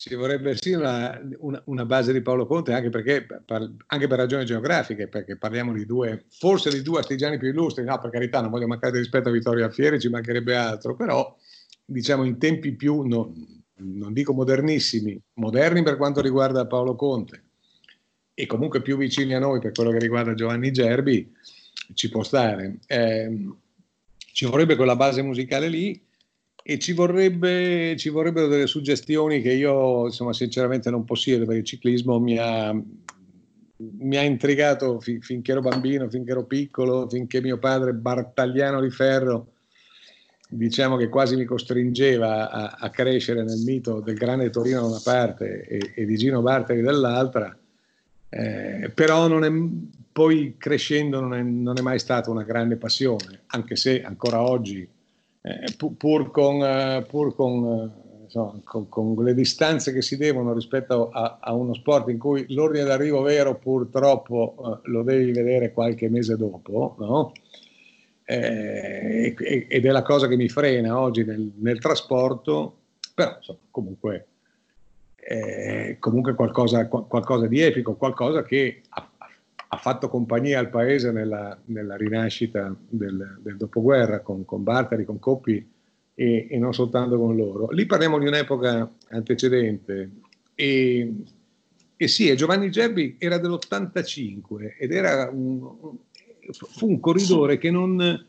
Ci 0.01 0.15
vorrebbe 0.15 0.57
sì 0.57 0.73
una, 0.73 1.21
una, 1.41 1.61
una, 1.67 1.85
base 1.85 2.15
di 2.15 2.23
Paolo 2.23 2.47
Conte 2.47 2.73
anche, 2.73 2.89
perché, 2.89 3.27
per, 3.45 3.71
anche 3.89 4.07
per 4.07 4.17
ragioni 4.17 4.47
geografiche, 4.47 5.09
perché 5.09 5.37
parliamo 5.37 5.75
di 5.75 5.85
due, 5.85 6.25
forse 6.31 6.71
di 6.71 6.81
due 6.81 7.01
artigiani 7.01 7.37
più 7.37 7.49
illustri, 7.49 7.85
no 7.85 7.99
per 7.99 8.09
carità 8.09 8.41
non 8.41 8.49
voglio 8.49 8.67
mancare 8.67 8.93
di 8.93 8.99
rispetto 9.01 9.29
a 9.29 9.33
Vittorio 9.33 9.67
Alfieri, 9.67 10.01
ci 10.01 10.09
mancherebbe 10.09 10.57
altro, 10.57 10.97
però 10.97 11.37
diciamo 11.85 12.25
in 12.25 12.39
tempi 12.39 12.73
più, 12.73 13.03
no, 13.03 13.35
non 13.75 14.15
dico 14.15 14.33
modernissimi, 14.33 15.21
moderni 15.35 15.83
per 15.83 15.99
quanto 15.99 16.23
riguarda 16.23 16.67
Paolo 16.67 16.97
Conte 16.97 17.43
e 18.33 18.47
comunque 18.47 18.81
più 18.81 18.97
vicini 18.97 19.35
a 19.35 19.39
noi 19.39 19.61
per 19.61 19.73
quello 19.73 19.91
che 19.91 19.99
riguarda 19.99 20.33
Giovanni 20.33 20.71
Gerbi, 20.71 21.31
ci 21.93 22.09
può 22.09 22.23
stare. 22.23 22.79
Eh, 22.87 23.49
ci 24.17 24.47
vorrebbe 24.47 24.77
quella 24.77 24.97
base 24.97 25.21
musicale 25.21 25.69
lì 25.69 26.03
e 26.63 26.79
ci, 26.79 26.93
vorrebbe, 26.93 27.97
ci 27.97 28.09
vorrebbero 28.11 28.47
delle 28.47 28.67
suggestioni 28.67 29.41
che 29.41 29.53
io 29.53 30.07
insomma, 30.07 30.33
sinceramente 30.33 30.91
non 30.91 31.05
possiedo 31.05 31.45
perché 31.45 31.61
il 31.61 31.67
ciclismo 31.67 32.19
mi 32.19 32.37
ha, 32.39 32.73
mi 32.73 34.17
ha 34.17 34.23
intrigato 34.23 35.01
fin, 35.01 35.21
finché 35.23 35.53
ero 35.53 35.61
bambino, 35.61 36.09
finché 36.11 36.33
ero 36.33 36.45
piccolo, 36.45 37.09
finché 37.09 37.41
mio 37.41 37.59
padre 37.59 37.95
Bartagliano 37.95 38.81
di 38.81 38.91
Ferro 38.91 39.53
diciamo 40.53 40.97
che 40.97 41.09
quasi 41.09 41.37
mi 41.37 41.45
costringeva 41.45 42.51
a, 42.51 42.77
a 42.79 42.91
crescere 42.91 43.45
nel 43.45 43.61
mito 43.61 44.01
del 44.01 44.17
grande 44.17 44.51
Torino 44.51 44.81
da 44.81 44.87
una 44.89 45.01
parte 45.03 45.63
e, 45.63 45.93
e 45.95 46.05
di 46.05 46.17
Gino 46.17 46.43
Bartali 46.43 46.83
dall'altra, 46.83 47.57
eh, 48.29 48.91
però 48.93 49.29
non 49.29 49.45
è, 49.45 49.51
poi 50.11 50.57
crescendo 50.59 51.21
non 51.21 51.35
è, 51.35 51.43
non 51.43 51.79
è 51.79 51.83
mai 51.83 52.01
stata 52.01 52.31
una 52.31 52.43
grande 52.43 52.77
passione, 52.77 53.43
anche 53.47 53.77
se 53.77 54.03
ancora 54.03 54.43
oggi 54.43 54.89
eh, 55.43 55.75
pur, 55.97 56.31
con, 56.31 56.63
eh, 56.63 57.05
pur 57.09 57.35
con, 57.35 57.65
eh, 57.65 58.23
insomma, 58.25 58.61
con, 58.65 58.89
con, 58.89 59.25
le 59.25 59.35
distanze 59.35 59.93
che 59.93 60.03
si 60.03 60.17
devono 60.17 60.53
rispetto 60.53 61.11
a, 61.11 61.39
a, 61.41 61.55
uno 61.55 61.75
sport 61.75 62.09
in 62.09 62.19
cui 62.19 62.47
l'ordine 62.53 62.85
d'arrivo 62.85 63.23
vero 63.23 63.57
purtroppo 63.57 64.81
lo 64.85 65.03
devi 65.03 65.33
vedere 65.33 65.73
qualche 65.73 66.09
mese 66.09 66.37
dopo, 66.37 66.97
no? 66.99 67.33
eh, 68.31 69.35
ed 69.69 69.85
è 69.85 69.91
la 69.91 70.03
cosa 70.03 70.29
che 70.29 70.37
mi 70.37 70.49
frena 70.49 71.01
oggi 71.01 71.25
nel, 71.25 71.51
nel 71.57 71.81
trasporto, 71.81 72.77
però 73.13 73.35
insomma, 73.37 73.59
comunque, 73.73 74.27
eh, 75.17 75.97
comunque 75.99 76.35
qualcosa, 76.35 76.87
qualcosa, 76.87 77.49
di 77.49 77.61
epico, 77.61 77.97
qualcosa 77.97 78.45
che 78.45 78.83
ha, 78.91 79.11
ha 79.73 79.77
fatto 79.77 80.09
compagnia 80.09 80.59
al 80.59 80.69
paese 80.69 81.13
nella, 81.13 81.57
nella 81.67 81.97
rinascita 81.97 82.75
del, 82.89 83.39
del, 83.41 83.57
dopoguerra 83.57 84.21
con, 84.21 84.45
con 84.45 84.65
Bartali, 84.65 85.05
con 85.05 85.21
Coppi 85.21 85.65
e, 86.13 86.49
e, 86.51 86.59
non 86.59 86.75
soltanto 86.75 87.17
con 87.17 87.37
loro. 87.37 87.71
Lì 87.71 87.87
parliamo 87.87 88.19
di 88.19 88.27
un'epoca 88.27 88.91
antecedente 89.11 90.11
e, 90.57 91.15
e 91.97 92.09
sì, 92.09 92.35
Giovanni 92.35 92.69
Gerbi 92.69 93.15
era 93.19 93.39
dell'85 93.39 94.75
ed 94.77 94.91
era 94.91 95.31
un, 95.33 95.97
fu 96.51 96.89
un 96.89 96.99
corridore 96.99 97.57
che, 97.57 97.71
non, 97.71 98.27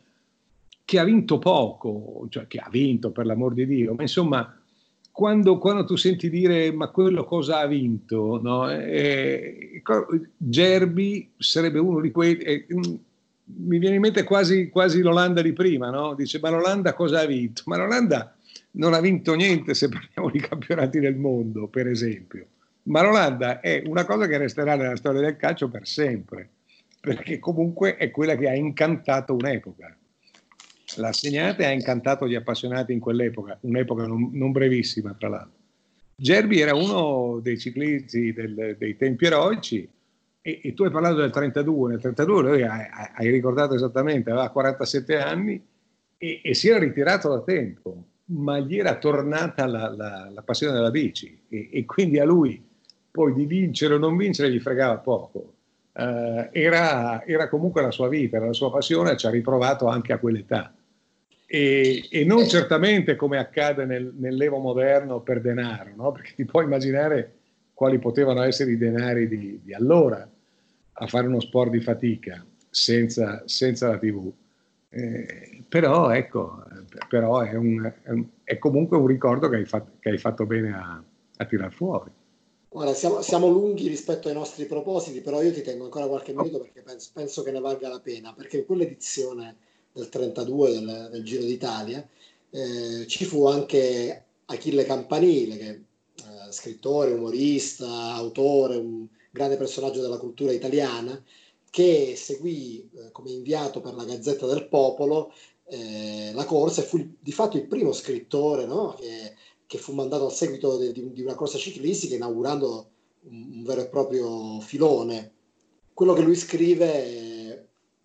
che 0.84 0.98
ha 1.00 1.04
vinto 1.04 1.40
poco, 1.40 2.28
cioè 2.30 2.46
che 2.46 2.58
ha 2.58 2.68
vinto 2.70 3.10
per 3.10 3.26
l'amor 3.26 3.52
di 3.52 3.66
Dio, 3.66 3.94
ma 3.94 4.02
insomma 4.02 4.61
quando, 5.12 5.58
quando, 5.58 5.84
tu 5.84 5.94
senti 5.96 6.30
dire 6.30 6.72
ma 6.72 6.88
quello 6.88 7.24
cosa 7.24 7.60
ha 7.60 7.66
vinto, 7.66 8.40
no? 8.42 8.68
eh, 8.70 9.82
Gerbi 10.36 11.30
sarebbe 11.36 11.78
uno 11.78 12.00
di 12.00 12.10
quelli, 12.10 12.38
eh, 12.38 12.66
mi 13.44 13.78
viene 13.78 13.96
in 13.96 14.00
mente 14.00 14.24
quasi, 14.24 14.70
quasi 14.70 15.02
l'Olanda 15.02 15.42
di 15.42 15.52
prima, 15.52 15.90
no? 15.90 16.14
Dice, 16.14 16.38
ma 16.40 16.48
l'Olanda 16.48 16.94
cosa 16.94 17.20
ha 17.20 17.26
vinto? 17.26 17.62
Ma 17.66 17.76
l'Olanda 17.76 18.34
non 18.72 18.94
ha 18.94 19.00
vinto 19.00 19.34
niente 19.34 19.74
se 19.74 19.88
parliamo 19.88 20.30
di 20.30 20.40
campionati 20.40 20.98
del 20.98 21.16
mondo, 21.16 21.66
per 21.66 21.88
esempio. 21.88 22.46
Ma 22.84 23.02
l'Olanda 23.02 23.60
è 23.60 23.82
una 23.86 24.04
cosa 24.04 24.26
che 24.26 24.38
resterà 24.38 24.76
nella 24.76 24.96
storia 24.96 25.20
del 25.20 25.36
calcio 25.36 25.68
per 25.68 25.86
sempre, 25.86 26.48
perché 27.00 27.38
comunque 27.38 27.96
è 27.96 28.10
quella 28.10 28.34
che 28.34 28.48
ha 28.48 28.54
incantato 28.54 29.34
un'epoca. 29.34 29.94
L'ha 30.96 31.12
segnata 31.12 31.62
e 31.62 31.66
ha 31.66 31.70
incantato 31.70 32.28
gli 32.28 32.34
appassionati 32.34 32.92
in 32.92 33.00
quell'epoca, 33.00 33.58
un'epoca 33.60 34.06
non, 34.06 34.30
non 34.32 34.52
brevissima 34.52 35.14
tra 35.18 35.28
l'altro. 35.28 35.60
Gerbi 36.14 36.60
era 36.60 36.74
uno 36.74 37.40
dei 37.42 37.58
ciclisti 37.58 38.32
del, 38.32 38.76
dei 38.78 38.96
tempi 38.96 39.26
eroici 39.26 39.88
e, 40.40 40.60
e, 40.62 40.74
tu 40.74 40.82
hai 40.82 40.90
parlato 40.90 41.16
del 41.16 41.30
32, 41.30 41.90
nel 41.90 42.00
32 42.00 42.42
lui 42.42 42.62
hai, 42.62 42.86
hai 43.14 43.30
ricordato 43.30 43.74
esattamente, 43.74 44.30
aveva 44.30 44.50
47 44.50 45.18
anni 45.18 45.64
e, 46.18 46.40
e, 46.42 46.54
si 46.54 46.68
era 46.68 46.78
ritirato 46.78 47.28
da 47.28 47.40
tempo, 47.42 48.04
ma 48.26 48.58
gli 48.58 48.76
era 48.76 48.96
tornata 48.98 49.66
la, 49.66 49.88
la, 49.94 50.30
la 50.32 50.42
passione 50.42 50.74
della 50.74 50.90
bici 50.90 51.42
e, 51.48 51.70
e, 51.72 51.84
quindi 51.84 52.18
a 52.18 52.24
lui 52.24 52.62
poi 53.10 53.34
di 53.34 53.44
vincere 53.44 53.94
o 53.94 53.98
non 53.98 54.16
vincere 54.16 54.50
gli 54.50 54.60
fregava 54.60 54.98
poco. 54.98 55.54
Uh, 55.92 56.48
era, 56.52 57.22
era, 57.26 57.48
comunque 57.50 57.82
la 57.82 57.90
sua 57.90 58.08
vita, 58.08 58.36
era 58.36 58.46
la 58.46 58.54
sua 58.54 58.70
passione, 58.70 59.16
ci 59.16 59.26
ha 59.26 59.30
riprovato 59.30 59.86
anche 59.86 60.12
a 60.14 60.18
quell'età. 60.18 60.72
E, 61.54 62.08
e 62.08 62.24
non 62.24 62.48
certamente 62.48 63.14
come 63.14 63.36
accade 63.36 63.84
nel, 63.84 64.10
nell'Evo 64.16 64.56
moderno 64.56 65.20
per 65.20 65.42
denaro, 65.42 65.90
no? 65.94 66.10
perché 66.10 66.32
ti 66.34 66.46
puoi 66.46 66.64
immaginare 66.64 67.40
quali 67.74 67.98
potevano 67.98 68.40
essere 68.40 68.70
i 68.70 68.78
denari 68.78 69.28
di, 69.28 69.60
di 69.62 69.74
allora 69.74 70.26
a 70.92 71.06
fare 71.06 71.26
uno 71.26 71.40
sport 71.40 71.70
di 71.70 71.80
fatica 71.80 72.42
senza, 72.70 73.42
senza 73.44 73.88
la 73.88 73.98
TV. 73.98 74.32
Eh, 74.88 75.62
però 75.68 76.08
ecco, 76.08 76.64
però 77.10 77.40
è, 77.42 77.54
un, 77.54 77.84
è, 78.02 78.08
un, 78.08 78.24
è, 78.44 78.56
comunque 78.56 78.96
un 78.96 79.06
ricordo 79.06 79.50
che 79.50 79.56
hai, 79.56 79.66
fatto, 79.66 79.98
che 80.00 80.08
hai 80.08 80.18
fatto 80.18 80.46
bene 80.46 80.72
a, 80.72 81.04
a 81.36 81.44
tirar 81.44 81.70
fuori. 81.70 82.10
Guarda, 82.70 82.94
siamo, 82.94 83.20
siamo, 83.20 83.48
lunghi 83.48 83.88
rispetto 83.88 84.28
ai 84.28 84.34
nostri 84.34 84.64
propositi, 84.64 85.20
però 85.20 85.42
io 85.42 85.52
ti 85.52 85.60
tengo 85.60 85.84
ancora 85.84 86.06
qualche 86.06 86.32
minuto 86.32 86.60
perché 86.60 86.80
penso, 86.80 87.10
penso 87.12 87.42
che 87.42 87.50
ne 87.50 87.60
valga 87.60 87.90
la 87.90 88.00
pena, 88.00 88.32
perché 88.32 88.64
quell'edizione 88.64 89.56
del 89.92 90.08
32 90.08 90.72
del, 90.72 91.08
del 91.12 91.24
Giro 91.24 91.44
d'Italia, 91.44 92.06
eh, 92.50 93.06
ci 93.06 93.24
fu 93.24 93.46
anche 93.46 94.24
Achille 94.46 94.84
Campanile, 94.84 95.56
che 95.56 95.68
eh, 95.68 96.52
scrittore, 96.52 97.12
umorista, 97.12 98.14
autore, 98.14 98.76
un 98.76 99.06
grande 99.30 99.56
personaggio 99.56 100.00
della 100.00 100.18
cultura 100.18 100.52
italiana, 100.52 101.22
che 101.70 102.14
seguì 102.16 102.88
eh, 102.94 103.10
come 103.12 103.30
inviato 103.30 103.80
per 103.80 103.94
la 103.94 104.04
Gazzetta 104.04 104.46
del 104.46 104.68
Popolo 104.68 105.32
eh, 105.64 106.32
la 106.34 106.44
corsa 106.44 106.82
e 106.82 106.84
fu 106.84 107.14
di 107.18 107.32
fatto 107.32 107.56
il 107.56 107.66
primo 107.66 107.92
scrittore 107.92 108.66
no? 108.66 108.94
che, 108.98 109.34
che, 109.66 109.78
fu 109.78 109.94
mandato 109.94 110.26
al 110.26 110.32
seguito 110.32 110.76
di, 110.76 111.12
di, 111.12 111.22
una 111.22 111.34
corsa 111.34 111.56
ciclistica 111.56 112.14
inaugurando 112.14 112.90
un, 113.30 113.52
un 113.54 113.62
vero 113.62 113.80
e 113.80 113.88
proprio 113.88 114.60
filone. 114.60 115.32
Quello 115.94 116.12
che 116.12 116.20
lui 116.20 116.36
scrive 116.36 117.31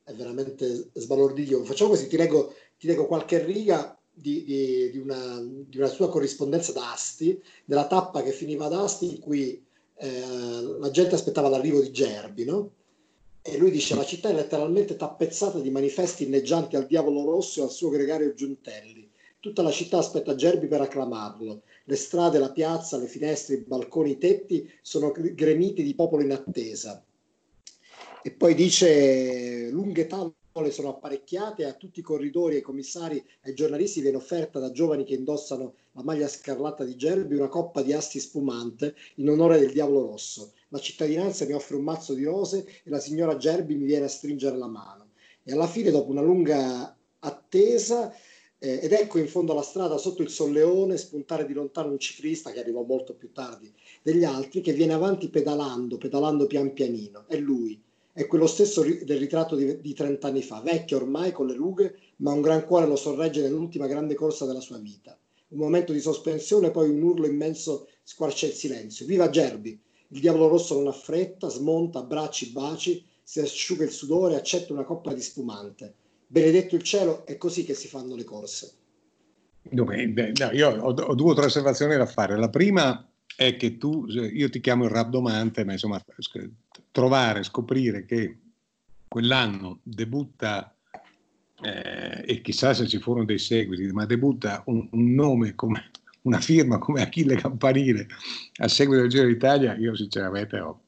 è 0.07 0.13
veramente 0.13 0.89
sbalordiglio. 0.93 1.65
Facciamo 1.65 1.89
così, 1.89 2.07
ti 2.07 2.15
leggo, 2.15 2.53
ti 2.79 2.87
leggo 2.87 3.07
qualche 3.07 3.43
riga 3.43 3.99
di, 4.09 4.45
di, 4.45 4.89
di, 4.89 4.97
una, 4.99 5.41
di, 5.41 5.77
una, 5.77 5.87
sua 5.87 6.09
corrispondenza 6.09 6.71
da 6.71 6.93
Asti, 6.93 7.43
della 7.65 7.87
tappa 7.87 8.23
che 8.23 8.31
finiva 8.31 8.67
ad 8.67 8.73
Asti, 8.73 9.15
in 9.15 9.19
cui 9.19 9.61
eh, 9.97 10.61
la 10.79 10.89
gente 10.91 11.15
aspettava 11.15 11.49
l'arrivo 11.49 11.81
di 11.81 11.91
Gerbi, 11.91 12.45
no? 12.45 12.71
E 13.41 13.57
lui 13.57 13.69
dice: 13.69 13.95
La 13.95 14.05
città 14.05 14.29
è 14.29 14.33
letteralmente 14.33 14.95
tappezzata 14.95 15.59
di 15.59 15.69
manifesti 15.69 16.23
inneggianti 16.23 16.77
al 16.77 16.85
diavolo 16.85 17.25
rosso 17.25 17.59
e 17.59 17.63
al 17.63 17.71
suo 17.71 17.89
gregario 17.89 18.33
Giuntelli. 18.33 19.11
Tutta 19.41 19.61
la 19.61 19.71
città 19.71 19.97
aspetta 19.97 20.35
Gerbi 20.35 20.67
per 20.67 20.79
acclamarlo. 20.79 21.63
Le 21.83 21.95
strade, 21.97 22.39
la 22.39 22.51
piazza, 22.51 22.97
le 22.97 23.07
finestre, 23.07 23.55
i 23.55 23.63
balconi, 23.65 24.11
i 24.11 24.17
tetti 24.17 24.71
sono 24.81 25.11
gremiti 25.11 25.83
di 25.83 25.95
popolo 25.95 26.23
in 26.23 26.31
attesa. 26.31 27.03
E 28.27 28.31
poi 28.31 28.55
dice 28.55 29.69
lunghe 29.69 30.05
tavole 30.05 30.69
sono 30.69 30.89
apparecchiate 30.89 31.63
a 31.63 31.71
tutti 31.71 32.01
i 32.01 32.03
corridori, 32.03 32.55
ai 32.55 32.61
commissari, 32.61 33.25
ai 33.43 33.53
giornalisti 33.53 34.01
viene 34.01 34.17
offerta 34.17 34.59
da 34.59 34.69
giovani 34.69 35.05
che 35.05 35.13
indossano 35.13 35.75
la 35.93 36.03
maglia 36.03 36.27
scarlatta 36.27 36.83
di 36.83 36.97
Gerbi 36.97 37.35
una 37.35 37.47
coppa 37.47 37.81
di 37.81 37.93
asti 37.93 38.19
spumante 38.19 38.95
in 39.15 39.29
onore 39.29 39.59
del 39.59 39.71
diavolo 39.71 40.07
rosso. 40.07 40.51
La 40.67 40.79
cittadinanza 40.79 41.45
mi 41.45 41.53
offre 41.53 41.77
un 41.77 41.85
mazzo 41.85 42.13
di 42.13 42.25
rose 42.25 42.67
e 42.83 42.89
la 42.89 42.99
signora 42.99 43.37
Gerbi 43.37 43.75
mi 43.75 43.85
viene 43.85 44.03
a 44.03 44.09
stringere 44.09 44.57
la 44.57 44.67
mano. 44.67 45.11
E 45.41 45.53
alla 45.53 45.67
fine, 45.67 45.89
dopo 45.89 46.11
una 46.11 46.19
lunga 46.19 46.97
attesa, 47.19 48.13
eh, 48.59 48.79
ed 48.81 48.91
ecco 48.91 49.19
in 49.19 49.29
fondo 49.29 49.53
alla 49.53 49.61
strada, 49.61 49.97
sotto 49.97 50.21
il 50.21 50.29
solleone, 50.29 50.97
spuntare 50.97 51.45
di 51.45 51.53
lontano 51.53 51.91
un 51.91 51.97
ciclista 51.97 52.51
che 52.51 52.59
arrivò 52.59 52.83
molto 52.83 53.13
più 53.13 53.31
tardi 53.31 53.73
degli 54.01 54.25
altri, 54.25 54.59
che 54.59 54.73
viene 54.73 54.91
avanti 54.91 55.29
pedalando, 55.29 55.97
pedalando 55.97 56.45
pian 56.45 56.73
pianino. 56.73 57.23
È 57.25 57.37
lui, 57.37 57.85
è 58.17 58.25
quello 58.25 58.47
stesso 58.47 58.81
del 58.81 59.19
ritratto 59.19 59.55
di, 59.55 59.79
di 59.79 59.93
30 59.93 60.25
anni 60.25 60.41
fa, 60.41 60.59
vecchio 60.59 60.97
ormai 60.97 61.31
con 61.31 61.45
le 61.45 61.53
rughe, 61.53 61.99
ma 62.17 62.31
un 62.31 62.41
gran 62.41 62.65
cuore 62.65 62.87
lo 62.87 62.95
sorregge 62.95 63.43
nell'ultima 63.43 63.85
grande 63.85 64.15
corsa 64.15 64.47
della 64.47 64.59
sua 64.59 64.79
vita. 64.79 65.15
Un 65.49 65.59
momento 65.59 65.93
di 65.93 65.99
sospensione, 65.99 66.71
poi 66.71 66.89
un 66.89 66.99
urlo 66.99 67.27
immenso 67.27 67.87
squarcia 68.01 68.47
il 68.47 68.53
silenzio. 68.53 69.05
Viva 69.05 69.29
Gerbi! 69.29 69.79
Il 70.07 70.19
diavolo 70.19 70.47
rosso 70.47 70.73
non 70.73 70.87
ha 70.87 70.93
fretta, 70.93 71.47
smonta, 71.47 71.99
abbracci, 71.99 72.49
baci, 72.49 73.05
si 73.21 73.39
asciuga 73.39 73.83
il 73.83 73.91
sudore, 73.91 74.35
accetta 74.35 74.73
una 74.73 74.83
coppa 74.83 75.13
di 75.13 75.21
spumante. 75.21 75.93
Benedetto 76.25 76.73
il 76.73 76.81
cielo, 76.81 77.23
è 77.23 77.37
così 77.37 77.65
che 77.65 77.75
si 77.75 77.87
fanno 77.87 78.15
le 78.15 78.23
corse. 78.23 78.71
No, 80.39 80.49
io 80.53 80.69
ho, 80.69 80.91
ho 80.91 81.13
due 81.13 81.31
o 81.31 81.35
tre 81.35 81.45
osservazioni 81.45 81.95
da 81.95 82.07
fare. 82.07 82.35
La 82.35 82.49
prima 82.49 83.07
è 83.35 83.55
che 83.57 83.77
tu, 83.77 84.07
io 84.07 84.49
ti 84.49 84.59
chiamo 84.59 84.85
il 84.85 84.89
rabdomante, 84.89 85.63
ma 85.63 85.73
insomma, 85.73 86.03
trovare, 86.97 87.43
scoprire 87.43 88.05
che 88.05 88.39
quell'anno 89.07 89.81
debutta, 89.83 90.75
eh, 91.61 92.23
e 92.25 92.41
chissà 92.41 92.73
se 92.73 92.87
ci 92.87 92.97
furono 92.97 93.25
dei 93.25 93.37
seguiti, 93.37 93.85
ma 93.91 94.07
debutta 94.07 94.63
un, 94.65 94.87
un 94.89 95.13
nome 95.13 95.53
come 95.53 95.91
una 96.23 96.39
firma 96.39 96.79
come 96.79 97.03
Achille 97.03 97.35
Campanile 97.35 98.07
a 98.55 98.67
seguito 98.67 99.01
del 99.01 99.11
Giro 99.11 99.27
d'Italia, 99.27 99.75
io 99.75 99.95
sinceramente 99.95 100.59
ho, 100.59 100.81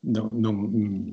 no, 0.00 0.28
non, 0.32 1.10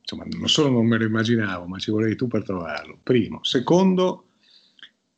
insomma, 0.00 0.24
non 0.38 0.48
solo 0.48 0.70
non 0.70 0.86
me 0.86 0.96
lo 0.96 1.04
immaginavo, 1.04 1.66
ma 1.66 1.78
ci 1.80 1.90
volevi 1.90 2.14
tu 2.14 2.28
per 2.28 2.44
trovarlo. 2.44 2.96
Primo. 3.02 3.42
Secondo, 3.42 4.28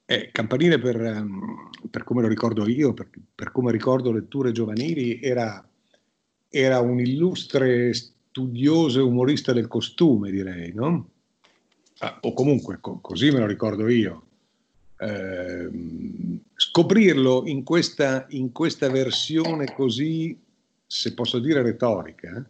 eh, 0.07 0.31
Campanile, 0.33 0.79
per, 0.79 0.97
um, 0.99 1.69
per, 1.91 2.05
come 2.05 2.23
lo 2.23 2.29
ricordo 2.29 2.67
io, 2.67 2.95
per, 2.95 3.11
per 3.35 3.53
come 3.53 3.71
ricordo 3.71 4.11
letture 4.11 4.51
giovanili, 4.51 5.21
era, 5.21 5.63
era, 6.49 6.81
un 6.81 7.01
illustre 7.01 7.93
studioso 8.31 9.01
e 9.01 9.03
umorista 9.03 9.53
del 9.53 9.67
costume, 9.67 10.31
direi, 10.31 10.73
no? 10.73 11.11
Ah, 11.99 12.19
o 12.23 12.33
comunque, 12.33 12.79
co- 12.81 13.01
così 13.01 13.31
me 13.31 13.41
lo 13.41 13.47
ricordo 13.47 13.89
io. 13.89 14.27
Eh, 14.97 15.69
scoprirlo 16.55 17.43
in 17.47 17.65
questa, 17.65 18.27
in 18.31 18.53
questa, 18.53 18.89
versione 18.89 19.73
così, 19.75 20.39
se 20.87 21.13
posso 21.15 21.41
dire, 21.41 21.63
retorica, 21.63 22.49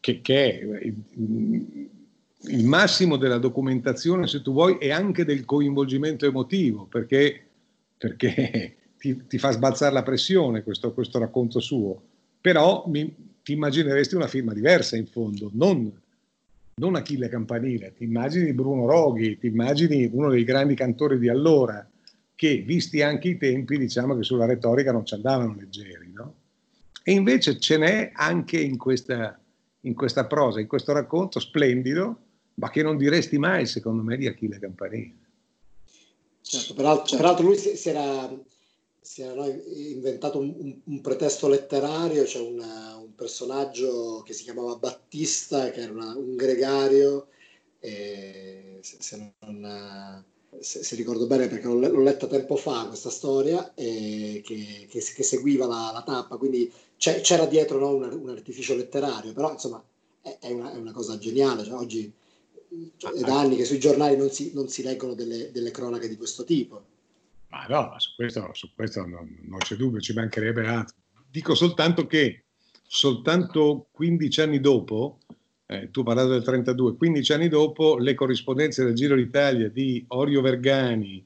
che, 0.00 0.20
che 0.20 0.58
è 0.58 0.92
il 2.48 2.64
massimo 2.64 3.16
della 3.16 3.38
documentazione, 3.38 4.26
se 4.26 4.42
tu 4.42 4.52
vuoi, 4.52 4.78
e 4.78 4.90
anche 4.90 5.24
del 5.24 5.44
coinvolgimento 5.44 6.26
emotivo, 6.26 6.84
perché, 6.86 7.46
perché 7.96 8.76
ti, 8.98 9.26
ti, 9.28 9.38
fa 9.38 9.52
sbalzare 9.52 9.94
la 9.94 10.02
pressione 10.02 10.64
questo, 10.64 10.92
questo 10.92 11.20
racconto 11.20 11.60
suo. 11.60 12.02
Però 12.40 12.84
mi, 12.88 13.14
ti 13.46 13.52
immagineresti 13.52 14.16
una 14.16 14.26
firma 14.26 14.52
diversa 14.52 14.96
in 14.96 15.06
fondo, 15.06 15.50
non, 15.52 15.88
non 16.74 16.96
Achille 16.96 17.28
Campanile, 17.28 17.94
ti 17.96 18.02
immagini 18.02 18.52
Bruno 18.52 18.86
Roghi, 18.86 19.38
ti 19.38 19.46
immagini 19.46 20.10
uno 20.12 20.30
dei 20.30 20.42
grandi 20.42 20.74
cantori 20.74 21.16
di 21.16 21.28
allora, 21.28 21.88
che 22.34 22.56
visti 22.66 23.02
anche 23.02 23.28
i 23.28 23.36
tempi, 23.36 23.78
diciamo 23.78 24.16
che 24.16 24.24
sulla 24.24 24.46
retorica 24.46 24.90
non 24.90 25.06
ci 25.06 25.14
andavano 25.14 25.54
leggeri, 25.56 26.10
no? 26.12 26.34
E 27.04 27.12
invece 27.12 27.60
ce 27.60 27.78
n'è 27.78 28.10
anche 28.14 28.58
in 28.58 28.76
questa, 28.76 29.40
in 29.82 29.94
questa 29.94 30.26
prosa, 30.26 30.58
in 30.58 30.66
questo 30.66 30.92
racconto 30.92 31.38
splendido, 31.38 32.18
ma 32.54 32.68
che 32.68 32.82
non 32.82 32.96
diresti 32.96 33.38
mai, 33.38 33.66
secondo 33.66 34.02
me, 34.02 34.16
di 34.16 34.26
Achille 34.26 34.58
Campanile. 34.58 35.14
Certo, 36.40 36.74
peraltro, 36.74 37.06
certo. 37.06 37.22
peraltro 37.22 37.46
lui 37.46 37.56
si, 37.56 37.76
si, 37.76 37.90
era, 37.90 38.28
si 39.00 39.22
era 39.22 39.34
no, 39.34 39.46
inventato 39.46 40.40
un, 40.40 40.80
un, 40.82 41.00
pretesto 41.00 41.46
letterario, 41.46 42.24
c'è 42.24 42.28
cioè 42.28 42.48
un 42.48 43.05
personaggio 43.16 44.22
che 44.24 44.32
si 44.32 44.44
chiamava 44.44 44.76
Battista, 44.76 45.70
che 45.70 45.80
era 45.80 45.92
una, 45.92 46.16
un 46.16 46.36
gregario, 46.36 47.28
e 47.80 48.78
se, 48.82 48.96
se, 49.00 49.32
non, 49.40 50.24
se, 50.60 50.82
se, 50.82 50.96
ricordo 50.96 51.26
bene 51.26 51.48
perché 51.48 51.66
l'ho, 51.66 51.78
l'ho, 51.78 52.02
letta 52.02 52.26
tempo 52.26 52.56
fa 52.56 52.86
questa 52.86 53.10
storia, 53.10 53.72
che, 53.74 54.42
che, 54.44 54.88
che, 54.88 55.22
seguiva 55.22 55.66
la, 55.66 55.90
la 55.92 56.02
tappa, 56.02 56.36
quindi 56.36 56.72
c'era 56.96 57.46
dietro 57.46 57.78
no, 57.78 57.94
un, 57.94 58.20
un, 58.22 58.28
artificio 58.28 58.74
letterario, 58.74 59.32
però 59.32 59.52
insomma 59.52 59.82
è, 60.20 60.38
è, 60.40 60.50
una, 60.50 60.72
è 60.72 60.76
una, 60.76 60.92
cosa 60.92 61.18
geniale, 61.18 61.64
cioè, 61.64 61.74
oggi 61.74 62.12
cioè, 62.96 63.12
è 63.12 63.20
da 63.20 63.40
anni 63.40 63.56
che 63.56 63.64
sui 63.64 63.78
giornali 63.78 64.16
non 64.16 64.30
si, 64.30 64.52
non 64.54 64.68
si 64.68 64.82
leggono 64.82 65.14
delle, 65.14 65.50
delle, 65.50 65.70
cronache 65.70 66.08
di 66.08 66.16
questo 66.16 66.44
tipo. 66.44 66.84
Ma 67.48 67.66
no, 67.66 67.94
su 67.98 68.14
questo, 68.16 68.50
su 68.52 68.74
questo 68.74 69.06
non, 69.06 69.38
non, 69.42 69.58
c'è 69.58 69.76
dubbio, 69.76 70.00
ci 70.00 70.12
mancherebbe 70.12 70.66
altro. 70.66 70.96
Dico 71.30 71.54
soltanto 71.54 72.06
che 72.06 72.45
soltanto 72.86 73.86
15 73.90 74.40
anni 74.40 74.60
dopo, 74.60 75.18
eh, 75.66 75.90
tu 75.90 76.02
parlato 76.02 76.28
del 76.30 76.42
32, 76.42 76.96
15 76.96 77.32
anni 77.32 77.48
dopo 77.48 77.98
le 77.98 78.14
corrispondenze 78.14 78.84
del 78.84 78.94
Giro 78.94 79.16
d'Italia 79.16 79.68
di 79.68 80.04
Orio 80.08 80.40
Vergani, 80.40 81.24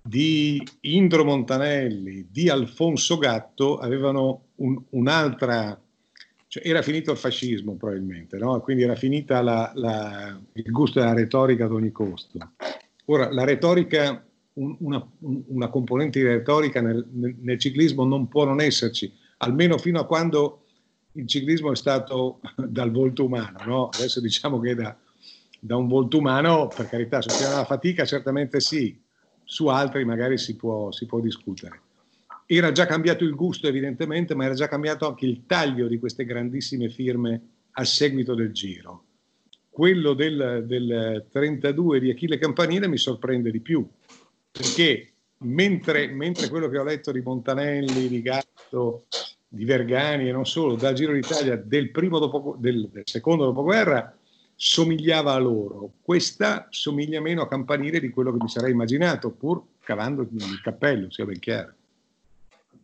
di 0.00 0.62
Indro 0.82 1.24
Montanelli, 1.24 2.28
di 2.30 2.48
Alfonso 2.48 3.18
Gatto 3.18 3.78
avevano 3.78 4.42
un, 4.56 4.80
un'altra 4.90 5.80
cioè, 6.48 6.62
era 6.66 6.80
finito 6.80 7.10
il 7.10 7.18
fascismo 7.18 7.74
probabilmente, 7.74 8.38
no? 8.38 8.60
quindi 8.60 8.84
era 8.84 8.94
finita 8.94 9.42
la, 9.42 9.72
la, 9.74 10.40
il 10.52 10.70
gusto 10.70 11.00
della 11.00 11.12
retorica 11.12 11.64
ad 11.64 11.72
ogni 11.72 11.90
costo. 11.90 12.38
Ora, 13.06 13.32
la 13.32 13.44
retorica, 13.44 14.24
un, 14.54 14.76
una, 14.80 15.06
una, 15.18 15.68
componente 15.68 16.20
di 16.20 16.26
retorica 16.26 16.80
nel, 16.80 17.04
nel, 17.12 17.34
nel, 17.40 17.58
ciclismo 17.58 18.04
non 18.04 18.28
può 18.28 18.44
non 18.44 18.60
esserci, 18.60 19.12
almeno 19.38 19.76
fino 19.76 20.00
a 20.00 20.06
quando 20.06 20.65
il 21.16 21.26
ciclismo 21.26 21.72
è 21.72 21.76
stato 21.76 22.40
dal 22.56 22.90
volto 22.90 23.24
umano. 23.24 23.58
No? 23.64 23.88
Adesso 23.88 24.20
diciamo 24.20 24.60
che 24.60 24.74
da, 24.74 24.96
da 25.58 25.76
un 25.76 25.88
volto 25.88 26.18
umano, 26.18 26.68
per 26.68 26.88
carità, 26.88 27.20
su 27.20 27.28
piano 27.28 27.54
della 27.54 27.64
fatica 27.64 28.04
certamente 28.04 28.60
sì, 28.60 29.00
su 29.44 29.66
altri 29.66 30.04
magari 30.04 30.38
si 30.38 30.56
può, 30.56 30.90
si 30.92 31.06
può 31.06 31.20
discutere 31.20 31.80
era 32.46 32.70
già 32.70 32.86
cambiato 32.86 33.24
il 33.24 33.34
gusto 33.34 33.66
evidentemente, 33.66 34.34
ma 34.34 34.44
era 34.44 34.54
già 34.54 34.68
cambiato 34.68 35.06
anche 35.08 35.26
il 35.26 35.42
taglio 35.46 35.88
di 35.88 35.98
queste 35.98 36.24
grandissime 36.24 36.88
firme 36.88 37.40
a 37.72 37.84
seguito 37.84 38.34
del 38.34 38.52
giro. 38.52 39.04
Quello 39.68 40.14
del, 40.14 40.64
del 40.66 41.26
32 41.30 42.00
di 42.00 42.10
Achille 42.10 42.38
Campanile 42.38 42.86
mi 42.86 42.96
sorprende 42.96 43.50
di 43.50 43.60
più, 43.60 43.86
perché 44.50 45.12
mentre, 45.38 46.06
mentre 46.06 46.48
quello 46.48 46.68
che 46.68 46.78
ho 46.78 46.84
letto 46.84 47.10
di 47.10 47.20
Montanelli, 47.20 48.08
di 48.08 48.22
Gatto, 48.22 49.06
di 49.48 49.64
Vergani 49.64 50.28
e 50.28 50.32
non 50.32 50.46
solo, 50.46 50.74
dal 50.74 50.94
Giro 50.94 51.12
d'Italia 51.12 51.56
del, 51.56 51.90
dopo, 51.90 52.56
del, 52.58 52.88
del 52.92 53.04
secondo 53.04 53.44
dopoguerra, 53.44 54.16
somigliava 54.54 55.32
a 55.32 55.38
loro. 55.38 55.92
Questa 56.02 56.66
somiglia 56.70 57.20
meno 57.20 57.42
a 57.42 57.48
Campanile 57.48 58.00
di 58.00 58.10
quello 58.10 58.32
che 58.32 58.42
mi 58.42 58.48
sarei 58.48 58.72
immaginato, 58.72 59.30
pur 59.30 59.62
cavando 59.80 60.22
il 60.22 60.60
cappello, 60.62 61.10
sia 61.10 61.24
ben 61.24 61.38
chiaro. 61.38 61.74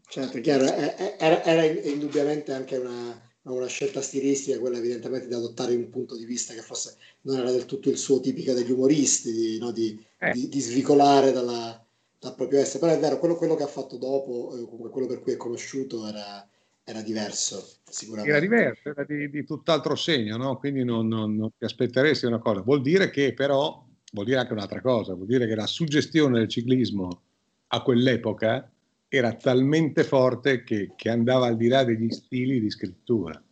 Certo, 0.06 0.40
chiaro, 0.40 0.64
era, 0.64 1.42
era 1.42 1.64
indubbiamente 1.64 2.52
anche 2.52 2.76
una, 2.76 3.18
una, 3.44 3.66
scelta 3.66 4.02
stilistica, 4.02 4.58
quella 4.58 4.76
evidentemente 4.76 5.26
di 5.26 5.32
adottare 5.32 5.74
un 5.74 5.88
punto 5.88 6.16
di 6.16 6.26
vista 6.26 6.52
che 6.52 6.60
forse 6.60 6.96
non 7.22 7.38
era 7.38 7.50
del 7.50 7.64
tutto 7.64 7.88
il 7.88 7.96
suo 7.96 8.20
tipico 8.20 8.52
degli 8.52 8.70
umoristi, 8.70 9.32
di, 9.32 9.58
no, 9.58 9.72
di, 9.72 9.98
eh. 10.18 10.32
di, 10.32 10.50
di 10.50 10.60
svicolare 10.60 11.32
dalla, 11.32 11.81
dal 12.22 12.36
proprio 12.36 12.60
essere. 12.60 12.78
Però 12.78 12.92
è 12.92 12.98
vero, 13.00 13.18
quello, 13.18 13.34
quello, 13.34 13.56
che 13.56 13.64
ha 13.64 13.68
fatto 13.68 13.96
dopo, 13.96 14.54
comunque 14.68 14.90
quello 14.90 15.08
per 15.08 15.20
cui 15.20 15.32
è 15.32 15.36
conosciuto, 15.36 16.06
era, 16.06 16.48
era 16.84 17.02
diverso, 17.02 17.78
sicuramente. 17.90 18.30
Era 18.30 18.40
diverso, 18.40 18.88
era 18.90 19.04
di, 19.04 19.28
di 19.28 19.44
tutt'altro 19.44 19.96
segno, 19.96 20.36
no? 20.36 20.56
quindi 20.56 20.84
non, 20.84 21.08
non, 21.08 21.34
non 21.34 21.50
ti 21.58 21.64
aspetteresti 21.64 22.26
una 22.26 22.38
cosa. 22.38 22.60
Vuol 22.60 22.80
dire 22.80 23.10
che 23.10 23.34
però, 23.34 23.84
vuol 24.12 24.24
dire 24.24 24.38
anche 24.38 24.52
un'altra 24.52 24.80
cosa, 24.80 25.14
vuol 25.14 25.26
dire 25.26 25.48
che 25.48 25.56
la 25.56 25.66
suggestione 25.66 26.38
del 26.38 26.48
ciclismo 26.48 27.22
a 27.66 27.82
quell'epoca 27.82 28.70
era 29.08 29.34
talmente 29.34 30.04
forte 30.04 30.62
che, 30.62 30.92
che, 30.94 31.08
andava 31.10 31.46
al 31.46 31.56
di 31.56 31.66
là 31.66 31.82
degli 31.82 32.10
stili 32.10 32.60
di 32.60 32.70
scrittura. 32.70 33.42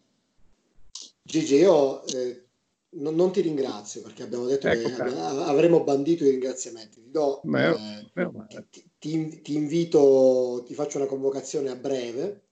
Gigi, 1.22 1.56
io 1.56 2.04
eh, 2.06 2.44
non, 2.92 3.14
non, 3.14 3.30
ti 3.32 3.40
ringrazio 3.40 4.02
perché 4.02 4.24
abbiamo 4.24 4.46
detto 4.46 4.66
ecco 4.66 4.88
che 4.88 5.00
abbiamo, 5.00 5.42
avremmo 5.42 5.84
bandito 5.84 6.24
i 6.24 6.30
ringraziamenti. 6.30 7.02
Ti, 7.02 7.10
do, 7.10 7.40
Beh, 7.44 7.68
eh, 7.68 8.30
ti, 8.68 8.90
ti, 8.98 9.40
ti, 9.42 9.54
invito, 9.54 10.62
ti 10.66 10.74
faccio 10.74 10.98
una 10.98 11.06
convocazione 11.06 11.70
a 11.70 11.76
breve 11.76 12.42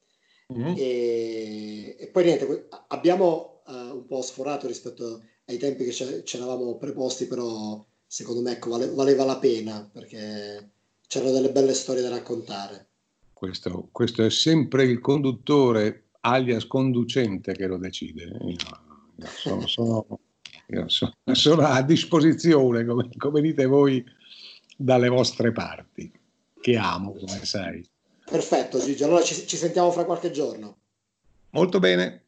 mm-hmm. 0.52 0.74
e, 0.76 1.96
e, 1.98 2.06
poi 2.08 2.24
niente, 2.24 2.68
abbiamo 2.88 3.62
uh, 3.66 3.96
un 3.96 4.06
po' 4.06 4.22
sforato 4.22 4.66
rispetto 4.66 5.22
ai 5.46 5.58
tempi 5.58 5.84
che 5.84 5.92
ci 5.92 6.36
eravamo 6.36 6.76
preposti, 6.76 7.26
però 7.26 7.84
secondo 8.06 8.40
me 8.40 8.52
ecco, 8.52 8.70
vale, 8.70 8.88
valeva 8.90 9.24
la 9.24 9.38
pena 9.38 9.88
perché 9.92 10.70
c'erano 11.06 11.32
delle 11.32 11.50
belle 11.50 11.74
storie 11.74 12.02
da 12.02 12.10
raccontare. 12.10 12.86
Questo, 13.32 13.88
questo, 13.92 14.24
è 14.24 14.30
sempre 14.30 14.84
il 14.84 15.00
conduttore 15.00 16.10
alias 16.20 16.66
conducente 16.66 17.52
che 17.54 17.66
lo 17.66 17.78
decide. 17.78 18.24
Io, 18.24 18.56
io 19.16 19.26
sono, 19.26 19.66
sono, 19.66 20.06
sono, 21.32 21.62
a 21.62 21.82
disposizione, 21.82 22.84
come, 22.84 23.08
come, 23.16 23.40
dite 23.40 23.66
voi, 23.66 24.04
dalle 24.76 25.08
vostre 25.08 25.52
parti, 25.52 26.10
che 26.60 26.76
amo, 26.76 27.12
come 27.12 27.44
sai. 27.44 27.84
Perfetto, 28.24 28.78
Gigi. 28.78 29.02
Allora 29.02 29.22
ci, 29.22 29.46
ci 29.46 29.56
sentiamo 29.56 29.90
fra 29.90 30.04
qualche 30.04 30.30
giorno. 30.30 30.76
Molto 31.50 31.78
bene. 31.78 32.27